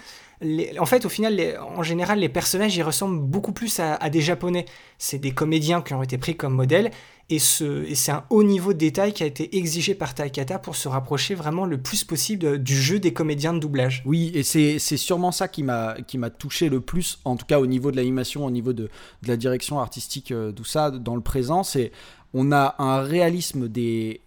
En 0.42 0.86
fait, 0.86 1.04
au 1.04 1.08
final, 1.08 1.58
en 1.76 1.82
général, 1.82 2.20
les 2.20 2.28
personnages, 2.28 2.76
ils 2.76 2.82
ressemblent 2.82 3.20
beaucoup 3.20 3.52
plus 3.52 3.80
à 3.80 4.10
des 4.10 4.20
Japonais. 4.20 4.64
C'est 4.98 5.18
des 5.18 5.32
comédiens 5.32 5.82
qui 5.82 5.94
ont 5.94 6.02
été 6.02 6.18
pris 6.18 6.36
comme 6.36 6.54
modèles 6.54 6.90
et, 7.30 7.38
c'est 7.38 8.10
un 8.10 8.24
haut 8.28 8.42
niveau 8.42 8.72
de 8.72 8.78
détail 8.78 9.12
qui 9.12 9.22
a 9.22 9.26
été 9.26 9.56
exigé 9.56 9.94
par 9.94 10.14
Taikata 10.14 10.58
pour 10.58 10.74
se 10.74 10.88
rapprocher 10.88 11.36
vraiment 11.36 11.64
le 11.64 11.78
plus 11.78 12.02
possible 12.02 12.60
du 12.60 12.74
jeu 12.74 12.98
des 12.98 13.12
comédiens 13.12 13.52
de 13.52 13.60
doublage. 13.60 14.02
Oui, 14.04 14.32
et 14.34 14.42
c'est 14.42 14.78
sûrement 14.78 15.30
ça 15.30 15.46
qui 15.46 15.62
m'a 15.62 15.94
touché 16.38 16.68
le 16.68 16.80
plus, 16.80 17.20
en 17.24 17.36
tout 17.36 17.46
cas 17.46 17.60
au 17.60 17.66
niveau 17.66 17.92
de 17.92 17.96
l'animation, 17.96 18.44
au 18.44 18.50
niveau 18.50 18.72
de, 18.72 18.88
la 19.26 19.36
direction 19.36 19.78
artistique, 19.78 20.32
euh, 20.32 20.50
tout 20.50 20.64
ça, 20.64 20.90
dans 20.90 21.14
le 21.14 21.20
présent. 21.20 21.62
C'est 21.62 21.92
On 22.34 22.50
a 22.50 22.74
un 22.78 23.00
réalisme 23.02 23.68
des, 23.68 24.20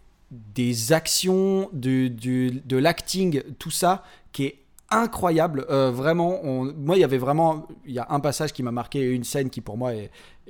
actions, 0.91 1.69
de, 1.73 2.08
de 2.08 2.78
l'acting, 2.78 3.43
tout 3.60 3.71
ça, 3.71 4.04
qui 4.32 4.45
est 4.45 4.62
incroyable. 4.93 5.65
Euh, 5.69 5.91
vraiment, 5.91 6.39
moi, 6.43 6.95
il 6.97 6.99
y 6.99 7.03
avait 7.03 7.17
vraiment, 7.17 7.67
il 7.86 7.93
y 7.93 7.99
a 7.99 8.08
un 8.10 8.19
passage 8.19 8.53
qui 8.53 8.63
m'a 8.63 8.71
marqué, 8.71 9.01
une 9.01 9.23
scène 9.23 9.49
qui 9.49 9.62
pour 9.62 9.77
moi 9.77 9.93
est, 9.93 10.10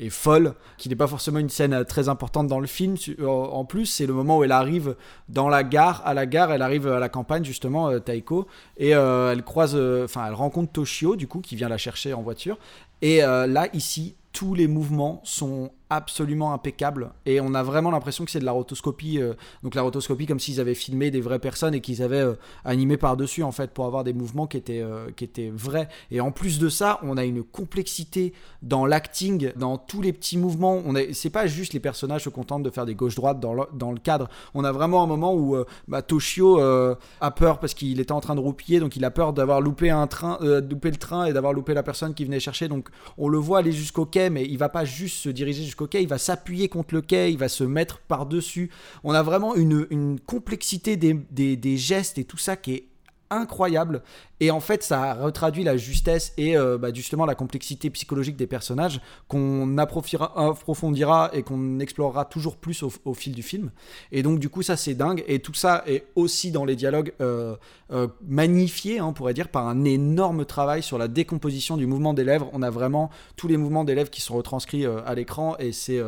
folle, 0.10 0.56
qui 0.78 0.90
n'est 0.90 0.96
pas 0.96 1.08
forcément 1.08 1.40
une 1.40 1.50
scène 1.50 1.74
euh, 1.74 1.84
très 1.84 2.10
importante 2.10 2.48
dans 2.48 2.60
le 2.60 2.68
film. 2.68 2.96
En 3.26 3.66
plus, 3.66 3.86
c'est 3.86 4.06
le 4.06 4.14
moment 4.14 4.40
où 4.40 4.44
elle 4.44 4.52
arrive 4.52 4.96
dans 5.30 5.50
la 5.50 5.64
gare, 5.64 6.02
à 6.06 6.14
la 6.14 6.26
gare, 6.26 6.52
elle 6.52 6.62
arrive 6.62 6.88
à 6.88 7.00
la 7.00 7.10
campagne 7.10 7.44
justement, 7.44 7.90
euh, 7.90 8.00
Taiko, 8.00 8.48
et 8.78 8.90
elle 8.90 9.44
croise, 9.44 9.76
enfin, 9.76 10.26
elle 10.28 10.34
rencontre 10.34 10.72
Toshio 10.72 11.16
du 11.16 11.28
coup, 11.28 11.42
qui 11.42 11.56
vient 11.56 11.70
la 11.70 11.78
chercher 11.78 12.14
en 12.14 12.22
voiture. 12.22 12.58
Et 13.02 13.20
là, 13.20 13.68
ici, 13.74 14.16
tous 14.34 14.56
les 14.56 14.68
mouvements 14.68 15.22
sont 15.24 15.70
absolument 15.92 16.54
impeccable 16.54 17.12
et 17.28 17.40
on 17.40 17.54
a 17.54 17.62
vraiment 17.62 17.92
l'impression 17.92 18.26
que 18.26 18.32
c'est 18.32 18.40
de 18.40 18.46
la 18.46 18.52
rotoscopie 18.52 19.22
euh, 19.22 19.34
donc 19.62 19.76
la 19.76 19.84
rotoscopie 19.84 20.26
comme 20.26 20.40
s'ils 20.40 20.60
avaient 20.60 20.74
filmé 20.74 21.12
des 21.12 21.22
vraies 21.22 21.38
personnes 21.38 21.76
et 21.76 21.82
qu'ils 21.82 22.02
avaient 22.02 22.18
euh, 22.18 22.34
animé 22.66 22.98
par 22.98 23.16
dessus 23.16 23.44
en 23.44 23.52
fait 23.52 23.70
pour 23.72 23.86
avoir 23.86 24.04
des 24.04 24.14
mouvements 24.14 24.48
qui 24.48 24.58
étaient 24.58 24.82
euh, 24.82 25.12
qui 25.16 25.24
étaient 25.24 25.52
vrais. 25.54 25.88
Et 26.10 26.20
en 26.20 26.32
plus 26.32 26.58
de 26.58 26.68
ça 26.68 27.00
on 27.04 27.16
a 27.16 27.24
une 27.26 27.44
complexité 27.44 28.34
dans 28.64 28.88
l'acting 28.88 29.52
dans 29.56 29.78
tous 29.78 30.02
les 30.02 30.14
petits 30.14 30.38
mouvements. 30.38 30.82
On 30.84 30.96
est 30.96 31.14
c'est 31.14 31.30
pas 31.30 31.46
juste 31.46 31.74
les 31.74 31.80
personnages 31.80 32.24
se 32.24 32.30
contentent 32.30 32.64
de 32.64 32.72
faire 32.72 32.88
des 32.88 32.96
gauches 32.96 33.16
droites 33.16 33.40
dans 33.40 33.54
le, 33.54 33.64
dans 33.74 33.92
le 33.92 34.00
cadre. 34.00 34.30
On 34.56 34.64
a 34.64 34.72
vraiment 34.72 35.04
un 35.04 35.08
moment 35.08 35.36
où 35.36 35.56
bah, 35.88 36.02
Toshio 36.02 36.60
a 36.60 37.32
peur 37.32 37.60
parce 37.60 37.76
qu'il 37.76 38.00
était 38.00 38.12
en 38.12 38.22
train 38.22 38.36
de 38.36 38.40
roupiller 38.40 38.80
donc 38.80 38.96
il 38.96 39.06
a 39.06 39.12
peur 39.12 39.34
d'avoir 39.34 39.62
loupé 39.62 39.92
un 39.92 40.08
train 40.08 40.40
loupé 40.42 40.90
le 40.90 40.98
train 40.98 41.26
et 41.26 41.34
d'avoir 41.34 41.54
loupé 41.54 41.76
la 41.76 41.84
personne 41.84 42.16
qui 42.16 42.26
venait 42.26 42.40
chercher. 42.40 42.68
Donc 42.68 42.90
on 43.20 43.28
le 43.28 43.38
voit 43.38 43.60
aller 43.60 43.72
jusqu'au 43.72 44.06
quai 44.06 44.23
mais 44.30 44.46
il 44.46 44.58
va 44.58 44.70
pas 44.70 44.86
juste 44.86 45.18
se 45.18 45.30
diriger 45.30 45.64
jusqu'au 45.64 45.88
il 45.94 46.08
va 46.08 46.18
s'appuyer 46.18 46.70
contre 46.70 46.94
le 46.96 47.02
quai, 47.02 47.32
il 47.32 47.38
va 47.38 47.50
se 47.50 47.64
mettre 47.64 48.00
par-dessus. 48.00 48.70
On 49.04 49.14
a 49.14 49.24
vraiment 49.24 49.56
une, 49.56 50.20
complexité 50.26 50.98
des, 50.98 51.14
des, 51.14 51.78
gestes 51.78 52.18
et 52.18 52.24
tout 52.24 52.38
ça 52.38 52.56
qui 52.56 52.74
est 52.74 52.88
incroyable 53.34 54.02
et 54.44 54.52
en 54.52 54.60
fait, 54.60 54.84
ça 54.84 55.14
retraduit 55.14 55.64
la 55.64 55.78
justesse 55.78 56.34
et 56.36 56.58
euh, 56.58 56.78
bah, 56.78 56.90
justement 56.94 57.26
la 57.26 57.34
complexité 57.34 57.90
psychologique 57.90 58.36
des 58.36 58.46
personnages 58.46 59.00
qu'on 59.30 59.78
approfondira 59.78 61.30
et 61.32 61.44
qu'on 61.44 61.80
explorera 61.80 62.26
toujours 62.26 62.58
plus 62.58 62.84
au, 62.84 63.14
fil 63.14 63.34
du 63.34 63.42
film. 63.42 63.72
Et 64.12 64.22
donc, 64.22 64.40
du 64.40 64.50
coup, 64.50 64.62
ça, 64.62 64.76
c'est 64.76 64.96
dingue. 64.96 65.24
Et 65.28 65.40
tout 65.40 65.54
ça 65.54 65.86
est 65.88 66.08
aussi 66.16 66.52
dans 66.52 66.66
les 66.66 66.76
dialogues 66.76 67.14
euh, 67.22 67.56
euh, 67.94 68.10
magnifié, 68.28 69.00
hein, 69.00 69.06
on 69.06 69.14
pourrait 69.14 69.34
dire, 69.34 69.48
par 69.48 69.66
un 69.66 69.86
énorme 69.86 70.44
travail 70.44 70.84
sur 70.84 70.98
la 70.98 71.08
décomposition 71.08 71.78
du 71.78 71.88
mouvement 71.88 72.14
des 72.14 72.26
lèvres. 72.26 72.50
On 72.52 72.64
a 72.64 72.70
vraiment 72.70 73.12
tous 73.38 73.48
les 73.48 73.56
mouvements 73.56 73.86
des 73.86 73.96
lèvres 73.96 74.10
qui 74.10 74.20
sont 74.20 74.36
retranscrits 74.36 74.86
à 74.86 75.16
l'écran 75.16 75.56
et 75.58 75.72
c'est 75.72 76.02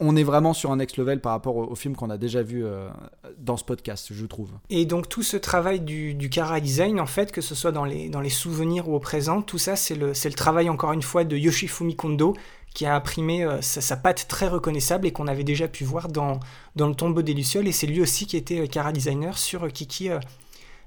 on 0.00 0.16
est 0.16 0.22
vraiment 0.22 0.54
sur 0.54 0.70
un 0.70 0.76
next 0.76 0.96
level 0.96 1.20
par 1.20 1.32
rapport 1.32 1.56
au, 1.56 1.74
film 1.74 1.96
qu'on 1.96 2.10
a 2.10 2.16
déjà 2.16 2.42
vu 2.42 2.64
dans 3.38 3.56
ce 3.56 3.64
podcast, 3.64 4.08
je 4.12 4.26
trouve. 4.26 4.50
Et 4.70 4.86
donc 4.86 5.08
tout 5.08 5.22
ce 5.22 5.36
travail 5.36 5.80
du, 5.80 6.14
du 6.14 6.30
cara 6.30 6.60
design, 6.60 7.00
en 7.00 7.06
fait, 7.06 7.32
que 7.32 7.40
ce 7.40 7.54
soit 7.54 7.72
dans 7.72 7.84
les, 7.84 8.08
dans 8.08 8.20
les 8.20 8.30
souvenirs 8.30 8.88
ou 8.88 8.94
au 8.94 9.00
présent, 9.00 9.42
tout 9.42 9.58
ça, 9.58 9.74
c'est 9.74 9.96
le, 9.96 10.12
le 10.12 10.32
travail 10.32 10.70
encore 10.70 10.92
une 10.92 11.02
fois 11.02 11.24
de 11.24 11.36
Yoshifumi 11.36 11.96
Kondo 11.96 12.34
qui 12.74 12.86
a 12.86 12.94
imprimé 12.94 13.44
euh, 13.44 13.62
sa, 13.62 13.96
patte 13.96 14.26
très 14.28 14.48
reconnaissable 14.48 15.06
et 15.06 15.12
qu'on 15.12 15.28
avait 15.28 15.44
déjà 15.44 15.68
pu 15.68 15.84
voir 15.84 16.08
dans, 16.08 16.40
dans 16.74 16.88
Le 16.88 16.94
tombeau 16.94 17.22
des 17.22 17.32
Lucioles. 17.32 17.68
Et 17.68 17.72
c'est 17.72 17.86
lui 17.86 18.00
aussi 18.00 18.26
qui 18.26 18.36
était 18.36 18.68
euh, 18.68 18.92
designer 18.92 19.38
sur 19.38 19.64
euh, 19.64 19.68
Kiki, 19.68 20.10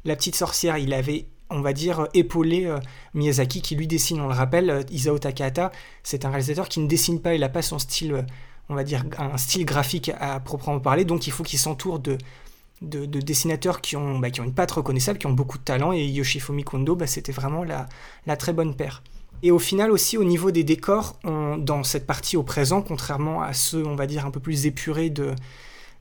la 0.03 0.15
petite 0.15 0.35
sorcière. 0.35 0.77
Il 0.77 0.93
avait 0.93 1.25
on 1.49 1.61
va 1.61 1.71
dire, 1.71 2.09
épaulé 2.13 2.69
Miyazaki, 3.13 3.61
qui 3.61 3.77
lui 3.77 3.87
dessine, 3.87 4.19
on 4.19 4.27
le 4.27 4.33
rappelle, 4.33 4.85
Isao 4.91 5.17
Takahata, 5.17 5.71
c'est 6.03 6.25
un 6.25 6.29
réalisateur 6.29 6.67
qui 6.67 6.81
ne 6.81 6.89
dessine 6.89 7.21
pas, 7.21 7.35
il 7.35 7.39
n'a 7.39 7.47
pas 7.47 7.61
son 7.61 7.79
style, 7.79 8.25
on 8.69 8.75
va 8.75 8.83
dire, 8.83 9.03
un 9.17 9.37
style 9.37 9.65
graphique 9.65 10.11
à 10.19 10.39
proprement 10.39 10.79
parler, 10.79 11.05
donc 11.05 11.27
il 11.27 11.31
faut 11.31 11.43
qu'il 11.43 11.59
s'entoure 11.59 11.99
de, 11.99 12.17
de, 12.81 13.05
dessinateurs 13.05 13.81
qui 13.81 13.95
ont, 13.95 14.19
bah, 14.19 14.29
qui 14.29 14.41
ont 14.41 14.43
une 14.43 14.53
patte 14.53 14.71
reconnaissable, 14.71 15.19
qui 15.19 15.27
ont 15.27 15.33
beaucoup 15.33 15.57
de 15.57 15.63
talent, 15.63 15.93
et 15.93 16.05
Yoshifumi 16.05 16.63
Kondo, 16.63 16.95
bah, 16.95 17.07
c'était 17.07 17.31
vraiment 17.31 17.63
la, 17.63 17.87
la, 18.25 18.37
très 18.37 18.53
bonne 18.53 18.75
paire. 18.75 19.03
Et 19.43 19.51
au 19.51 19.59
final 19.59 19.91
aussi, 19.91 20.17
au 20.17 20.23
niveau 20.23 20.51
des 20.51 20.63
décors, 20.63 21.19
dans 21.23 21.83
cette 21.83 22.07
partie 22.07 22.37
au 22.37 22.43
présent, 22.43 22.81
contrairement 22.81 23.41
à 23.41 23.53
ceux, 23.53 23.85
on 23.85 23.95
va 23.95 24.07
dire, 24.07 24.25
un 24.25 24.31
peu 24.31 24.39
plus 24.39 24.65
épurés 24.65 25.11
de, 25.11 25.35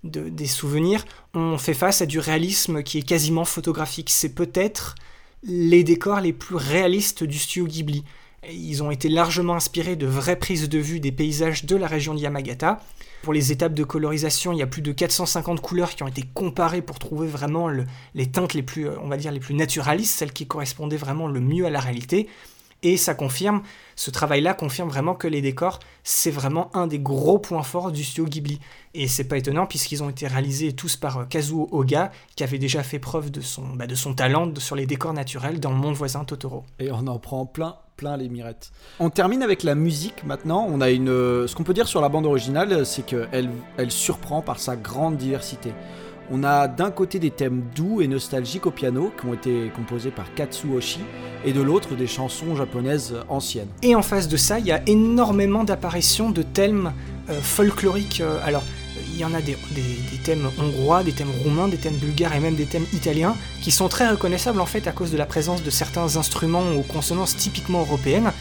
des 0.03 0.47
souvenirs, 0.47 1.05
on 1.35 1.59
fait 1.59 1.75
face 1.75 2.01
à 2.01 2.07
du 2.07 2.19
réalisme 2.19 2.83
qui 2.83 2.99
est 2.99 3.03
quasiment 3.03 3.45
photographique. 3.45 4.09
C'est 4.09 4.35
peut-être 4.35 4.95
les 5.43 5.85
décors 5.85 6.21
les 6.21 6.33
plus 6.33 6.57
réalistes 6.57 7.25
du 7.25 7.39
studio 7.39 7.67
Ghibli. 7.67 8.05
Ils 8.51 8.83
ont 8.83 8.91
été 8.91 9.09
largement 9.09 9.55
inspirés 9.55 9.97
de 9.97 10.07
vraies 10.07 10.37
prises 10.37 10.69
de 10.69 10.79
vue 10.79 11.01
des 11.01 11.13
paysages 11.13 11.65
de 11.65 11.75
la 11.75 11.87
région 11.87 12.15
de 12.15 12.21
Yamagata. 12.21 12.81
Pour 13.23 13.33
les 13.33 13.51
étapes 13.51 13.75
de 13.75 13.83
colorisation, 13.83 14.53
il 14.53 14.59
y 14.59 14.63
a 14.63 14.67
plus 14.67 14.83
de 14.83 14.93
450 14.93 15.61
couleurs 15.61 15.95
qui 15.95 16.05
ont 16.05 16.09
été 16.09 16.23
comparées 16.23 16.83
pour 16.83 16.99
trouver 16.99 17.27
vraiment 17.27 17.69
les 18.15 18.27
teintes 18.31 18.55
les 18.55 18.63
plus, 18.63 18.89
on 18.89 19.09
va 19.09 19.17
dire, 19.17 19.33
les 19.33 19.41
plus 19.41 19.55
naturalistes, 19.55 20.17
celles 20.17 20.33
qui 20.33 20.47
correspondaient 20.47 20.97
vraiment 20.97 21.27
le 21.27 21.41
mieux 21.41 21.67
à 21.67 21.71
la 21.71 21.81
réalité. 21.81 22.29
Et 22.83 22.97
ça 22.97 23.15
confirme, 23.15 23.63
ce 23.97 24.11
travail-là 24.13 24.55
confirme 24.55 24.91
vraiment 24.91 25.15
que 25.15 25.27
les 25.27 25.41
décors, 25.41 25.81
c'est 26.05 26.31
vraiment 26.31 26.71
un 26.77 26.87
des 26.87 27.01
gros 27.01 27.39
points 27.39 27.65
forts 27.65 27.91
du 27.91 28.05
studio 28.05 28.27
Ghibli. 28.27 28.61
Et 28.95 29.09
c'est 29.09 29.25
pas 29.25 29.39
étonnant 29.39 29.67
puisqu'ils 29.67 30.05
ont 30.05 30.11
été 30.11 30.29
réalisés 30.29 30.73
tous 30.73 30.95
par 30.97 31.19
euh, 31.19 31.25
Kazuo 31.25 31.69
Oga, 31.73 32.13
qui 32.37 32.45
avait 32.45 32.59
déjà 32.59 32.83
fait 32.83 32.99
preuve 32.99 33.31
de 33.31 33.41
son, 33.41 33.75
bah, 33.75 33.87
de 33.87 33.95
son 33.95 34.15
talent 34.15 34.53
sur 34.59 34.77
les 34.77 34.87
décors 34.87 35.15
naturels 35.15 35.59
dans 35.59 35.71
le 35.71 35.79
monde 35.79 35.95
voisin 35.95 36.25
Totoro. 36.25 36.65
Et 36.79 36.93
on 36.93 37.07
en 37.07 37.19
prend 37.19 37.47
plein 37.47 37.77
plein 37.97 38.17
les 38.17 38.29
mirettes. 38.29 38.71
On 39.01 39.11
termine 39.11 39.43
avec 39.43 39.63
la 39.63 39.75
musique 39.75 40.25
maintenant. 40.25 40.67
On 40.69 40.81
a 40.81 40.91
une, 40.91 41.09
euh, 41.09 41.47
ce 41.47 41.57
qu'on 41.57 41.65
peut 41.65 41.75
dire 41.75 41.89
sur 41.89 42.01
la 42.01 42.09
bande 42.09 42.27
originale, 42.27 42.85
c'est 42.85 43.05
qu'elle 43.05 43.51
elle 43.77 43.91
surprend 43.91 44.43
par 44.43 44.59
sa 44.59 44.77
grande 44.77 45.17
diversité. 45.17 45.73
On 46.31 46.43
a 46.43 46.67
d'un 46.67 46.91
côté 46.91 47.19
des 47.21 47.31
thèmes 47.31 47.63
doux 47.75 48.01
et 48.01 48.09
nostalgiques 48.09 48.67
au 48.67 48.73
piano 48.73 49.13
qui 49.19 49.27
ont 49.27 49.35
été 49.35 49.71
composés 49.77 50.11
par 50.11 50.35
Katsuoshi 50.35 51.01
et 51.45 51.53
de 51.53 51.61
l'autre 51.61 51.95
des 51.95 52.09
chansons 52.09 52.57
japonaises 52.57 53.15
anciennes. 53.29 53.69
Et 53.83 53.95
en 53.95 54.03
face 54.03 54.27
de 54.27 54.37
ça, 54.37 54.59
il 54.59 54.67
y 54.67 54.73
a 54.73 54.83
énormément 54.89 55.63
d'apparitions 55.63 56.31
de 56.31 56.43
thèmes 56.43 56.93
euh, 57.31 57.41
folkloriques. 57.41 58.21
Euh, 58.21 58.41
alors, 58.45 58.65
il 59.13 59.19
y 59.19 59.25
en 59.25 59.35
a 59.35 59.41
des, 59.41 59.57
thèmes 60.25 60.49
hongrois, 60.59 61.03
des 61.03 61.13
thèmes 61.13 61.31
roumains, 61.43 61.69
des 61.69 61.77
thèmes 61.77 61.97
bulgares 61.97 62.35
et 62.35 62.41
même 62.41 62.55
des 62.55 62.67
thèmes 62.67 62.87
italiens 62.93 63.37
qui 63.63 63.71
sont 63.71 63.89
très 63.89 64.09
reconnaissables 64.09 64.61
en 64.61 64.67
fait 64.67 64.87
à 64.87 64.93
cause 64.93 65.11
de 65.11 65.17
la 65.17 65.27
présence 65.27 65.63
de 65.63 65.71
certains 65.71 66.17
instruments 66.17 66.65
aux 66.77 66.83
consonances 66.83 67.37
typiquement 67.37 67.81
européennes. 67.81 68.33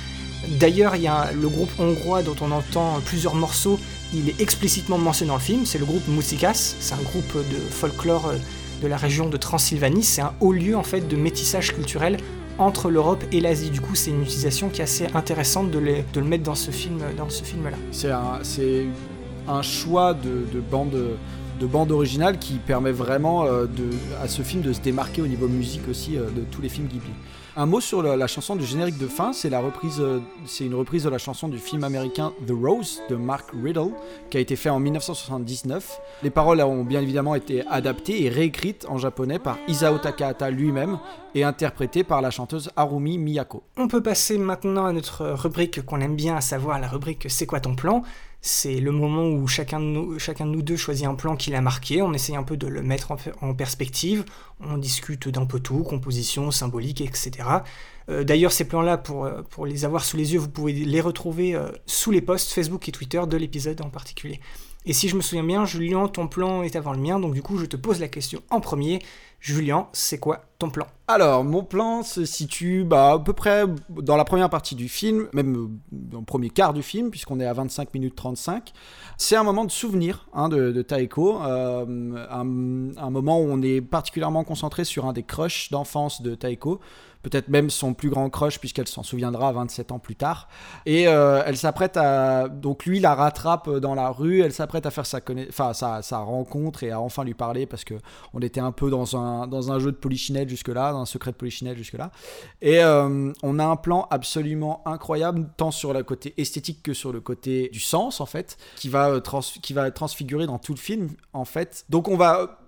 D'ailleurs, 0.59 0.95
il 0.95 1.01
y 1.01 1.07
a 1.07 1.31
le 1.31 1.47
groupe 1.47 1.71
hongrois 1.79 2.21
dont 2.21 2.35
on 2.41 2.51
entend 2.51 2.99
plusieurs 3.05 3.35
morceaux 3.35 3.79
il 4.13 4.29
est 4.29 4.39
explicitement 4.39 4.97
mentionné 4.97 5.29
dans 5.29 5.35
le 5.35 5.41
film, 5.41 5.65
c'est 5.65 5.77
le 5.79 5.85
groupe 5.85 6.07
Musikas, 6.07 6.75
c'est 6.79 6.93
un 6.93 7.01
groupe 7.01 7.35
de 7.35 7.57
folklore 7.69 8.27
euh, 8.27 8.37
de 8.81 8.87
la 8.87 8.97
région 8.97 9.29
de 9.29 9.37
Transylvanie, 9.37 10.03
c'est 10.03 10.21
un 10.21 10.33
haut 10.39 10.53
lieu 10.53 10.75
en 10.75 10.83
fait 10.83 11.07
de 11.07 11.15
métissage 11.15 11.73
culturel 11.73 12.17
entre 12.57 12.89
l'Europe 12.89 13.23
et 13.31 13.41
l'Asie. 13.41 13.69
Du 13.69 13.81
coup, 13.81 13.95
c'est 13.95 14.11
une 14.11 14.21
utilisation 14.21 14.69
qui 14.69 14.81
est 14.81 14.83
assez 14.83 15.07
intéressante 15.13 15.71
de, 15.71 15.79
le 15.79 16.23
mettre 16.23 16.43
dans 16.43 16.55
ce 16.55 16.71
film-là. 16.71 17.07
Choix 19.61 20.13
de, 20.13 20.59
bande 20.59 20.91
de 21.59 21.93
originale 21.93 22.37
qui 22.39 22.53
permet 22.55 22.91
vraiment 22.91 23.45
euh, 23.45 23.65
à 24.21 24.27
ce 24.27 24.41
film 24.41 24.61
de 24.61 24.73
se 24.73 24.81
démarquer 24.81 25.21
au 25.21 25.27
niveau 25.27 25.47
musique 25.47 25.87
aussi 25.89 26.17
euh, 26.17 26.29
de 26.29 26.41
tous 26.41 26.61
les 26.61 26.69
films 26.69 26.87
Ghibli. 26.87 27.11
Un 27.57 27.67
mot 27.67 27.79
sur 27.79 28.03
la, 28.03 28.27
chanson 28.27 28.57
du 28.57 28.65
générique 28.65 28.97
de 28.97 29.07
fin, 29.07 29.31
c'est 29.31 29.49
la 29.49 29.61
reprise, 29.61 30.01
euh, 30.01 30.19
c'est 30.45 30.65
une 30.65 30.75
reprise 30.75 31.05
de 31.05 31.09
la 31.09 31.17
chanson 31.17 31.47
du 31.47 31.57
film 31.57 31.85
américain 31.85 32.33
The 32.45 32.51
Rose 32.51 33.01
de 33.09 33.15
Mark 33.15 33.45
Riddle, 33.63 33.91
qui 34.29 34.35
a 34.35 34.41
été 34.41 34.57
fait 34.57 34.69
en 34.69 34.81
1979. 34.81 36.01
Les 36.21 36.29
paroles 36.29 36.59
ont 36.59 36.83
bien 36.83 36.99
évidemment 36.99 37.33
été 37.33 37.65
adaptées 37.67 38.25
et 38.25 38.29
réécrites 38.29 38.85
en 38.89 38.97
japonais 38.97 39.39
par 39.39 39.57
Isao 39.69 39.99
Takahata 39.99 40.49
lui-même 40.49 40.99
et 41.33 41.45
interprétées 41.45 42.03
par 42.03 42.21
la 42.21 42.29
chanteuse 42.29 42.71
Harumi 42.75 43.17
Miyako. 43.17 43.63
On 43.77 43.87
peut 43.87 44.03
passer 44.03 44.37
maintenant 44.37 44.87
à 44.87 44.91
notre 44.91 45.25
rubrique 45.25 45.85
qu'on 45.85 46.01
aime 46.01 46.17
bien, 46.17 46.35
à 46.35 46.41
savoir 46.41 46.77
la 46.77 46.89
rubrique 46.89 47.27
C'est 47.29 47.45
quoi 47.45 47.61
ton 47.61 47.75
plan? 47.75 48.03
C'est 48.45 48.79
le 48.79 48.91
moment 48.91 49.27
où 49.27 49.47
chacun 49.47 49.79
de, 49.79 49.85
nous, 49.85 50.19
chacun 50.19 50.45
nous 50.45 50.61
deux 50.61 50.77
choisit 50.77 51.07
un 51.07 51.15
plan 51.15 51.35
qu'il 51.35 51.55
a 51.55 51.61
marqué, 51.61 52.03
on 52.03 52.13
essaye 52.13 52.35
un 52.35 52.43
peu 52.43 52.57
de 52.57 52.67
le 52.67 52.83
mettre 52.83 53.11
en, 53.41 53.53
perspective, 53.55 54.23
on 54.59 54.77
discute 54.77 55.27
d'un 55.29 55.47
peu 55.47 55.59
tout, 55.59 55.81
composition, 55.81 56.51
symbolique, 56.51 57.01
etc. 57.01 57.31
Euh, 58.07 58.23
d'ailleurs, 58.23 58.51
ces 58.51 58.67
plans-là, 58.67 58.99
pour, 58.99 59.25
euh, 59.25 59.41
pour 59.49 59.65
les 59.65 59.83
avoir 59.83 60.05
sous 60.05 60.15
les 60.15 60.33
yeux, 60.33 60.39
vous 60.39 60.47
pouvez 60.47 60.73
les 60.73 61.01
retrouver 61.01 61.55
euh, 61.55 61.71
sous 61.87 62.11
les 62.11 62.21
posts 62.21 62.51
Facebook 62.51 62.87
et 62.87 62.91
Twitter 62.91 63.21
de 63.27 63.35
l'épisode 63.35 63.81
en 63.81 63.89
particulier. 63.89 64.39
Et 64.87 64.93
si 64.93 65.09
je 65.09 65.15
me 65.15 65.21
souviens 65.21 65.43
bien, 65.43 65.65
Julien, 65.65 66.07
ton 66.07 66.27
plan 66.27 66.61
est 66.61 66.75
avant 66.75 66.93
le 66.93 66.99
mien, 66.99 67.19
donc 67.19 67.33
du 67.33 67.41
coup, 67.41 67.57
je 67.57 67.65
te 67.65 67.75
pose 67.75 67.99
la 67.99 68.07
question 68.07 68.41
en 68.51 68.59
premier. 68.59 68.99
Julien, 69.39 69.87
c'est 69.93 70.17
quoi 70.17 70.45
ton 70.57 70.69
plan? 70.69 70.87
Alors, 71.07 71.43
mon 71.43 71.63
plan 71.63 72.01
se 72.01 72.25
situe 72.25 72.83
bah, 72.83 73.11
à 73.11 73.19
peu 73.19 73.33
près 73.33 73.65
dans 73.89 74.15
la 74.15 74.25
première 74.25 74.49
partie 74.49 74.73
du 74.73 74.89
film, 74.89 75.27
même 75.33 75.55
euh, 75.55 75.67
dans 75.91 76.19
le 76.19 76.25
premier 76.25 76.49
quart 76.49 76.73
du 76.73 76.81
film, 76.81 77.11
puisqu'on 77.11 77.39
est 77.39 77.45
à 77.45 77.53
25 77.53 77.93
minutes 77.93 78.15
35. 78.15 78.73
C'est 79.17 79.35
un 79.35 79.43
moment 79.43 79.65
de 79.65 79.71
souvenir 79.71 80.27
hein, 80.33 80.49
de, 80.49 80.81
Taeko, 80.81 81.43
euh, 81.43 82.25
un, 82.29 82.97
un, 82.97 83.09
moment 83.09 83.39
où 83.39 83.47
on 83.47 83.61
est 83.61 83.81
particulièrement 83.81 84.43
concentré 84.43 84.83
sur 84.83 85.05
un 85.05 85.13
des 85.13 85.23
crushs 85.23 85.69
d'enfance 85.69 86.23
de 86.23 86.33
Taeko 86.33 86.79
peut-être 87.25 87.47
même 87.47 87.71
son 87.71 87.95
plus 87.95 88.11
grand 88.11 88.29
crush 88.29 88.59
puisqu'elle 88.59 88.87
s'en 88.87 89.01
souviendra 89.01 89.51
27 89.51 89.91
ans 89.91 89.97
plus 89.97 90.15
tard. 90.15 90.47
Et 90.85 91.07
euh, 91.07 91.41
elle 91.43 91.57
s'apprête 91.57 91.97
à... 91.97 92.47
Donc 92.47 92.85
lui 92.85 92.99
la 92.99 93.15
rattrape 93.15 93.67
dans 93.77 93.95
la 93.95 94.09
rue, 94.09 94.41
elle 94.41 94.53
s'apprête 94.53 94.85
à 94.85 94.91
faire 94.91 95.07
sa, 95.07 95.21
sa, 96.03 96.17
rencontre 96.19 96.83
et 96.83 96.91
à 96.91 97.01
enfin 97.01 97.23
lui 97.23 97.33
parler 97.33 97.65
parce 97.65 97.83
que 97.83 97.95
on 98.35 98.41
était 98.41 98.59
un 98.59 98.71
peu 98.71 98.91
dans 98.91 99.17
un, 99.17 99.47
dans 99.47 99.71
un 99.71 99.79
jeu 99.79 99.91
de 99.91 99.97
polichinelle 99.97 100.47
jusque-là, 100.47 100.91
dans 100.91 101.01
un 101.01 101.05
secret 101.07 101.31
de 101.31 101.37
polichinelle 101.37 101.75
jusque-là. 101.75 102.11
Et 102.61 102.83
euh, 102.83 103.33
on 103.41 103.57
a 103.57 103.65
un 103.65 103.75
plan 103.75 104.07
absolument 104.11 104.83
incroyable, 104.85 105.47
tant 105.57 105.71
sur 105.71 105.93
le 105.93 106.03
côté 106.03 106.35
esthétique 106.37 106.83
que 106.83 106.93
sur 106.93 107.11
le 107.11 107.21
côté 107.21 107.69
du 107.73 107.79
sens 107.79 108.21
en 108.21 108.27
fait, 108.27 108.57
qui 108.75 108.87
va, 108.87 109.09
euh, 109.09 109.21
qui 109.63 109.73
va 109.73 109.89
transfigurer 109.89 110.45
dans 110.45 110.59
tout 110.59 110.73
le 110.73 110.79
film 110.79 111.09
en 111.33 111.45
fait. 111.45 111.85
Donc 111.89 112.07
on 112.07 112.17
va 112.17 112.59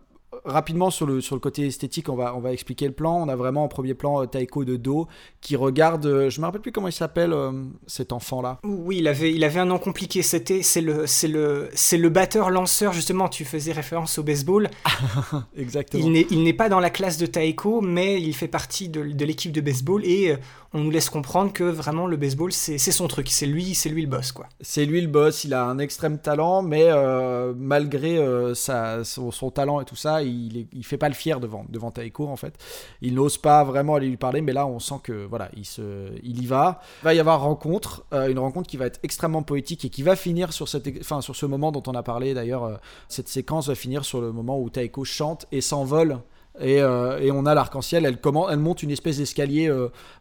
rapidement 0.44 0.90
sur 0.90 1.06
le, 1.06 1.22
sur 1.22 1.36
le 1.36 1.40
côté 1.40 1.68
esthétique, 1.68 2.10
on 2.10 2.16
va, 2.16 2.36
on 2.36 2.40
va 2.40 2.52
expliquer 2.52 2.86
le 2.86 2.94
plan. 2.94 3.22
On 3.22 3.30
a 3.30 3.36
vraiment 3.36 3.64
en 3.64 3.68
premier 3.68 3.94
plan 3.94 4.22
euh, 4.22 4.26
Taiko 4.26 4.66
de 4.66 4.76
dos 4.76 5.08
qui 5.42 5.56
regarde. 5.56 6.06
Euh, 6.06 6.30
je 6.30 6.42
me 6.42 6.46
rappelle 6.46 6.62
plus 6.62 6.72
comment 6.72 6.88
il 6.90 6.94
s'appelle 6.94 7.34
euh, 7.34 7.52
cet 7.86 8.12
enfant-là. 8.12 8.60
Oui, 8.64 8.98
il 8.98 9.08
avait, 9.08 9.34
il 9.34 9.44
avait 9.44 9.60
un 9.60 9.66
nom 9.66 9.80
compliqué. 9.80 10.22
C'était, 10.22 10.64
c'est 10.64 10.82
le, 10.82 11.08
c'est 11.08 11.28
le, 11.28 11.70
c'est 11.74 11.98
le 11.98 12.10
batteur 12.10 12.50
lanceur 12.50 12.94
justement. 12.94 13.30
Tu 13.30 13.46
faisais 13.46 13.72
référence 13.72 14.18
au 14.18 14.24
baseball. 14.24 14.70
Exactement. 15.58 16.04
Il 16.04 16.44
n'est, 16.44 16.54
pas 16.54 16.70
dans 16.70 16.80
la 16.80 16.90
classe 16.90 17.18
de 17.18 17.26
Taiko, 17.26 17.82
mais 17.82 18.22
il 18.22 18.34
fait 18.34 18.48
partie 18.48 18.90
de, 18.90 19.04
de 19.04 19.26
l'équipe 19.26 19.52
de 19.52 19.62
baseball 19.62 20.04
et 20.06 20.36
on 20.78 20.84
nous 20.84 20.92
laisse 20.92 21.10
comprendre 21.10 21.52
que 21.52 21.64
vraiment 21.64 22.08
le 22.08 22.18
baseball 22.18 22.52
c'est, 22.52 22.78
son 22.78 23.08
truc. 23.08 23.30
C'est 23.30 23.46
lui, 23.46 23.76
c'est 23.76 23.90
lui 23.90 24.04
le 24.04 24.08
boss 24.08 24.32
quoi. 24.32 24.48
C'est 24.62 24.86
lui 24.86 25.02
le 25.02 25.08
boss. 25.08 25.44
Il 25.44 25.54
a 25.54 25.64
un 25.64 25.80
extrême 25.80 26.20
talent, 26.20 26.62
mais 26.62 26.90
malgré 27.56 28.20
sa, 28.56 29.04
son, 29.04 29.52
talent 29.52 29.82
et 29.82 29.86
tout 29.86 29.96
ça 29.96 30.22
il, 30.24 30.68
il 30.72 30.86
fait 30.86 30.98
pas 30.98 31.10
le 31.10 31.16
fier 31.16 31.40
devant, 31.40 31.92
Taeko 31.92 32.28
en 32.28 32.36
fait. 32.36 32.56
Il 33.02 33.16
n'ose 33.16 33.38
pas 33.38 33.64
vraiment 33.64 33.96
aller 33.96 34.08
lui 34.08 34.18
parler, 34.18 34.42
mais 34.42 34.54
là 34.54 34.68
on 34.68 34.80
sent 34.80 35.00
que 35.04 35.26
voilà, 35.26 35.50
il, 35.56 36.42
y 36.42 36.46
va. 36.46 36.82
Il 37.02 37.06
va 37.06 37.14
y 37.14 37.20
avoir 37.20 37.42
rencontre, 37.42 38.06
euh, 38.14 38.28
une 38.28 38.40
rencontre 38.40 38.70
qui 38.70 38.78
va 38.78 38.86
être 38.86 39.00
extrêmement 39.04 39.44
poétique 39.44 39.86
et 39.86 39.90
qui 39.90 40.04
va 40.04 40.16
finir 40.16 40.54
sur, 40.54 40.68
sur 40.68 41.36
ce 41.36 41.46
moment 41.46 41.72
dont 41.72 41.84
on 41.88 41.94
a 41.94 42.04
parlé 42.04 42.34
d'ailleurs. 42.34 42.64
Euh, 42.64 42.76
cette 43.08 43.28
séquence 43.28 43.68
va 43.68 43.76
finir 43.76 44.06
sur 44.06 44.22
le 44.22 44.32
moment 44.32 44.60
où 44.60 44.70
Taeko 44.70 45.04
chante 45.04 45.46
et 45.52 45.62
s'envole 45.62 46.20
et, 46.60 46.82
euh, 46.82 47.20
et, 47.20 47.32
on 47.32 47.46
a 47.46 47.54
l'arc-en-ciel, 47.54 48.06
elle, 48.06 48.18
elle 48.50 48.60
monte 48.60 48.84
une 48.84 48.92
espèce 48.92 49.18
d'escalier, 49.18 49.72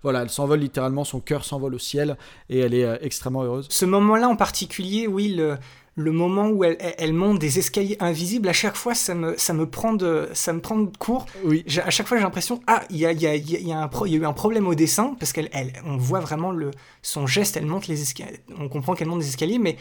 voilà, 0.02 0.22
elle 0.22 0.30
s'envole 0.30 0.60
littéralement, 0.60 1.04
son 1.04 1.20
cœur 1.20 1.44
s'envole 1.44 1.74
au 1.74 1.78
ciel, 1.78 2.16
et 2.50 2.58
elle 2.58 2.74
est 2.74 2.86
extrêmement 3.02 3.42
heureuse. 3.42 3.66
Ce 3.70 3.84
moment-là 3.84 4.28
en 4.28 4.36
particulier, 4.36 5.06
oui, 5.06 5.34
le, 5.34 5.56
le 5.96 6.12
moment 6.12 6.48
où 6.48 6.62
elle, 6.62 6.76
elle, 6.98 7.14
monte 7.14 7.38
des 7.38 7.58
escaliers 7.58 7.96
invisibles, 8.00 8.48
à 8.48 8.52
chaque 8.52 8.76
fois, 8.76 8.94
ça 8.94 9.14
me, 9.14 9.34
ça 9.38 9.54
me, 9.54 9.66
prend, 9.66 9.94
de, 9.94 10.28
ça 10.34 10.52
me 10.52 10.60
prend 10.60 10.78
de 10.78 10.94
court. 10.98 11.24
Oui. 11.44 11.64
À 11.82 11.90
chaque 11.90 12.06
fois, 12.06 12.18
j'ai 12.18 12.22
l'impression, 12.22 12.60
ah, 12.66 12.82
il 12.90 12.98
y 12.98 13.06
a, 13.06 13.12
y, 13.12 13.26
a, 13.26 13.34
y, 13.34 13.72
a 13.72 13.78
un 13.78 14.06
y 14.06 14.14
a 14.14 14.18
eu 14.18 14.26
un 14.26 14.32
problème 14.34 14.66
au 14.68 14.74
dessin, 14.74 15.16
parce 15.18 15.32
qu'elle, 15.32 15.48
elle, 15.52 15.72
on 15.86 15.96
voit 15.96 16.20
vraiment 16.20 16.52
le, 16.52 16.70
son 17.00 17.26
geste, 17.26 17.56
elle 17.56 17.66
monte 17.66 17.88
les 17.88 18.02
escaliers. 18.02 18.40
On 18.58 18.68
comprend 18.68 18.94
qu'elle 18.94 19.08
monte 19.08 19.20
des 19.20 19.28
escaliers, 19.28 19.58
mais 19.58 19.76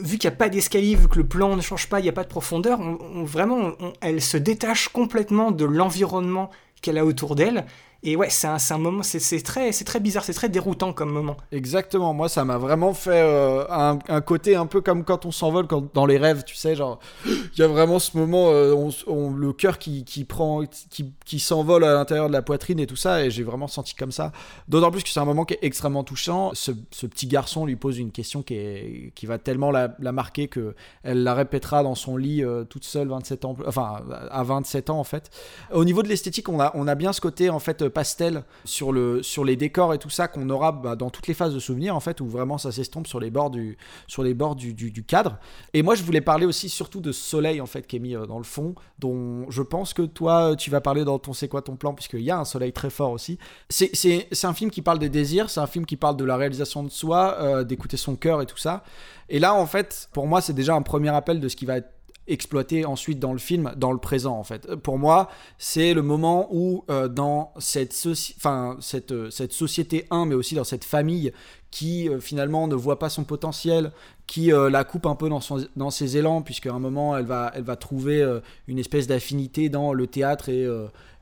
vu 0.00 0.18
qu'il 0.18 0.30
n'y 0.30 0.34
a 0.34 0.36
pas 0.36 0.48
d'escalier, 0.48 0.94
vu 0.94 1.08
que 1.08 1.18
le 1.18 1.26
plan 1.26 1.56
ne 1.56 1.60
change 1.60 1.88
pas, 1.88 2.00
il 2.00 2.04
n'y 2.04 2.08
a 2.08 2.12
pas 2.12 2.24
de 2.24 2.28
profondeur, 2.28 2.80
on, 2.80 3.24
vraiment, 3.24 3.72
elle 4.00 4.20
se 4.20 4.36
détache 4.36 4.88
complètement 4.88 5.50
de 5.50 5.64
l'environnement 5.64 6.50
qu'elle 6.82 6.98
a 6.98 7.04
autour 7.04 7.34
d'elle. 7.34 7.66
Et 8.04 8.14
ouais, 8.14 8.30
c'est 8.30 8.46
un, 8.46 8.58
un, 8.70 8.78
moment, 8.78 9.02
c'est 9.02 9.42
très, 9.42 9.72
très 9.72 9.98
bizarre, 9.98 10.22
c'est 10.22 10.32
très 10.32 10.48
déroutant 10.48 10.92
comme 10.92 11.10
moment. 11.10 11.36
Exactement, 11.50 12.14
moi 12.14 12.28
ça 12.28 12.44
m'a 12.44 12.56
vraiment 12.56 12.94
fait 12.94 13.10
euh, 13.10 13.64
un, 13.70 13.98
un, 14.08 14.20
côté 14.20 14.54
un 14.54 14.66
peu 14.66 14.80
comme 14.80 15.02
quand 15.02 15.26
on 15.26 15.32
s'envole 15.32 15.66
dans 15.94 16.06
les 16.06 16.16
rêves, 16.16 16.44
tu 16.44 16.54
sais, 16.54 16.76
genre, 16.76 17.00
il 17.26 17.58
y 17.58 17.62
a 17.62 17.66
vraiment 17.66 17.98
ce 17.98 18.16
moment, 18.16 18.50
euh, 18.52 18.90
le 19.36 19.52
cœur 19.52 19.78
qui, 19.78 20.04
qui, 20.04 20.24
prend, 20.24 20.62
qui, 20.90 21.12
qui 21.24 21.40
s'envole 21.40 21.82
à 21.82 21.92
l'intérieur 21.92 22.28
de 22.28 22.32
la 22.32 22.42
poitrine 22.42 22.78
et 22.78 22.86
tout 22.86 22.94
ça, 22.94 23.24
et 23.24 23.32
j'ai 23.32 23.42
vraiment 23.42 23.66
senti 23.66 23.96
comme 23.96 24.12
ça. 24.12 24.30
D'autant 24.68 24.92
plus 24.92 25.02
que 25.02 25.08
c'est 25.08 25.18
un 25.18 25.24
moment 25.24 25.44
qui 25.44 25.54
est 25.54 25.62
extrêmement 25.62 26.04
touchant. 26.04 26.52
Ce, 26.54 26.70
ce, 26.92 27.06
petit 27.06 27.26
garçon 27.26 27.66
lui 27.66 27.74
pose 27.74 27.98
une 27.98 28.12
question 28.12 28.42
qui, 28.42 28.54
est, 28.54 29.12
qui 29.16 29.26
va 29.26 29.38
tellement 29.38 29.72
la, 29.72 29.96
la 29.98 30.12
marquer 30.12 30.46
que 30.46 30.76
elle 31.02 31.24
la 31.24 31.34
répétera 31.34 31.82
dans 31.82 31.96
son 31.96 32.16
lit 32.16 32.44
euh, 32.44 32.62
toute 32.62 32.84
seule 32.84 33.08
27 33.08 33.44
ans, 33.44 33.56
enfin 33.66 34.02
à 34.30 34.44
27 34.44 34.90
ans 34.90 35.00
en 35.00 35.04
fait. 35.04 35.30
Au 35.72 35.84
niveau 35.84 36.04
de 36.04 36.08
l'esthétique, 36.08 36.48
on 36.48 36.60
a, 36.60 36.70
on 36.74 36.86
a 36.86 36.94
bien 36.94 37.12
ce 37.12 37.20
côté 37.20 37.50
en 37.50 37.58
fait 37.58 37.87
pastel 37.88 38.44
sur, 38.64 38.92
le, 38.92 39.22
sur 39.22 39.44
les 39.44 39.56
décors 39.56 39.94
et 39.94 39.98
tout 39.98 40.10
ça 40.10 40.28
qu'on 40.28 40.48
aura 40.50 40.72
bah, 40.72 40.96
dans 40.96 41.10
toutes 41.10 41.26
les 41.26 41.34
phases 41.34 41.54
de 41.54 41.58
souvenirs, 41.58 41.94
en 41.94 42.00
fait, 42.00 42.20
où 42.20 42.26
vraiment 42.26 42.58
ça 42.58 42.72
s'estompe 42.72 43.06
sur 43.06 43.20
les 43.20 43.30
bords, 43.30 43.50
du, 43.50 43.76
sur 44.06 44.22
les 44.22 44.34
bords 44.34 44.56
du, 44.56 44.74
du, 44.74 45.04
cadre. 45.04 45.38
Et 45.74 45.82
moi, 45.82 45.94
je 45.94 46.02
voulais 46.02 46.20
parler 46.20 46.46
aussi 46.46 46.68
surtout 46.68 47.00
de 47.00 47.12
soleil, 47.12 47.60
en 47.60 47.66
fait, 47.66 47.86
qui 47.86 47.96
est 47.96 48.00
mis 48.00 48.16
euh, 48.16 48.26
dans 48.26 48.38
le 48.38 48.44
fond, 48.44 48.74
dont 48.98 49.48
je 49.50 49.62
pense 49.62 49.94
que 49.94 50.02
toi, 50.02 50.54
tu 50.56 50.70
vas 50.70 50.80
parler 50.80 51.04
dans 51.04 51.18
ton 51.18 51.32
C'est 51.32 51.48
quoi 51.48 51.62
ton 51.62 51.76
plan, 51.76 51.94
puisqu'il 51.94 52.22
y 52.22 52.30
a 52.30 52.38
un 52.38 52.44
soleil 52.44 52.72
très 52.72 52.90
fort 52.90 53.12
aussi. 53.12 53.38
C'est 53.68 54.44
un 54.44 54.54
film 54.54 54.70
qui 54.70 54.82
parle 54.82 54.98
des 54.98 55.08
désirs, 55.08 55.50
c'est 55.50 55.60
un 55.60 55.66
film 55.66 55.86
qui 55.86 55.96
parle 55.96 56.16
de 56.16 56.24
la 56.24 56.36
réalisation 56.36 56.82
de 56.82 56.90
soi, 56.90 57.36
euh, 57.40 57.64
d'écouter 57.64 57.96
son 57.96 58.16
cœur 58.16 58.42
et 58.42 58.46
tout 58.46 58.58
ça. 58.58 58.82
Et 59.28 59.38
là, 59.38 59.54
en 59.54 59.66
fait, 59.66 60.08
pour 60.12 60.26
moi, 60.26 60.40
c'est 60.40 60.54
déjà 60.54 60.74
un 60.74 60.82
premier 60.82 61.10
appel 61.10 61.40
de 61.40 61.48
ce 61.48 61.56
qui 61.56 61.66
va 61.66 61.76
être 61.76 61.97
exploité 62.28 62.84
ensuite 62.84 63.18
dans 63.18 63.32
le 63.32 63.38
film, 63.38 63.72
dans 63.76 63.92
le 63.92 63.98
présent 63.98 64.38
en 64.38 64.44
fait. 64.44 64.74
Pour 64.76 64.98
moi, 64.98 65.28
c'est 65.58 65.94
le 65.94 66.02
moment 66.02 66.48
où 66.50 66.84
euh, 66.90 67.08
dans 67.08 67.52
cette, 67.58 67.92
cette, 67.92 69.12
euh, 69.12 69.30
cette 69.30 69.52
société 69.52 70.06
1, 70.10 70.26
mais 70.26 70.34
aussi 70.34 70.54
dans 70.54 70.64
cette 70.64 70.84
famille 70.84 71.32
qui 71.70 72.08
euh, 72.08 72.20
finalement 72.20 72.68
ne 72.68 72.74
voit 72.74 72.98
pas 72.98 73.08
son 73.08 73.24
potentiel, 73.24 73.92
qui 74.26 74.50
la 74.50 74.84
coupe 74.84 75.06
un 75.06 75.14
peu 75.14 75.30
dans, 75.30 75.40
son, 75.40 75.66
dans 75.74 75.88
ses 75.88 76.18
élans, 76.18 76.42
puisqu'à 76.42 76.70
un 76.74 76.78
moment, 76.78 77.16
elle 77.16 77.24
va, 77.24 77.50
elle 77.54 77.62
va 77.62 77.76
trouver 77.76 78.22
une 78.66 78.78
espèce 78.78 79.06
d'affinité 79.06 79.70
dans 79.70 79.94
le 79.94 80.06
théâtre 80.06 80.50
et, 80.50 80.68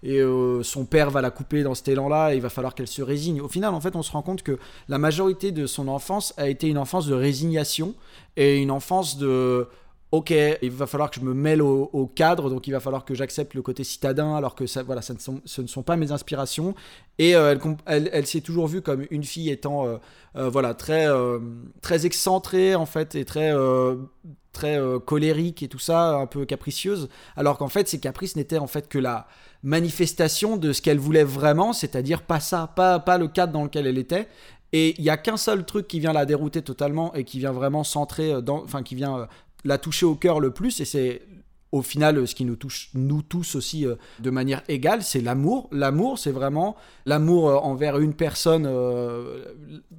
et 0.03 0.21
son 0.63 0.85
père 0.87 1.13
va 1.13 1.21
la 1.21 1.31
couper 1.31 1.63
dans 1.63 1.77
cet 1.77 1.87
élan-là, 1.87 2.33
et 2.33 2.37
il 2.39 2.43
va 2.43 2.49
falloir 2.49 2.75
qu'elle 2.75 2.89
se 2.89 3.03
résigne. 3.03 3.41
Au 3.41 3.49
final, 3.49 3.75
en 3.75 3.81
fait, 3.81 3.95
on 3.95 4.03
se 4.03 4.11
rend 4.11 4.23
compte 4.23 4.43
que 4.43 4.59
la 4.89 4.99
majorité 4.99 5.53
de 5.53 5.67
son 5.67 5.87
enfance 5.87 6.35
a 6.37 6.49
été 6.49 6.67
une 6.67 6.79
enfance 6.79 7.07
de 7.07 7.15
résignation 7.15 7.95
et 8.37 8.61
une 8.61 8.73
enfance 8.73 9.19
de 9.19 9.69
ok, 10.13 10.33
il 10.63 10.71
va 10.71 10.87
falloir 10.87 11.11
que 11.11 11.21
je 11.21 11.25
me 11.25 11.35
mêle 11.35 11.61
au, 11.63 12.11
cadre, 12.15 12.49
donc 12.49 12.67
il 12.67 12.71
va 12.71 12.81
falloir 12.81 13.05
que 13.05 13.15
j'accepte 13.15 13.55
le 13.55 13.63
côté 13.63 13.85
citadin, 13.85 14.35
alors 14.35 14.55
que 14.55 14.67
ça, 14.67 14.83
voilà, 14.83 15.03
ce 15.03 15.13
ne 15.13 15.67
sont 15.67 15.83
pas 15.83 15.97
mes 15.97 16.13
inspirations. 16.13 16.75
Et 17.19 17.35
euh, 17.35 17.57
elle, 17.87 18.27
s'est 18.27 18.41
toujours 18.41 18.69
vue 18.69 18.83
comme 18.83 19.07
une 19.11 19.25
fille 19.25 19.51
étant 19.51 19.87
euh, 19.87 19.97
euh, 20.37 20.49
voilà, 20.49 20.75
très, 20.75 21.07
très 21.83 22.07
excentrée, 22.07 22.75
en 22.75 22.87
fait, 22.87 23.15
et 23.15 23.25
très, 23.25 23.53
très 24.53 24.81
colérique 25.05 25.63
et 25.63 25.69
tout 25.69 25.79
ça, 25.79 26.17
un 26.17 26.27
peu 26.27 26.45
capricieuse, 26.45 27.09
alors 27.37 27.59
qu'en 27.59 27.69
fait, 27.69 27.89
ces 27.89 27.99
caprices 27.99 28.37
n'étaient 28.37 28.59
en 28.59 28.67
fait 28.67 28.89
que 28.89 28.99
la 28.99 29.27
manifestation 29.63 30.57
de 30.57 30.73
ce 30.73 30.81
qu'elle 30.81 30.99
voulait 30.99 31.25
vraiment, 31.25 31.73
c'est-à-dire 31.73 32.23
pas 32.23 32.39
ça, 32.39 32.73
pas, 32.77 33.01
pas 33.01 33.19
le 33.19 33.27
cadre 33.27 33.53
dans 33.53 33.65
lequel 33.65 33.87
elle 33.87 33.99
était. 33.99 34.29
Et 34.73 34.95
il 34.99 35.03
n'y 35.03 35.11
a 35.11 35.17
qu'un 35.17 35.37
seul 35.37 35.65
truc 35.65 35.87
qui 35.89 36.01
vient 36.01 36.13
la 36.13 36.27
dérouter 36.27 36.61
totalement 36.61 37.15
et 37.15 37.25
qui 37.25 37.39
vient 37.39 37.53
vraiment 37.53 37.85
centrer, 37.85 38.35
enfin 38.49 38.83
qui 38.83 38.95
vient 38.95 39.29
l'a 39.67 39.79
touché 39.79 40.07
au 40.07 40.15
cœur 40.15 40.41
le 40.41 40.51
plus, 40.51 40.81
et 40.81 40.85
c'est 40.85 41.23
au 41.73 41.83
final 41.83 42.27
ce 42.27 42.35
qui 42.35 42.45
nous 42.45 42.57
touche 42.57 42.91
nous 42.95 43.23
tous 43.23 43.55
aussi 43.55 43.87
euh, 43.87 43.97
de 44.21 44.31
manière 44.31 44.63
égale, 44.69 45.03
c'est 45.03 45.21
l'amour. 45.21 45.69
L'amour, 45.73 46.19
c'est 46.19 46.31
vraiment 46.31 46.77
l'amour 47.05 47.49
euh, 47.49 47.57
envers 47.57 47.99
une 47.99 48.15
personne, 48.15 48.67
euh, 48.67 49.45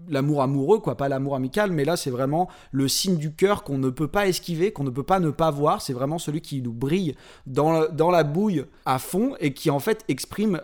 l'amour 0.10 0.42
amoureux, 0.42 0.80
quoi, 0.80 0.96
pas 0.96 1.10
l'amour 1.10 1.36
amical, 1.36 1.72
mais 1.72 1.86
là 1.86 1.98
c'est 1.98 2.10
vraiment 2.10 2.50
le 2.72 2.88
signe 2.88 3.18
du 3.18 3.34
cœur 3.34 3.64
qu'on 3.64 3.78
ne 3.78 3.90
peut 3.90 4.08
pas 4.08 4.28
esquiver, 4.28 4.72
qu'on 4.72 4.84
ne 4.84 4.90
peut 4.90 5.04
pas 5.04 5.20
ne 5.20 5.30
pas 5.30 5.52
voir. 5.52 5.82
C'est 5.82 5.94
vraiment 5.94 6.20
celui 6.20 6.42
qui 6.42 6.62
nous 6.62 6.74
brille 6.74 7.16
dans, 7.46 7.88
dans 7.92 8.12
la 8.12 8.24
bouille 8.24 8.66
à 8.86 9.00
fond 9.00 9.36
et 9.40 9.54
qui 9.54 9.70
en 9.70 9.80
fait 9.80 10.04
exprime 10.08 10.60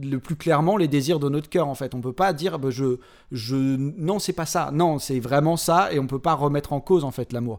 le 0.00 0.18
plus 0.18 0.36
clairement 0.36 0.76
les 0.76 0.86
désirs 0.86 1.18
de 1.18 1.28
notre 1.28 1.48
cœur 1.48 1.66
en 1.66 1.74
fait 1.74 1.92
on 1.92 2.00
peut 2.00 2.12
pas 2.12 2.32
dire 2.32 2.60
bah, 2.60 2.70
je 2.70 2.98
je 3.32 3.56
non 3.56 4.20
c'est 4.20 4.32
pas 4.32 4.46
ça 4.46 4.70
non 4.72 5.00
c'est 5.00 5.18
vraiment 5.18 5.56
ça 5.56 5.92
et 5.92 5.98
on 5.98 6.06
peut 6.06 6.20
pas 6.20 6.34
remettre 6.34 6.72
en 6.72 6.80
cause 6.80 7.02
en 7.02 7.10
fait 7.10 7.32
l'amour 7.32 7.58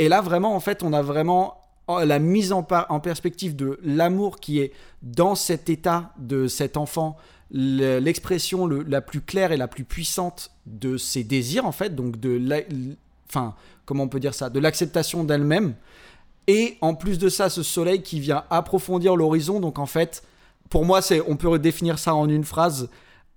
et 0.00 0.08
là, 0.08 0.22
vraiment, 0.22 0.56
en 0.56 0.60
fait, 0.60 0.82
on 0.82 0.94
a 0.94 1.02
vraiment 1.02 1.58
oh, 1.86 2.00
la 2.02 2.18
mise 2.18 2.52
en, 2.52 2.62
perspective 2.62 3.54
de 3.54 3.78
l'amour 3.82 4.40
qui 4.40 4.58
est 4.58 4.72
dans 5.02 5.34
cet 5.34 5.68
état 5.68 6.14
de 6.18 6.46
cet 6.46 6.78
enfant, 6.78 7.18
l'expression 7.50 8.66
la 8.66 9.02
plus 9.02 9.20
claire 9.20 9.52
et 9.52 9.58
la 9.58 9.68
plus 9.68 9.84
puissante 9.84 10.52
de 10.64 10.96
ses 10.96 11.22
désirs, 11.22 11.66
en 11.66 11.72
fait, 11.72 11.94
donc 11.94 12.18
de 12.18 12.40
enfin, 13.28 13.54
comment 13.84 14.04
on 14.04 14.08
peut 14.08 14.20
dire 14.20 14.32
ça, 14.32 14.48
de 14.48 14.58
l'acceptation 14.58 15.22
d'elle-même. 15.22 15.74
Et 16.46 16.78
en 16.80 16.94
plus 16.94 17.18
de 17.18 17.28
ça, 17.28 17.50
ce 17.50 17.62
soleil 17.62 18.00
qui 18.00 18.20
vient 18.20 18.44
approfondir 18.48 19.16
l'horizon. 19.16 19.60
Donc 19.60 19.78
en 19.78 19.84
fait, 19.84 20.22
pour 20.70 20.86
moi, 20.86 21.02
c'est, 21.02 21.20
on 21.28 21.36
peut 21.36 21.48
redéfinir 21.48 21.98
ça 21.98 22.14
en 22.14 22.26
une 22.26 22.44
phrase 22.44 22.88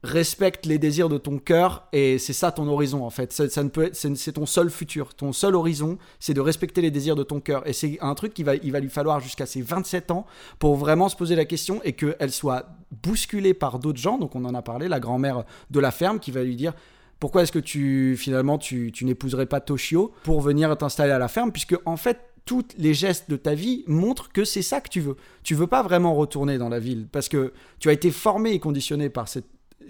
respecte 0.03 0.65
les 0.65 0.77
désirs 0.77 1.07
de 1.07 1.17
ton 1.17 1.39
cœur 1.39 1.87
et 1.93 2.17
c'est 2.17 2.33
ça 2.33 2.51
ton 2.51 2.67
horizon 2.67 3.05
en 3.05 3.09
fait. 3.09 3.31
Ça, 3.31 3.63
ne 3.63 3.69
peut 3.69 3.91
c'est 3.93 4.33
ton 4.33 4.45
seul 4.45 4.69
futur, 4.69 5.13
ton 5.13 5.31
seul 5.31 5.55
horizon, 5.55 5.97
c'est 6.19 6.33
de 6.33 6.41
respecter 6.41 6.81
les 6.81 6.91
désirs 6.91 7.15
de 7.15 7.23
ton 7.23 7.39
cœur 7.39 7.65
et 7.65 7.73
c'est 7.73 7.97
un 8.01 8.13
truc 8.13 8.33
qui 8.33 8.43
va, 8.43 8.55
il 8.55 8.71
va 8.71 8.81
lui 8.81 8.89
falloir 8.89 9.21
jusqu'à 9.21 9.45
ses 9.45 9.61
27 9.61 10.11
ans 10.11 10.25
pour 10.59 10.75
vraiment 10.75 11.07
se 11.07 11.15
poser 11.15 11.35
la 11.35 11.45
question 11.45 11.81
et 11.83 11.93
qu'elle 11.93 12.31
soit 12.31 12.67
bousculée 13.03 13.53
par 13.53 13.79
d'autres 13.79 13.99
gens. 13.99 14.17
Donc 14.17 14.35
on 14.35 14.43
en 14.43 14.53
a 14.53 14.61
parlé, 14.61 14.89
la 14.89 14.99
grand-mère 14.99 15.45
de 15.71 15.79
la 15.79 15.91
ferme 15.91 16.19
qui 16.19 16.31
va 16.31 16.43
lui 16.43 16.57
dire 16.57 16.73
pourquoi 17.21 17.43
est-ce 17.43 17.53
que 17.53 17.59
tu 17.59 18.17
finalement 18.17 18.57
tu, 18.57 18.91
tu 18.91 19.05
n'épouserais 19.05 19.45
pas 19.45 19.61
Toshio 19.61 20.13
pour 20.23 20.41
venir 20.41 20.77
t'installer 20.77 21.13
à 21.13 21.19
la 21.19 21.29
ferme? 21.29 21.53
Puisque 21.53 21.77
en 21.85 21.95
fait 21.95 22.19
tous 22.43 22.65
les 22.77 22.93
gestes 22.93 23.29
de 23.29 23.37
ta 23.37 23.55
vie 23.55 23.85
montrent 23.87 24.29
que 24.33 24.43
c'est 24.43 24.61
ça 24.61 24.81
que 24.81 24.89
tu 24.89 24.99
veux. 24.99 25.15
Tu 25.43 25.55
veux 25.55 25.67
pas 25.67 25.81
vraiment 25.81 26.13
retourner 26.13 26.57
dans 26.57 26.67
la 26.67 26.79
ville 26.79 27.07
parce 27.09 27.29
que 27.29 27.53
tu 27.79 27.87
as 27.87 27.93
été 27.93 28.11
formé 28.11 28.51
et 28.51 28.59
conditionné 28.59 29.07
par 29.07 29.29
cette 29.29 29.47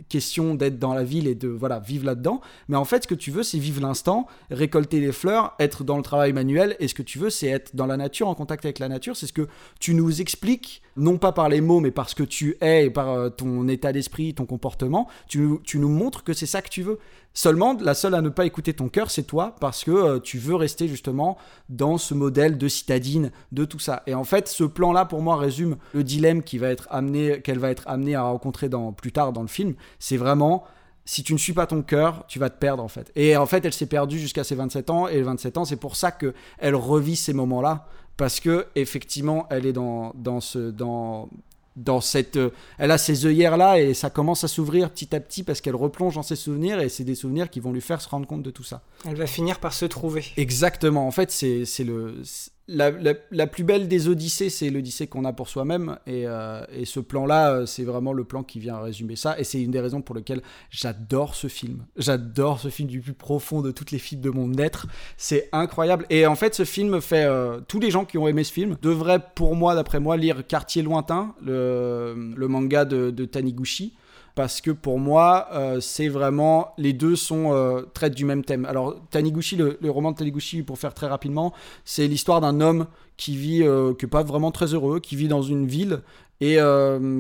question 0.10 0.56
d'être 0.56 0.80
dans 0.80 0.94
la 0.94 1.04
ville 1.04 1.28
et 1.28 1.36
de 1.36 1.48
voilà 1.48 1.80
vivre 1.80 2.06
là-dedans. 2.06 2.42
Mais 2.68 2.78
en 2.78 2.86
fait, 2.86 3.04
ce 3.04 3.08
que 3.08 3.16
tu 3.16 3.32
veux, 3.32 3.44
c'est 3.44 3.58
vivre 3.58 3.82
l'instant, 3.82 4.28
récolter 4.52 5.00
les 5.00 5.12
fleurs, 5.12 5.56
être 5.60 5.84
dans 5.84 5.98
le 5.98 6.04
travail 6.04 6.34
manuel. 6.34 6.76
Et 6.80 6.88
ce 6.88 6.94
que 6.94 7.02
tu 7.02 7.20
veux, 7.20 7.30
c'est 7.30 7.48
être 7.48 7.76
dans 7.76 7.86
la 7.86 7.98
nature, 7.98 8.28
en 8.28 8.36
contact 8.36 8.66
avec 8.66 8.80
la 8.80 8.90
nature. 8.90 9.16
C'est 9.16 9.28
ce 9.28 9.34
que 9.34 9.48
tu 9.80 9.94
nous 9.94 10.22
expliques, 10.22 10.82
non 10.98 11.18
pas 11.18 11.32
par 11.32 11.50
les 11.50 11.62
mots, 11.62 11.80
mais 11.80 11.92
par 11.92 12.10
ce 12.10 12.16
que 12.16 12.24
tu 12.24 12.58
es 12.62 12.86
et 12.86 12.90
par 12.90 13.10
euh, 13.10 13.30
ton 13.30 13.68
état 13.68 13.92
d'esprit, 13.92 14.34
ton 14.34 14.46
comportement. 14.46 15.08
Tu, 15.28 15.48
tu 15.64 15.80
nous 15.80 15.90
montres 15.90 16.24
que 16.24 16.34
c'est 16.34 16.46
ça 16.46 16.62
que 16.62 16.70
tu 16.70 16.84
veux. 16.84 17.00
Seulement, 17.36 17.76
la 17.80 17.96
seule 17.96 18.14
à 18.14 18.22
ne 18.22 18.30
pas 18.30 18.46
écouter 18.46 18.74
ton 18.74 18.90
cœur, 18.90 19.10
c'est 19.10 19.24
toi, 19.24 19.56
parce 19.60 19.84
que 19.84 19.92
euh, 19.92 20.20
tu 20.20 20.38
veux 20.38 20.56
rester 20.56 20.88
justement 20.88 21.38
dans 21.68 21.98
ce 21.98 22.14
modèle 22.14 22.60
de 22.60 22.68
citadine, 22.68 23.32
de 23.52 23.66
tout 23.66 23.80
ça. 23.80 24.04
Et 24.06 24.14
en 24.14 24.24
fait, 24.24 24.48
ce 24.48 24.64
plan-là, 24.64 25.06
pour 25.06 25.22
moi, 25.24 25.38
résume 25.38 25.78
le 25.94 26.04
dilemme 26.04 26.44
qui 26.44 26.60
va 26.60 26.70
être 26.70 26.88
amené, 26.92 27.42
qu'elle 27.42 27.58
va 27.58 27.72
être 27.72 27.88
amenée 27.88 28.14
à 28.14 28.22
rencontrer 28.22 28.70
dans, 28.70 28.94
plus 28.94 29.12
tard 29.12 29.34
dans 29.34 29.42
le 29.42 29.48
film. 29.48 29.74
C'est 29.98 30.18
vraiment, 30.18 30.64
si 31.06 31.24
tu 31.24 31.34
ne 31.34 31.40
suis 31.40 31.54
pas 31.54 31.66
ton 31.66 31.82
cœur, 31.82 32.24
tu 32.28 32.38
vas 32.38 32.52
te 32.52 32.60
perdre 32.60 32.84
en 32.84 32.88
fait. 32.88 33.12
Et 33.16 33.36
en 33.36 33.48
fait, 33.48 33.66
elle 33.66 33.74
s'est 33.74 33.88
perdue 33.88 34.20
jusqu'à 34.20 34.44
ses 34.44 34.54
27 34.54 34.92
ans, 34.92 35.08
et 35.08 35.16
les 35.16 35.24
27 35.24 35.58
ans, 35.58 35.66
c'est 35.66 35.76
pour 35.76 35.96
ça 35.96 36.12
que 36.12 36.36
elle 36.60 36.76
revit 36.76 37.16
ces 37.16 37.34
moments-là, 37.34 37.88
parce 38.16 38.40
que 38.40 38.68
effectivement, 38.76 39.48
elle 39.50 39.66
est 39.66 39.74
dans, 39.74 40.14
dans 40.16 40.40
ce, 40.40 40.70
dans, 40.70 41.30
dans 41.76 42.02
cette 42.02 42.38
euh, 42.38 42.52
elle 42.78 42.92
a 42.92 42.98
ces 42.98 43.26
œillères 43.26 43.58
là 43.58 43.80
et 43.80 43.94
ça 43.94 44.10
commence 44.10 44.44
à 44.44 44.48
s'ouvrir 44.48 44.92
petit 44.92 45.16
à 45.16 45.20
petit 45.20 45.44
parce 45.44 45.62
qu'elle 45.62 45.76
replonge 45.76 46.16
dans 46.16 46.24
ses 46.24 46.36
souvenirs 46.36 46.80
et 46.80 46.90
c'est 46.90 47.04
des 47.04 47.16
souvenirs 47.16 47.50
qui 47.50 47.60
vont 47.60 47.72
lui 47.72 47.82
faire 47.82 48.02
se 48.02 48.10
rendre 48.10 48.28
compte 48.28 48.44
de 48.44 48.52
tout 48.52 48.64
ça. 48.64 48.82
Elle 49.08 49.16
va 49.16 49.28
finir 49.28 49.60
par 49.60 49.74
se 49.74 49.86
trouver. 49.86 50.26
Exactement. 50.38 51.08
En 51.08 51.12
fait, 51.12 51.32
c'est 51.32 51.84
le 51.84 52.22
la, 52.68 53.48
plus 53.48 53.64
belle 53.64 53.88
des 53.88 54.08
Odyssées, 54.08 54.50
c'est 54.50 54.70
l'Odyssée 54.70 55.08
qu'on 55.08 55.26
a 55.26 55.34
pour 55.34 55.50
soi-même. 55.50 55.98
Et, 56.08 56.28
euh, 56.28 56.64
ce 56.86 57.00
plan-là, 57.00 57.52
euh, 57.52 57.66
c'est 57.66 57.84
vraiment 57.84 58.14
le 58.14 58.24
plan 58.24 58.44
qui 58.44 58.60
vient 58.60 58.80
résumer 58.80 59.16
ça. 59.16 59.38
Et 59.40 59.44
c'est 59.44 59.62
une 59.62 59.72
des 59.72 59.82
raisons 59.82 60.02
pour 60.02 60.16
lesquelles 60.16 60.42
j'adore 60.70 61.36
ce 61.36 61.48
film. 61.48 61.86
J'adore 61.98 62.60
ce 62.60 62.70
film 62.70 62.88
du 62.88 63.02
plus 63.02 63.14
profond 63.14 63.62
de 63.62 63.72
toutes 63.72 63.92
les 63.92 64.00
fibres 64.00 64.24
de 64.24 64.30
mon 64.30 64.54
être. 64.58 64.88
C'est 65.18 65.50
incroyable. 65.52 66.06
Et 66.10 66.26
en 66.26 66.36
fait, 66.36 66.56
ce 66.56 66.66
film 66.66 67.02
fait. 67.02 67.26
Euh, 67.26 67.60
tous 67.68 67.80
les 67.80 67.92
gens 67.92 68.06
qui 68.06 68.18
ont 68.18 68.28
aimé 68.28 68.44
ce 68.44 68.54
film 68.54 68.78
devraient, 68.82 69.22
pour 69.36 69.56
moi, 69.56 69.76
d'après 69.76 70.00
moi, 70.00 70.16
lire 70.16 70.46
Quartier 70.48 70.82
Lointain, 70.82 71.36
le, 71.42 72.16
manga 72.48 72.86
de, 72.86 73.12
de 73.12 73.26
Taniguchi 73.26 73.94
parce 74.36 74.62
que 74.62 74.72
pour 74.72 75.00
moi, 75.00 75.48
euh, 75.54 75.80
c'est 75.80 76.08
vraiment 76.08 76.74
les 76.78 76.94
deux 76.94 77.16
sont 77.16 77.54
euh, 77.54 77.84
traitent 77.94 78.16
du 78.16 78.26
même 78.26 78.44
thème. 78.44 78.66
Alors 78.66 78.96
Taniguchi, 79.12 79.56
le, 79.56 79.78
roman 79.84 80.12
de 80.12 80.18
Taniguchi, 80.18 80.64
pour 80.64 80.80
faire 80.80 80.94
très 80.94 81.08
rapidement, 81.08 81.54
c'est 81.86 82.08
l'histoire 82.08 82.42
d'un 82.42 82.60
homme 82.62 82.88
qui 83.18 83.38
vit, 83.38 83.64
euh, 83.64 83.94
qui 83.94 84.06
n'est 84.06 84.10
pas 84.10 84.24
vraiment 84.24 84.52
très 84.52 84.74
heureux, 84.74 85.00
qui 85.00 85.16
vit 85.16 85.28
dans 85.28 85.44
une 85.44 85.68
ville 85.68 86.02
et 86.42 86.58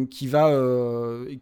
qui 0.09 0.27
va, 0.27 0.51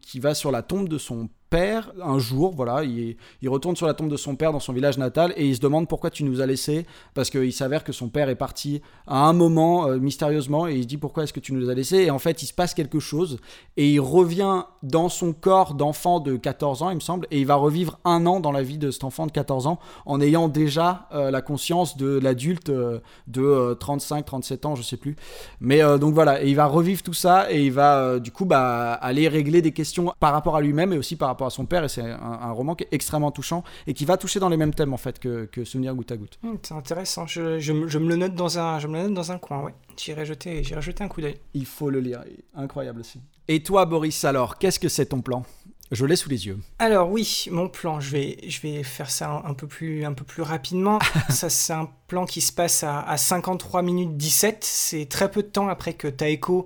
qui 0.02 0.20
va 0.20 0.36
sur 0.36 0.52
la 0.52 0.62
tombe 0.62 0.88
de 0.88 1.00
son 1.00 1.30
père, 1.52 1.92
un 2.02 2.18
jour, 2.18 2.54
voilà, 2.56 2.84
il, 2.86 3.18
retourne 3.50 3.76
sur 3.76 3.86
la 3.86 3.94
tombe 3.94 4.10
de 4.10 4.16
son 4.16 4.38
père 4.38 4.54
dans 4.54 4.62
son 4.62 4.72
village 4.72 4.98
natal 4.98 5.34
et 5.36 5.46
il 5.46 5.54
se 5.54 5.60
demande 5.60 5.86
pourquoi 5.90 6.10
tu 6.10 6.24
nous 6.24 6.40
as 6.40 6.46
laissés, 6.46 6.86
parce 7.14 7.30
qu'il 7.30 7.52
s'avère 7.52 7.84
que 7.84 7.92
son 7.92 8.08
père 8.08 8.30
est 8.30 8.36
parti 8.36 8.82
à 9.06 9.26
un 9.26 9.34
moment 9.34 9.86
euh, 9.86 10.00
mystérieusement 10.00 10.66
et 10.66 10.76
il 10.76 10.84
se 10.84 10.88
dit 10.88 10.98
pourquoi 10.98 11.24
est-ce 11.24 11.34
que 11.34 11.42
tu 11.42 11.52
nous 11.52 11.70
as 11.70 11.74
laissés? 11.74 11.98
Et 11.98 12.10
en 12.10 12.20
fait 12.20 12.42
il 12.42 12.46
se 12.46 12.54
passe 12.54 12.74
quelque 12.74 13.00
chose 13.00 13.38
et 13.76 13.92
il 13.92 14.00
revient 14.00 14.64
dans 14.82 15.10
son 15.10 15.34
corps 15.34 15.74
d'enfant 15.74 16.22
de 16.22 16.38
14 16.38 16.84
ans 16.84 16.90
il 16.90 16.96
me 16.96 17.02
semble 17.02 17.28
et 17.32 17.42
il 17.42 17.46
va 17.46 17.56
revivre 17.56 18.00
un 18.06 18.26
an 18.26 18.40
dans 18.40 18.54
la 18.54 18.64
vie 18.64 18.78
de 18.78 18.90
cet 18.90 19.04
enfant 19.04 19.28
de 19.28 19.32
14 19.34 19.68
ans 19.68 19.78
en 20.06 20.22
ayant 20.22 20.48
déjà 20.48 21.10
euh, 21.14 21.32
la 21.32 21.42
conscience 21.42 21.98
de 21.98 22.18
l'adulte 22.18 22.70
euh, 22.70 23.00
de 23.28 23.76
35, 23.78 24.26
37 24.26 24.66
ans, 24.66 24.76
je 24.76 24.84
sais 24.84 24.98
plus. 24.98 25.18
Mais 25.60 25.82
donc 26.00 26.14
voilà, 26.14 26.42
il 26.44 26.56
va 26.56 26.66
revivre 26.66 27.04
tout 27.04 27.14
ça 27.14 27.52
et 27.52 27.66
il 27.66 27.74
va 27.74 28.20
du 28.20 28.32
coup 28.32 28.46
bah, 28.46 28.94
aller 28.94 29.28
régler 29.28 29.62
des 29.62 29.74
questions 29.74 30.14
par 30.22 30.32
rapport 30.32 30.56
à 30.56 30.62
lui-même 30.62 30.94
et 30.94 30.98
aussi 30.98 31.18
par 31.18 31.28
rapport 31.28 31.41
à 31.48 31.50
son 31.50 31.66
père 31.66 31.84
et 31.84 31.90
c'est 31.90 32.02
un, 32.02 32.52
roman 32.52 32.76
qui 32.76 32.84
est 32.84 32.90
extrêmement 32.92 33.32
touchant 33.32 33.64
et 33.88 33.94
qui 33.94 34.06
va 34.06 34.18
toucher 34.18 34.40
dans 34.40 34.50
les 34.50 34.58
mêmes 34.58 34.74
thèmes 34.74 34.94
en 34.94 34.98
fait 34.98 35.20
que, 35.20 35.46
que 35.46 35.64
Souvenir 35.64 35.96
goutte 35.96 36.12
à 36.12 36.18
goutte. 36.18 36.40
Hmm, 36.44 36.56
c'est 36.62 36.74
intéressant, 36.74 37.28
je, 37.28 37.60
je, 37.60 37.74
me 37.74 38.10
le 38.10 38.16
note 38.16 38.36
dans 38.36 38.60
un, 38.60 38.80
je 38.80 38.88
me 38.88 38.98
le 38.98 39.04
note 39.04 39.14
dans 39.14 39.32
un 39.32 39.38
coin, 39.38 39.64
ouais. 39.64 39.74
J'irai 39.98 40.26
jeter, 40.26 40.64
j'irai 40.64 40.82
jeter 40.82 41.04
un 41.04 41.08
coup 41.08 41.22
d'œil. 41.22 41.38
Il 41.54 41.66
faut 41.66 41.90
le 41.90 42.00
lire, 42.00 42.24
incroyable 42.56 43.02
aussi. 43.02 43.22
Et 43.48 43.62
toi, 43.64 43.86
Boris, 43.86 44.24
alors, 44.26 44.58
qu'est-ce 44.58 44.80
que 44.80 44.90
c'est 44.90 45.08
ton 45.08 45.22
plan? 45.22 45.44
Je 45.92 46.06
l'ai 46.06 46.16
sous 46.16 46.30
les 46.30 46.48
yeux. 46.48 46.58
Alors 46.80 47.12
oui, 47.12 47.48
mon 47.52 47.68
plan, 47.68 48.00
je 48.00 48.12
vais, 48.12 48.38
je 48.48 48.62
vais 48.62 48.82
faire 48.82 49.12
ça 49.12 49.42
un, 49.44 49.54
peu, 49.54 49.68
plus, 49.68 50.06
un 50.06 50.14
peu 50.14 50.24
plus 50.24 50.42
rapidement. 50.42 51.00
ça, 51.30 51.50
c'est 51.50 51.74
un 51.74 51.90
plan 52.08 52.26
qui 52.26 52.40
se 52.40 52.54
passe 52.54 52.86
à, 52.88 53.18
53 53.18 53.82
minutes 53.82 54.16
17. 54.16 54.64
C'est 54.64 55.10
très 55.10 55.30
peu 55.30 55.44
de 55.44 55.50
temps 55.50 55.68
après 55.68 55.94
que 55.94 56.08
Taeko 56.08 56.66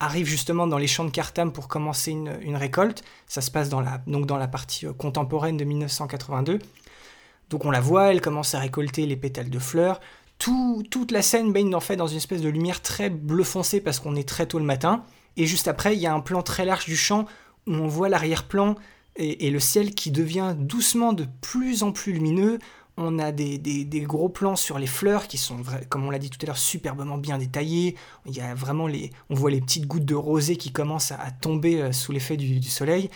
arrive 0.00 0.26
justement 0.26 0.66
dans 0.66 0.78
les 0.78 0.86
champs 0.86 1.04
de 1.04 1.10
Kartam 1.10 1.52
pour 1.52 1.68
commencer 1.68 2.12
une, 2.12 2.56
récolte. 2.56 3.02
Ça 3.26 3.40
se 3.40 3.50
passe 3.50 3.68
dans 3.68 3.80
la, 3.80 3.98
donc 4.06 4.26
dans 4.26 4.36
la 4.36 4.48
partie 4.48 4.86
euh, 4.86 4.92
contemporaine 4.92 5.56
de 5.56 5.64
1982. 5.64 6.58
Donc 7.50 7.64
on 7.64 7.70
la 7.70 7.80
voit, 7.80 8.12
elle 8.12 8.20
commence 8.20 8.54
à 8.54 8.58
récolter 8.58 9.06
les 9.06 9.16
pétales 9.16 9.50
de 9.50 9.58
fleurs. 9.58 10.00
toute 10.38 11.12
la 11.12 11.22
scène 11.22 11.52
baigne 11.52 11.74
en 11.74 11.80
fait 11.80 11.96
dans 11.96 12.08
une 12.08 12.16
espèce 12.16 12.42
de 12.42 12.48
lumière 12.48 12.82
très 12.82 13.08
bleu 13.08 13.44
foncé 13.44 13.80
parce 13.80 14.00
qu'on 14.00 14.16
est 14.16 14.28
très 14.28 14.46
tôt 14.46 14.58
le 14.58 14.64
matin. 14.64 15.04
Et 15.36 15.46
juste 15.46 15.68
après, 15.68 15.94
il 15.94 16.00
y 16.00 16.06
a 16.06 16.14
un 16.14 16.20
plan 16.20 16.42
très 16.42 16.64
large 16.64 16.86
du 16.86 16.96
champ 16.96 17.26
où 17.66 17.72
on 17.72 17.88
voit 17.88 18.08
l'arrière-plan 18.08 18.74
et, 19.18 19.50
le 19.50 19.60
ciel 19.60 19.94
qui 19.94 20.10
devient 20.10 20.54
doucement 20.56 21.12
de 21.12 21.26
plus 21.40 21.82
en 21.82 21.92
plus 21.92 22.12
lumineux. 22.12 22.58
On 22.98 23.18
a 23.18 23.30
des, 23.30 23.60
gros 24.06 24.30
plans 24.30 24.56
sur 24.56 24.78
les 24.78 24.86
fleurs 24.86 25.26
qui 25.26 25.36
sont, 25.36 25.58
comme 25.90 26.06
on 26.06 26.10
l'a 26.10 26.18
dit 26.18 26.30
tout 26.30 26.38
à 26.42 26.46
l'heure, 26.46 26.56
superbement 26.56 27.18
bien 27.18 27.36
détaillés. 27.36 27.94
Il 28.24 28.34
y 28.34 28.40
a 28.40 28.54
vraiment 28.54 28.86
les, 28.86 29.10
on 29.28 29.34
voit 29.34 29.50
les 29.50 29.60
petites 29.60 29.86
gouttes 29.86 30.06
de 30.06 30.14
rosée 30.14 30.56
qui 30.56 30.72
commencent 30.72 31.12
à, 31.12 31.30
tomber 31.40 31.82
euh, 31.82 31.92
sous 31.92 32.12
l'effet 32.12 32.38
du, 32.38 32.62
soleil. 32.62 33.10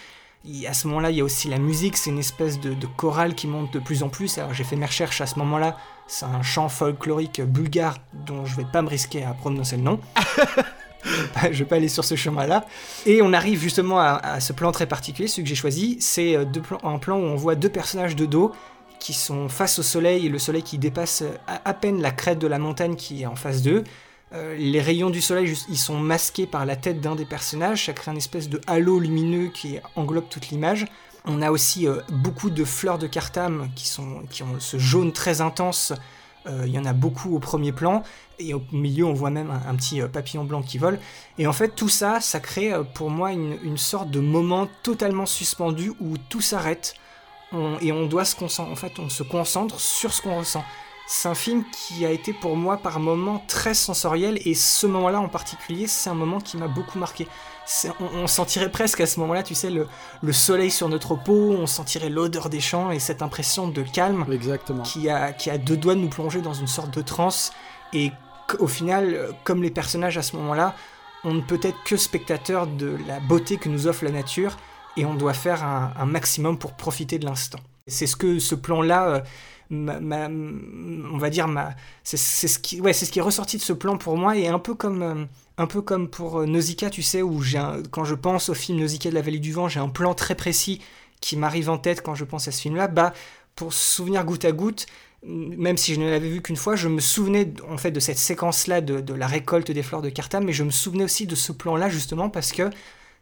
Et 0.47 0.66
à 0.66 0.74
ce 0.74 0.87
moment-là, 0.89 1.11
il 1.11 1.16
y 1.16 1.20
a 1.22 1.24
aussi 1.24 1.49
la 1.49 1.59
musique, 1.59 1.97
c'est 1.97 2.11
une 2.11 2.18
espèce 2.18 2.61
de, 2.61 2.74
chorale 2.99 3.35
qui 3.35 3.47
monte 3.47 3.72
de 3.72 3.78
plus 3.78 4.03
en 4.03 4.11
plus. 4.11 4.37
Alors 4.37 4.53
j'ai 4.53 4.64
fait 4.64 4.76
mes 4.76 4.87
recherches 4.87 5.22
à 5.22 5.26
ce 5.26 5.39
moment-là, 5.39 5.78
c'est 6.07 6.26
un 6.26 6.43
chant 6.43 6.68
folklorique 6.68 7.41
bulgare 7.41 7.97
dont 8.26 8.45
je 8.45 8.57
vais 8.57 8.66
pas 8.70 8.83
me 8.83 8.89
risquer 8.89 9.24
à 9.24 9.33
prononcer 9.33 9.76
le 9.76 9.83
nom. 9.83 10.01
je 11.51 11.59
vais 11.59 11.64
pas 11.64 11.76
aller 11.76 11.89
sur 11.89 12.05
ce 12.05 12.16
chemin-là. 12.16 12.66
Et 13.07 13.22
on 13.22 13.33
arrive 13.33 13.61
justement 13.61 13.99
à, 14.01 14.41
ce 14.41 14.53
plan 14.53 14.72
très 14.72 14.87
particulier, 14.87 15.28
celui 15.28 15.45
que 15.45 15.49
j'ai 15.49 15.55
choisi. 15.55 15.97
C'est 16.01 16.37
euh, 16.37 16.45
un 16.83 16.99
plan 16.99 17.16
où 17.16 17.22
on 17.22 17.37
voit 17.37 17.55
deux 17.55 17.68
personnages 17.68 18.16
de 18.16 18.26
dos 18.26 18.53
qui 19.01 19.12
sont 19.12 19.48
face 19.48 19.78
au 19.78 19.82
soleil 19.82 20.28
le 20.28 20.38
soleil 20.38 20.62
qui 20.62 20.78
dépasse 20.78 21.24
à, 21.46 21.74
peine 21.74 22.01
la 22.01 22.12
crête 22.12 22.38
de 22.38 22.46
la 22.46 22.59
montagne 22.59 22.94
qui 22.94 23.22
est 23.22 23.26
en 23.26 23.36
face 23.36 23.62
d'eux. 23.62 23.82
Euh, 24.32 24.55
les 24.57 24.80
rayons 24.80 25.11
du 25.11 25.20
soleil, 25.20 25.53
ils 25.68 25.78
sont 25.78 25.98
masqués 25.98 26.46
par 26.46 26.64
la 26.64 26.76
tête 26.76 27.01
d'un 27.01 27.16
des 27.16 27.24
personnages, 27.24 27.86
ça 27.86 27.92
crée 27.92 28.12
une 28.12 28.16
espèce 28.16 28.48
de 28.48 28.61
halo 28.68 29.01
lumineux 29.01 29.48
qui 29.48 29.78
englobe 29.96 30.28
toute 30.28 30.51
l'image. 30.51 30.86
On 31.24 31.42
a 31.42 31.51
aussi 31.51 31.88
euh, 31.88 31.96
beaucoup 32.09 32.51
de 32.51 32.64
fleurs 32.64 32.98
de 32.98 33.09
cartam 33.09 33.68
qui, 33.74 33.88
sont, 33.88 34.22
qui 34.30 34.44
ont 34.44 34.61
ce 34.61 34.78
jaune 34.78 35.12
très 35.12 35.40
intense 35.40 35.92
euh, 36.46 36.64
il 36.66 36.72
y 36.72 36.78
en 36.78 36.84
a 36.86 36.92
beaucoup 36.92 37.34
au 37.34 37.38
premier 37.38 37.72
plan, 37.72 38.03
et 38.38 38.55
au 38.55 38.62
milieu 38.72 39.05
on 39.05 39.12
voit 39.12 39.30
même 39.30 39.51
un, 39.51 39.74
petit 39.74 40.01
euh, 40.01 40.09
papillon 40.09 40.44
blanc 40.44 40.62
qui 40.62 40.78
vole. 40.78 40.98
Et 41.38 41.46
en 41.46 41.53
fait 41.53 41.68
tout 41.68 41.88
ça, 41.88 42.20
ça 42.20 42.40
crée 42.40 42.72
euh, 42.72 42.82
pour 42.82 43.11
moi 43.11 43.32
une, 43.32 43.76
sorte 43.76 44.11
de 44.11 44.20
moment 44.20 44.68
totalement 44.82 45.26
suspendu 45.26 45.92
où 46.01 46.16
tout 46.28 46.40
s'arrête, 46.40 46.94
et 47.80 47.92
on 47.92 48.07
doit 48.07 48.24
se 48.24 48.36
concentrer, 48.36 48.72
en 48.72 48.76
fait 48.76 48.98
on 48.98 49.09
se 49.09 49.22
concentre 49.22 49.80
sur 49.80 50.12
ce 50.12 50.22
qu'on 50.22 50.38
ressent. 50.38 50.64
C'est 51.07 51.28
un 51.28 51.34
film 51.34 51.64
qui 51.72 52.07
a 52.07 52.11
été 52.11 52.32
pour 52.32 52.55
moi 52.57 52.76
par 52.76 53.01
moments 53.01 53.42
très 53.48 53.74
sensoriel, 53.74 54.38
et 54.44 54.55
ce 54.55 54.86
moment-là 54.86 55.20
en 55.20 55.28
particulier, 55.28 55.88
c'est 55.88 56.09
un 56.09 56.14
moment 56.14 56.38
qui 56.38 56.57
m'a 56.57 56.68
beaucoup 56.68 56.98
marqué 56.98 57.26
on, 58.01 58.26
sentirait 58.26 58.70
presque 58.70 59.01
à 59.01 59.07
ce 59.07 59.20
moment-là, 59.20 59.42
tu 59.42 59.55
sais, 59.55 59.70
le, 59.70 60.32
soleil 60.32 60.70
sur 60.70 60.88
notre 60.88 61.14
peau, 61.14 61.53
on 61.53 61.66
sentirait 61.66 62.09
l'odeur 62.09 62.48
des 62.48 62.61
champs 62.61 62.90
et 62.90 62.98
cette 62.98 63.22
impression 63.22 63.68
de 63.68 63.82
calme 63.82 64.26
Exactement. 64.30 64.82
Qui, 64.82 65.09
a, 65.09 65.32
qui 65.32 65.51
a 65.51 65.59
deux 65.59 65.76
doigts 65.76 65.94
de 65.94 66.01
nous 66.01 66.09
plonger 66.09 66.40
dans 66.40 66.55
une 66.55 66.66
sorte 66.66 66.92
de 66.92 67.03
transe. 67.03 67.53
Et 67.92 68.12
au 68.59 68.66
final, 68.66 69.34
comme 69.44 69.62
les 69.62 69.70
personnages 69.70 70.18
à 70.18 70.22
ce 70.22 70.36
moment-là, 70.36 70.74
on 71.24 71.34
ne 71.34 71.40
peut 71.40 71.61
être 71.62 71.82
que 71.84 71.96
spectateur 71.96 72.66
de 72.66 72.96
la 73.07 73.20
beauté 73.20 73.57
que 73.57 73.68
nous 73.68 73.86
offre 73.86 74.05
la 74.05 74.11
nature 74.11 74.57
et 74.97 75.05
on 75.05 75.14
doit 75.14 75.34
faire 75.34 75.64
un, 75.64 76.07
maximum 76.07 76.59
pour 76.59 76.72
profiter 76.72 77.18
de 77.18 77.26
l'instant. 77.26 77.61
C'est 77.86 78.07
ce 78.07 78.16
que 78.16 78.38
ce 78.38 78.55
plan-là, 78.55 79.24
euh, 79.70 81.05
on 81.12 81.18
va 81.18 81.30
dire, 81.30 81.49
c'est 82.05 82.16
ce, 82.16 82.59
qui, 82.59 82.80
ouais, 82.80 82.93
ce 82.93 83.11
qui 83.11 83.18
est 83.18 83.22
ressorti 83.22 83.57
de 83.57 83.62
ce 83.62 83.72
plan 83.72 83.97
pour 83.97 84.16
moi 84.16 84.36
et 84.36 84.49
un 84.49 84.59
peu 84.59 84.74
comme... 84.74 85.03
Euh, 85.03 85.24
un 85.59 85.66
peu 85.66 85.82
comme 85.82 86.09
pour 86.09 86.41
euh, 86.41 86.47
Nausicaa, 86.47 86.88
tu 86.88 87.03
sais, 87.03 87.20
où 87.20 87.43
quand 87.91 88.05
je 88.05 88.14
pense 88.14 88.49
au 88.49 88.55
film 88.55 88.78
Nausicaa 88.78 89.11
de 89.11 89.14
la 89.14 89.20
vallée 89.20 89.41
du 89.41 89.53
vent, 89.53 89.68
j'ai 89.68 89.78
un 89.78 89.91
plan 89.91 90.14
très 90.14 90.34
précis 90.34 90.80
qui 91.20 91.36
m'arrive 91.36 91.68
en 91.68 91.76
tête 91.76 92.01
quand 92.03 92.14
je 92.14 92.24
pense 92.24 92.49
à 92.49 92.51
ce 92.51 92.62
film-là. 92.62 92.88
Bah, 92.88 93.12
pour 93.57 93.74
souvenir 93.74 94.24
goutte 94.24 94.47
à 94.47 94.53
goutte, 94.53 94.86
même 95.22 95.76
si 95.76 95.95
je 95.95 96.01
ne 96.01 96.09
l'avais 96.09 96.30
vu 96.30 96.41
qu'une 96.41 96.57
fois, 96.57 96.76
je 96.76 96.88
me 96.88 97.01
souvenais 97.01 97.53
en 97.68 97.76
fait 97.76 97.91
de 97.91 98.01
cette 98.01 98.16
séquence-là 98.16 98.80
de, 98.80 99.12
la 99.12 99.26
récolte 99.26 99.70
des 99.70 99.82
fleurs 99.82 100.01
de 100.01 100.09
Cartham, 100.09 100.45
mais 100.45 100.55
je 100.55 100.64
me 100.64 100.70
souvenais 100.70 101.05
aussi 101.05 101.26
de 101.26 101.34
ce 101.34 101.53
plan-là 101.53 101.91
justement 101.91 102.30
parce 102.30 102.53
que 102.53 102.70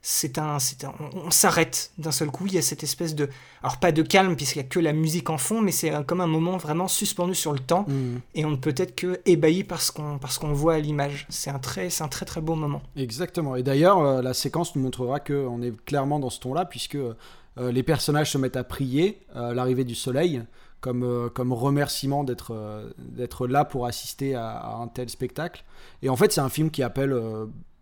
c'est 0.00 0.38
un, 0.38 0.58
c'est 0.58 0.86
on, 0.86 1.30
s'arrête 1.30 1.90
d'un 1.98 2.12
seul 2.12 2.30
coup. 2.30 2.46
Il 2.46 2.54
y 2.54 2.58
a 2.58 2.62
cette 2.62 2.82
espèce 2.82 3.14
de, 3.14 3.28
alors 3.62 3.78
pas 3.78 3.90
de 3.90 4.02
calme 4.02 4.36
puisqu'il 4.36 4.58
y 4.58 4.64
a 4.64 4.64
que 4.64 4.78
la 4.78 4.92
musique 4.92 5.28
en 5.28 5.38
fond, 5.38 5.60
mais 5.60 5.72
c'est 5.72 5.92
comme 6.06 6.20
un 6.20 6.26
moment 6.26 6.56
vraiment 6.56 6.88
suspendu 6.88 7.34
sur 7.34 7.52
le 7.52 7.58
temps 7.58 7.84
mm. 7.88 8.16
et 8.34 8.44
on 8.44 8.50
ne 8.50 8.56
peut 8.56 8.74
être 8.76 8.94
que 8.94 9.20
ébahi 9.26 9.64
parce 9.64 9.90
qu'on, 9.90 10.18
parce 10.18 10.38
qu'on 10.38 10.52
voit 10.52 10.74
à 10.74 10.78
l'image. 10.78 11.26
C'est 11.28 11.50
un 11.50 11.58
très, 11.58 11.90
c'est 11.90 12.04
un 12.04 12.08
très 12.08 12.24
très 12.24 12.40
beau 12.40 12.54
moment. 12.54 12.80
Exactement. 12.96 13.56
Et 13.56 13.62
d'ailleurs, 13.62 13.98
euh, 13.98 14.22
la 14.22 14.34
séquence 14.34 14.76
nous 14.76 14.82
montrera 14.82 15.18
que 15.18 15.46
on 15.46 15.62
est 15.62 15.76
clairement 15.84 16.20
dans 16.20 16.30
ce 16.30 16.40
ton-là 16.40 16.64
puisque 16.64 16.94
euh, 16.94 17.14
les 17.56 17.82
personnages 17.82 18.30
se 18.30 18.38
mettent 18.38 18.56
à 18.56 18.64
prier 18.64 19.20
à 19.34 19.52
l'arrivée 19.52 19.84
du 19.84 19.94
soleil. 19.94 20.42
Comme, 20.80 21.02
euh, 21.02 21.28
comme 21.28 21.52
remerciement 21.52 22.22
d'être 22.22 22.54
d'être 22.98 23.48
là 23.48 23.64
pour 23.64 23.86
assister 23.86 24.36
à, 24.36 24.76
un 24.80 24.86
tel 24.86 25.08
spectacle. 25.08 25.64
Et 26.02 26.08
en 26.08 26.14
fait, 26.14 26.30
c'est 26.30 26.40
un 26.40 26.48
film 26.48 26.70
qui 26.70 26.84
appelle 26.84 27.12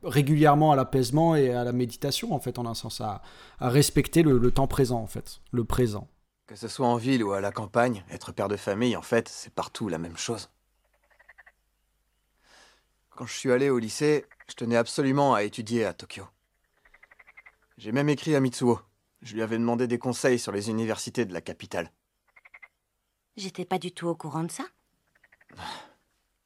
régulièrement 0.07 0.73
à 0.73 0.77
l'apaisement 0.77 1.37
et 1.37 1.51
à 1.51 1.65
la 1.65 1.73
méditation, 1.73 2.33
en 2.33 2.41
fait, 2.41 2.59
en 2.59 2.67
un 2.67 2.75
sens, 2.75 3.01
à, 3.01 3.23
respecter 3.61 4.23
le, 4.23 4.51
temps 4.51 4.67
présent, 4.67 5.01
en 5.01 5.07
fait, 5.07 5.41
le 5.53 5.65
présent. 5.65 6.09
Que 6.47 6.57
ce 6.57 6.69
soit 6.69 6.87
en 6.87 6.97
ville 6.97 7.25
ou 7.25 7.33
à 7.33 7.41
la 7.41 7.53
campagne, 7.53 8.05
être 8.11 8.33
père 8.33 8.49
de 8.49 8.57
famille, 8.57 8.97
en 8.97 9.03
fait, 9.03 9.29
c'est 9.29 9.53
partout 9.53 9.89
la 9.89 9.99
même 9.99 10.17
chose. 10.17 10.51
Quand 13.11 13.27
je 13.27 13.35
suis 13.35 13.51
allé 13.51 13.71
au 13.71 13.79
lycée, 13.79 14.27
je 14.49 14.55
tenais 14.55 14.77
absolument 14.77 15.35
à 15.35 15.43
étudier 15.43 15.85
à 15.85 15.93
Tokyo. 15.93 16.25
J'ai 17.79 17.93
même 17.93 18.09
écrit 18.09 18.35
à 18.35 18.41
Mitsuo. 18.41 18.79
Je 19.23 19.35
lui 19.35 19.43
avais 19.43 19.59
demandé 19.59 19.87
des 19.87 19.99
conseils 19.99 20.39
sur 20.39 20.53
les 20.53 20.71
universités 20.71 21.25
de 21.25 21.33
la 21.33 21.41
capitale. 21.41 21.91
J'étais 23.37 23.65
pas 23.65 23.79
du 23.79 23.93
tout 23.93 24.07
au 24.07 24.15
courant 24.15 24.45
de 24.45 24.51
ça. 24.51 24.65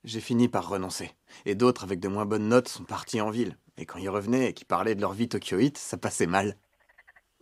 J'ai 0.05 0.21
fini 0.21 0.49
par 0.49 0.69
renoncer. 0.69 1.13
Et 1.45 1.55
d'autres 1.55 1.85
avec 1.85 2.01
de 2.01 2.09
moins 2.09 2.25
bonnes 2.25 2.49
notes 2.49 2.69
sont 2.69 2.85
partis 2.85 3.21
en 3.21 3.31
ville. 3.31 3.57
Et 3.77 3.87
quand 3.87 3.99
ils 3.99 4.09
revenaient 4.09 4.51
et 4.51 4.55
qu'ils 4.55 4.67
parlaient 4.67 4.95
de 4.95 5.01
leur 5.01 5.13
vie 5.13 5.29
tokyoïte, 5.29 5.79
ça 5.79 5.97
passait 5.97 6.27
mal. 6.27 6.57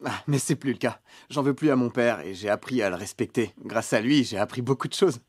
Ah, 0.04 0.22
mais 0.26 0.38
c'est 0.38 0.56
plus 0.56 0.72
le 0.72 0.78
cas. 0.78 1.00
J'en 1.30 1.42
veux 1.42 1.54
plus 1.54 1.70
à 1.70 1.76
mon 1.76 1.90
père 1.90 2.20
et 2.20 2.34
j'ai 2.34 2.48
appris 2.48 2.82
à 2.82 2.90
le 2.90 2.96
respecter. 2.96 3.52
Grâce 3.64 3.92
à 3.92 4.00
lui, 4.00 4.24
j'ai 4.24 4.38
appris 4.38 4.62
beaucoup 4.62 4.88
de 4.88 4.94
choses. 4.94 5.20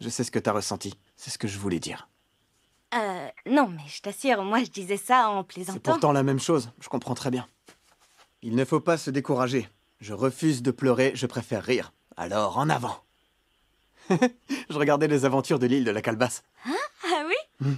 Je 0.00 0.08
sais 0.08 0.24
ce 0.24 0.30
que 0.30 0.38
t'as 0.38 0.52
ressenti. 0.52 0.94
C'est 1.16 1.30
ce 1.30 1.38
que 1.38 1.48
je 1.48 1.58
voulais 1.58 1.80
dire. 1.80 2.08
Euh, 2.94 3.28
non, 3.46 3.68
mais 3.68 3.82
je 3.86 4.02
t'assure, 4.02 4.42
moi 4.42 4.64
je 4.64 4.70
disais 4.70 4.96
ça 4.96 5.28
en 5.28 5.44
plaisantant. 5.44 5.74
C'est 5.74 5.82
pourtant 5.82 6.12
la 6.12 6.24
même 6.24 6.40
chose, 6.40 6.72
je 6.80 6.88
comprends 6.88 7.14
très 7.14 7.30
bien. 7.30 7.46
Il 8.42 8.56
ne 8.56 8.64
faut 8.64 8.80
pas 8.80 8.96
se 8.96 9.10
décourager. 9.10 9.68
Je 10.00 10.12
refuse 10.12 10.60
de 10.62 10.72
pleurer, 10.72 11.12
je 11.14 11.26
préfère 11.26 11.62
rire. 11.62 11.92
Alors 12.16 12.58
en 12.58 12.68
avant 12.68 13.04
je 14.70 14.78
regardais 14.78 15.08
les 15.08 15.24
aventures 15.24 15.58
de 15.58 15.66
l'île 15.66 15.84
de 15.84 15.90
la 15.90 16.02
Calebasse. 16.02 16.42
Hein 16.66 16.76
ah 17.04 17.22
oui 17.26 17.66
hmm. 17.66 17.76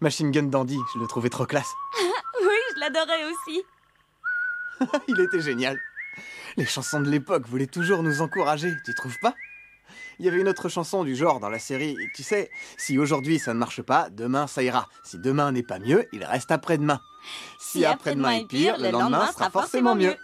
Machine 0.00 0.30
Gun 0.30 0.44
Dandy, 0.44 0.78
je 0.94 0.98
le 0.98 1.06
trouvais 1.06 1.28
trop 1.28 1.46
classe. 1.46 1.72
oui, 2.40 2.56
je 2.74 2.80
l'adorais 2.80 3.24
aussi. 3.24 3.62
Il 5.08 5.20
était 5.20 5.40
génial. 5.40 5.78
Les 6.56 6.66
chansons 6.66 7.00
de 7.00 7.08
l'époque 7.08 7.46
voulaient 7.46 7.66
toujours 7.66 8.02
nous 8.02 8.22
encourager, 8.22 8.72
tu 8.84 8.94
trouves 8.94 9.18
pas? 9.20 9.34
Il 10.18 10.26
y 10.26 10.28
avait 10.28 10.40
une 10.40 10.48
autre 10.48 10.68
chanson 10.68 11.02
du 11.04 11.16
genre 11.16 11.40
dans 11.40 11.48
la 11.48 11.58
série, 11.58 11.96
tu 12.14 12.22
sais, 12.22 12.50
si 12.76 12.98
aujourd'hui 12.98 13.38
ça 13.38 13.54
ne 13.54 13.58
marche 13.58 13.80
pas, 13.80 14.10
demain 14.10 14.46
ça 14.46 14.62
ira. 14.62 14.86
Si 15.02 15.18
demain 15.18 15.50
n'est 15.52 15.62
pas 15.62 15.78
mieux, 15.78 16.06
il 16.12 16.24
reste 16.24 16.50
après-demain. 16.50 17.00
Si, 17.58 17.84
après-demain 17.84 18.32
est 18.32 18.46
pire, 18.46 18.76
le 18.78 18.90
lendemain 18.90 19.32
sera 19.32 19.50
forcément 19.50 19.94
mieux. 19.94 20.14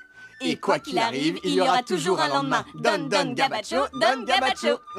Et 0.41 0.57
quoi 0.57 0.79
qu'il 0.79 0.99
arrive, 0.99 1.39
il 1.45 1.55
y 1.55 1.61
aura 1.61 1.83
toujours 1.83 2.21
un 2.21 2.29
lendemain. 2.29 2.65
Don 2.75 3.09
Don 3.09 3.33
Gabacho, 3.33 3.87
Don 3.95 4.23
Gabacho. 4.25 4.79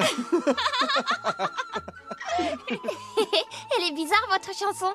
Elle 2.39 3.83
est 3.83 3.95
bizarre 3.95 4.27
votre 4.29 4.53
chanson. 4.57 4.93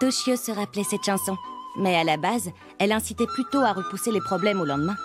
Toshio 0.00 0.36
se 0.36 0.52
rappelait 0.52 0.84
cette 0.84 1.04
chanson, 1.04 1.36
mais 1.76 1.96
à 1.96 2.04
la 2.04 2.16
base, 2.16 2.50
elle 2.78 2.92
incitait 2.92 3.26
plutôt 3.26 3.60
à 3.60 3.72
repousser 3.72 4.10
les 4.10 4.20
problèmes 4.20 4.60
au 4.60 4.64
lendemain. 4.64 4.96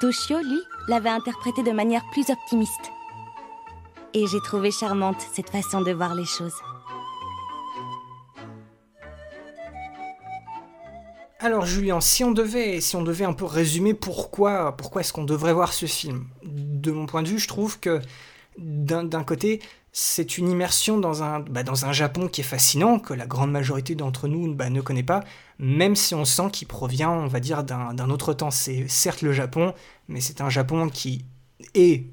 Toshio, 0.00 0.38
lui, 0.38 0.60
l'avait 0.88 1.10
interprétée 1.10 1.62
de 1.62 1.72
manière 1.72 2.02
plus 2.12 2.28
optimiste. 2.30 2.90
Et 4.12 4.26
j'ai 4.26 4.40
trouvé 4.40 4.70
charmante 4.70 5.20
cette 5.34 5.50
façon 5.50 5.82
de 5.82 5.92
voir 5.92 6.14
les 6.14 6.24
choses. 6.24 6.54
Alors 11.44 11.66
Julien, 11.66 12.00
si 12.00 12.24
on 12.24 12.32
devait, 12.32 12.80
si 12.80 12.96
on 12.96 13.02
devait 13.02 13.26
un 13.26 13.34
peu 13.34 13.44
résumer 13.44 13.92
pourquoi, 13.92 14.74
pourquoi 14.78 15.02
est-ce 15.02 15.12
qu'on 15.12 15.24
devrait 15.24 15.52
voir 15.52 15.74
ce 15.74 15.84
film? 15.84 16.24
De 16.42 16.90
mon 16.90 17.04
point 17.04 17.22
de 17.22 17.28
vue, 17.28 17.38
je 17.38 17.48
trouve 17.48 17.78
que 17.78 18.00
d'un 18.56 19.24
côté, 19.24 19.60
c'est 19.92 20.38
une 20.38 20.48
immersion 20.48 20.96
dans 20.96 21.22
un, 21.22 21.40
bah, 21.40 21.62
dans 21.62 21.84
un 21.84 21.92
Japon 21.92 22.28
qui 22.28 22.40
est 22.40 22.44
fascinant, 22.44 22.98
que 22.98 23.12
la 23.12 23.26
grande 23.26 23.50
majorité 23.50 23.94
d'entre 23.94 24.26
nous 24.26 24.54
bah, 24.54 24.70
ne 24.70 24.80
connaît 24.80 25.02
pas, 25.02 25.20
même 25.58 25.96
si 25.96 26.14
on 26.14 26.24
sent 26.24 26.48
qu'il 26.50 26.66
provient, 26.66 27.10
on 27.10 27.26
va 27.26 27.40
dire, 27.40 27.62
d'un 27.62 28.08
autre 28.08 28.32
temps. 28.32 28.50
C'est 28.50 28.88
certes 28.88 29.20
le 29.20 29.34
Japon, 29.34 29.74
mais 30.08 30.22
c'est 30.22 30.40
un 30.40 30.48
Japon 30.48 30.88
qui 30.88 31.26
est 31.74 32.06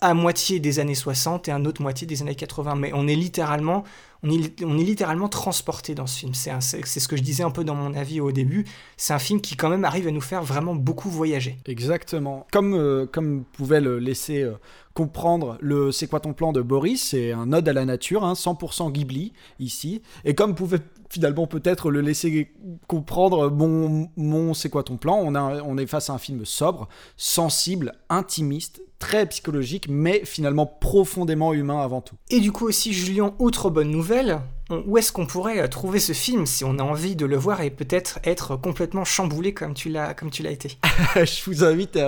à 0.00 0.14
moitié 0.14 0.60
des 0.60 0.78
années 0.78 0.94
60 0.94 1.48
et 1.48 1.50
à 1.50 1.58
autre 1.58 1.82
moitié 1.82 2.06
des 2.06 2.22
années 2.22 2.36
80. 2.36 2.76
Mais 2.76 2.92
on 2.94 3.08
est 3.08 3.16
littéralement, 3.16 3.82
on 4.22 4.78
est, 4.78 4.84
littéralement 4.84 5.28
transporté 5.28 5.94
dans 5.94 6.06
ce 6.06 6.20
film. 6.20 6.34
C'est 6.34 6.60
ce 6.60 7.08
que 7.08 7.16
je 7.16 7.22
disais 7.22 7.42
un 7.42 7.50
peu 7.50 7.64
dans 7.64 7.74
mon 7.74 7.94
avis 7.94 8.20
au 8.20 8.32
début. 8.32 8.66
C'est 8.96 9.14
un 9.14 9.18
film 9.18 9.40
qui 9.40 9.56
quand 9.56 9.68
même 9.70 9.84
arrive 9.84 10.06
à 10.08 10.10
nous 10.10 10.20
faire 10.20 10.42
vraiment 10.42 10.74
beaucoup 10.74 11.08
voyager. 11.08 11.56
Exactement. 11.66 12.46
Comme, 12.52 12.74
euh, 12.74 13.06
comme 13.06 13.44
pouvait 13.52 13.80
le 13.80 13.98
laisser 13.98 14.42
euh, 14.42 14.54
comprendre 14.94 15.56
le 15.60 15.92
C'est 15.92 16.06
quoi 16.06 16.20
ton 16.20 16.32
plan 16.32 16.52
de 16.52 16.62
Boris, 16.62 17.10
c'est 17.10 17.32
un 17.32 17.52
ode 17.52 17.68
à 17.68 17.72
la 17.72 17.84
nature, 17.84 18.24
100% 18.24 18.82
hein, 18.86 18.90
Ghibli 18.90 19.32
ici. 19.58 20.02
Et 20.24 20.34
comme 20.34 20.54
pouvait 20.54 20.80
finalement 21.08 21.46
peut-être 21.46 21.90
le 21.90 22.00
laisser 22.00 22.52
comprendre 22.86 23.50
mon, 23.50 24.08
mon 24.16 24.54
c'est 24.54 24.68
quoi 24.68 24.82
ton 24.82 24.96
plan, 24.96 25.16
on, 25.16 25.34
on 25.34 25.78
est 25.78 25.86
face 25.86 26.10
à 26.10 26.14
un 26.14 26.18
film 26.18 26.44
sobre, 26.44 26.88
sensible, 27.16 27.94
intimiste, 28.08 28.82
très 28.98 29.26
psychologique, 29.26 29.86
mais 29.88 30.24
finalement 30.24 30.66
profondément 30.66 31.52
humain 31.52 31.80
avant 31.80 32.00
tout. 32.00 32.14
Et 32.28 32.40
du 32.40 32.52
coup 32.52 32.66
aussi, 32.66 32.92
Julien, 32.92 33.34
autre 33.38 33.70
bonne 33.70 33.90
nouvelle, 33.90 34.40
où 34.70 34.98
est-ce 34.98 35.12
qu'on 35.12 35.26
pourrait 35.26 35.60
euh, 35.60 35.68
trouver 35.68 35.98
ce 35.98 36.12
film 36.12 36.46
si 36.46 36.64
on 36.64 36.78
a 36.78 36.82
envie 36.82 37.16
de 37.16 37.26
le 37.26 37.36
voir 37.36 37.60
et 37.60 37.70
peut-être 37.70 38.20
être 38.24 38.56
complètement 38.56 39.04
chamboulé 39.04 39.52
comme 39.52 39.74
tu 39.74 39.90
l'as 39.90 40.14
été? 40.50 40.78
Je 41.16 41.44
vous 41.44 41.64
invite 41.64 41.98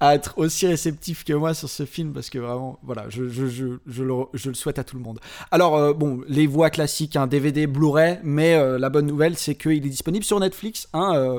à, 0.00 0.14
être 0.14 0.34
aussi 0.36 0.66
réceptif 0.66 1.24
que 1.24 1.32
moi 1.32 1.54
sur 1.54 1.68
ce 1.68 1.86
film 1.86 2.12
parce 2.12 2.30
que 2.30 2.38
vraiment, 2.38 2.78
voilà, 2.82 3.06
je, 3.08 3.22
le, 3.22 4.54
souhaite 4.54 4.78
à 4.78 4.84
tout 4.84 4.96
le 4.96 5.02
monde. 5.02 5.18
Alors 5.50 5.76
euh, 5.76 5.92
bon, 5.92 6.20
les 6.28 6.46
voix 6.46 6.70
classiques, 6.70 7.16
un 7.16 7.26
DVD, 7.26 7.66
Blu-ray, 7.66 8.18
mais 8.22 8.54
euh, 8.54 8.78
la 8.78 8.90
bonne 8.90 9.06
nouvelle 9.06 9.36
c'est 9.36 9.54
qu'il 9.54 9.86
est 9.86 9.90
disponible 9.90 10.24
sur 10.24 10.40
Netflix. 10.40 10.88
Hein, 10.92 11.38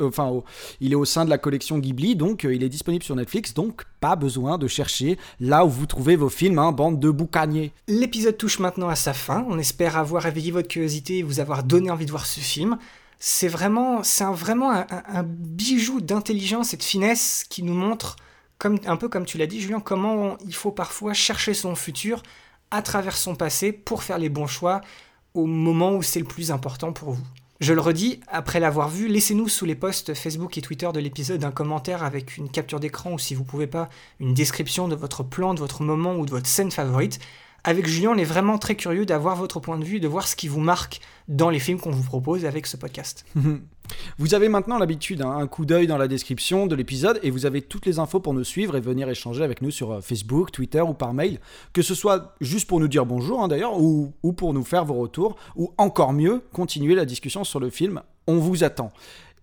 enfin, 0.00 0.42
il 0.80 0.92
est 0.92 0.96
au 0.96 1.04
sein 1.04 1.24
de 1.24 1.30
la 1.30 1.38
collection 1.38 1.78
Ghibli, 1.78 2.16
donc 2.16 2.44
il 2.44 2.62
est 2.62 2.68
disponible 2.68 3.04
sur 3.04 3.16
Netflix, 3.16 3.54
donc 3.54 3.84
pas 4.02 4.16
besoin 4.16 4.58
de 4.58 4.66
chercher 4.66 5.16
là 5.38 5.64
où 5.64 5.70
vous 5.70 5.86
trouvez 5.86 6.16
vos 6.16 6.28
films, 6.28 6.58
hein, 6.58 6.72
bande 6.72 6.98
de 6.98 7.08
boucaniers. 7.08 7.72
L'épisode 7.86 8.36
touche 8.36 8.58
maintenant 8.58 8.88
à 8.88 8.96
sa 8.96 9.14
fin. 9.14 9.46
On 9.48 9.60
espère 9.60 9.96
avoir 9.96 10.24
réveillé 10.24 10.50
votre 10.50 10.66
curiosité 10.66 11.18
et 11.18 11.22
vous 11.22 11.38
avoir 11.38 11.62
donné 11.62 11.88
envie 11.88 12.04
de 12.04 12.10
voir 12.10 12.26
ce 12.26 12.40
film. 12.40 12.78
C'est 13.20 13.46
vraiment, 13.46 14.02
c'est 14.02 14.24
un, 14.24 14.32
vraiment 14.32 14.72
un, 14.72 15.22
bijou 15.22 16.00
d'intelligence 16.00 16.74
et 16.74 16.76
de 16.76 16.82
finesse 16.82 17.44
qui 17.48 17.62
nous 17.62 17.74
montre, 17.74 18.16
comme, 18.58 18.80
un 18.86 18.96
peu 18.96 19.08
comme 19.08 19.24
tu 19.24 19.38
l'as 19.38 19.46
dit, 19.46 19.60
Julien, 19.60 19.78
comment 19.78 20.36
il 20.44 20.54
faut 20.54 20.72
parfois 20.72 21.14
chercher 21.14 21.54
son 21.54 21.76
futur 21.76 22.24
à 22.72 22.82
travers 22.82 23.16
son 23.16 23.36
passé 23.36 23.70
pour 23.70 24.02
faire 24.02 24.18
les 24.18 24.30
bons 24.30 24.48
choix 24.48 24.80
au 25.34 25.46
moment 25.46 25.92
où 25.92 26.02
c'est 26.02 26.18
le 26.18 26.26
plus 26.26 26.50
important 26.50 26.92
pour 26.92 27.12
vous. 27.12 27.26
Je 27.62 27.74
le 27.74 27.80
redis, 27.80 28.18
après 28.26 28.58
l'avoir 28.58 28.88
vu, 28.88 29.06
laissez-nous 29.06 29.46
sous 29.46 29.66
les 29.66 29.76
posts 29.76 30.14
Facebook 30.14 30.58
et 30.58 30.62
Twitter 30.62 30.88
de 30.92 30.98
l'épisode 30.98 31.44
un 31.44 31.52
commentaire 31.52 32.02
avec 32.02 32.36
une 32.36 32.48
capture 32.48 32.80
d'écran 32.80 33.12
ou 33.12 33.20
si 33.20 33.36
vous 33.36 33.44
pouvez 33.44 33.68
pas, 33.68 33.88
une 34.18 34.34
description 34.34 34.88
de 34.88 34.96
votre 34.96 35.22
plan, 35.22 35.54
de 35.54 35.60
votre 35.60 35.84
moment 35.84 36.16
ou 36.16 36.26
de 36.26 36.32
votre 36.32 36.48
scène 36.48 36.72
favorite. 36.72 37.20
Avec 37.64 37.86
Julien, 37.86 38.10
on 38.10 38.18
est 38.18 38.24
vraiment 38.24 38.58
très 38.58 38.74
curieux 38.74 39.06
d'avoir 39.06 39.36
votre 39.36 39.60
point 39.60 39.78
de 39.78 39.84
vue, 39.84 40.00
de 40.00 40.08
voir 40.08 40.26
ce 40.26 40.34
qui 40.34 40.48
vous 40.48 40.60
marque 40.60 41.00
dans 41.28 41.48
les 41.48 41.60
films 41.60 41.78
qu'on 41.78 41.92
vous 41.92 42.02
propose 42.02 42.44
avec 42.44 42.66
ce 42.66 42.76
podcast. 42.76 43.24
Vous 44.18 44.34
avez 44.34 44.48
maintenant 44.48 44.78
l'habitude, 44.78 45.20
hein, 45.20 45.36
un 45.36 45.46
coup 45.46 45.66
d'œil 45.66 45.86
dans 45.86 45.98
la 45.98 46.08
description 46.08 46.66
de 46.66 46.74
l'épisode 46.74 47.20
et 47.22 47.30
vous 47.30 47.44
avez 47.44 47.60
toutes 47.60 47.84
les 47.84 47.98
infos 47.98 48.20
pour 48.20 48.32
nous 48.32 48.44
suivre 48.44 48.76
et 48.76 48.80
venir 48.80 49.08
échanger 49.08 49.44
avec 49.44 49.60
nous 49.60 49.70
sur 49.70 49.92
euh, 49.92 50.00
Facebook, 50.00 50.50
Twitter 50.50 50.80
ou 50.80 50.94
par 50.94 51.12
mail, 51.12 51.40
que 51.74 51.82
ce 51.82 51.94
soit 51.94 52.34
juste 52.40 52.68
pour 52.68 52.80
nous 52.80 52.88
dire 52.88 53.04
bonjour 53.04 53.42
hein, 53.42 53.48
d'ailleurs 53.48 53.78
ou, 53.78 54.14
ou 54.22 54.32
pour 54.32 54.54
nous 54.54 54.64
faire 54.64 54.86
vos 54.86 54.94
retours 54.94 55.36
ou 55.56 55.74
encore 55.76 56.14
mieux, 56.14 56.42
continuer 56.52 56.94
la 56.94 57.04
discussion 57.04 57.44
sur 57.44 57.60
le 57.60 57.68
film. 57.68 58.00
On 58.26 58.38
vous 58.38 58.64
attend. 58.64 58.92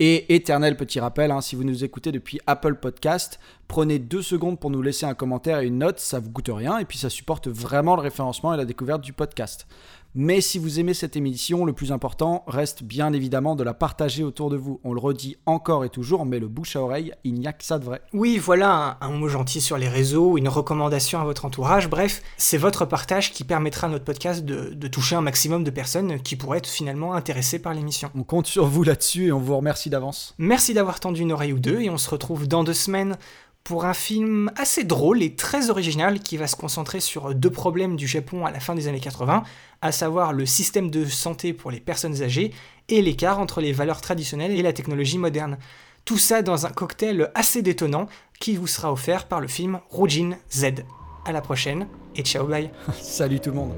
Et 0.02 0.34
éternel 0.34 0.78
petit 0.78 1.02
rappel, 1.02 1.30
hein, 1.30 1.42
si 1.42 1.58
vous 1.58 1.66
nous 1.66 1.84
écoutez 1.84 2.14
depuis 2.14 2.40
Apple 2.48 2.76
Podcast, 2.76 3.38
prenez 3.68 4.00
deux 4.00 4.22
secondes 4.22 4.58
pour 4.58 4.70
nous 4.70 4.82
laisser 4.82 5.06
un 5.06 5.14
commentaire 5.14 5.60
et 5.60 5.68
une 5.68 5.80
note, 5.80 6.00
ça 6.00 6.20
vous 6.20 6.32
coûte 6.32 6.50
rien 6.54 6.78
et 6.78 6.86
puis 6.86 6.98
ça 6.98 7.10
supporte 7.10 7.50
vraiment 7.50 7.98
le 7.98 8.02
référencement 8.02 8.54
et 8.54 8.58
la 8.58 8.64
découverte 8.64 9.02
du 9.02 9.12
podcast. 9.12 9.68
Mais 10.16 10.42
si 10.42 10.58
vous 10.58 10.80
aimez 10.80 10.96
cette 10.96 11.16
émission, 11.16 11.66
le 11.66 11.74
plus 11.74 11.92
important 11.92 12.44
reste 12.48 12.82
bien 12.82 13.14
évidemment 13.14 13.56
de 13.56 13.64
la 13.64 13.76
partager 13.76 14.24
autour 14.24 14.50
de 14.50 14.58
vous. 14.58 14.80
On 14.84 14.94
le 14.94 15.00
redit 15.00 15.38
encore 15.46 15.86
et 15.86 15.90
toujours, 15.90 16.26
mais 16.26 16.40
le 16.40 16.48
bouche 16.48 16.76
à 16.76 16.82
oreille, 16.82 17.14
il 17.24 17.36
n'y 17.36 17.46
a 17.46 17.54
que 17.54 17.64
ça 17.64 17.78
de 17.78 17.86
vrai. 17.86 18.02
Oui, 18.14 18.40
voilà 18.40 18.98
un, 19.02 19.10
mot 19.10 19.30
gentil 19.30 19.62
sur 19.62 19.78
les 19.78 19.88
réseaux, 19.88 20.38
une 20.38 20.48
recommandation 20.48 21.20
à 21.20 21.24
votre 21.24 21.46
entourage. 21.46 21.90
Bref, 21.90 22.24
c'est 22.38 22.58
votre 22.58 22.86
partage 22.86 23.32
qui 23.34 23.44
permettra 23.44 23.86
à 23.86 23.90
notre 23.92 24.06
podcast 24.06 24.44
de, 24.44 24.74
de 24.74 24.88
toucher 24.88 25.16
un 25.16 25.22
maximum 25.22 25.64
de 25.64 25.70
personnes 25.70 26.20
qui 26.22 26.36
pourraient 26.36 26.58
être 26.58 26.68
finalement 26.68 27.14
intéressées 27.14 27.60
par 27.60 27.76
l'émission. 27.76 28.10
On 28.16 28.24
compte 28.24 28.48
sur 28.48 28.66
vous 28.66 28.84
là-dessus 28.84 29.28
et 29.28 29.32
on 29.32 29.40
vous 29.40 29.58
remercie 29.58 29.92
d'avance. 29.92 30.34
Merci 30.40 30.74
d'avoir 30.74 31.00
tendu 31.00 31.22
une 31.22 31.32
oreille 31.32 31.54
ou 31.54 31.60
deux 31.60 31.82
et 31.82 31.90
on 31.90 31.98
se 31.98 32.10
retrouve 32.10 32.48
dans 32.48 32.64
deux 32.64 32.74
semaines 32.74 33.16
pour 33.64 33.86
un 33.86 33.94
film 33.94 34.52
assez 34.56 34.84
drôle 34.84 35.22
et 35.22 35.36
très 35.36 35.70
original 35.70 36.20
qui 36.20 36.38
va 36.38 36.48
se 36.48 36.56
concentrer 36.56 37.00
sur 37.00 37.36
deux 37.36 37.50
problèmes 37.50 37.96
du 37.96 38.08
Japon 38.08 38.46
à 38.46 38.52
la 38.52 38.60
fin 38.60 38.76
des 38.76 38.88
années 38.88 39.00
80, 39.00 39.44
à 39.82 39.92
savoir 39.92 40.34
le 40.34 40.46
système 40.46 40.90
de 40.90 41.06
santé 41.06 41.54
pour 41.54 41.72
les 41.72 41.80
personnes 41.80 42.22
âgées 42.24 42.52
et 42.88 43.02
l'écart 43.02 43.40
entre 43.40 43.62
les 43.62 43.72
valeurs 43.72 44.02
traditionnelles 44.02 44.52
et 44.52 44.62
la 44.62 44.74
technologie 44.74 45.18
moderne. 45.18 45.58
Tout 46.06 46.18
ça 46.18 46.42
dans 46.42 46.66
un 46.66 46.70
cocktail 46.70 47.30
assez 47.36 47.62
détonnant 47.62 48.08
qui 48.40 48.56
vous 48.56 48.68
sera 48.68 48.92
offert 48.92 49.28
par 49.28 49.42
le 49.42 49.48
film 49.48 49.80
Rujin 49.92 50.38
Z. 50.52 50.84
À 51.26 51.32
la 51.32 51.42
prochaine 51.42 51.88
et 52.16 52.24
ciao 52.24 52.48
bye. 52.48 52.72
Salut 53.02 53.40
tout 53.40 53.52
le 53.52 53.58
monde. 53.58 53.74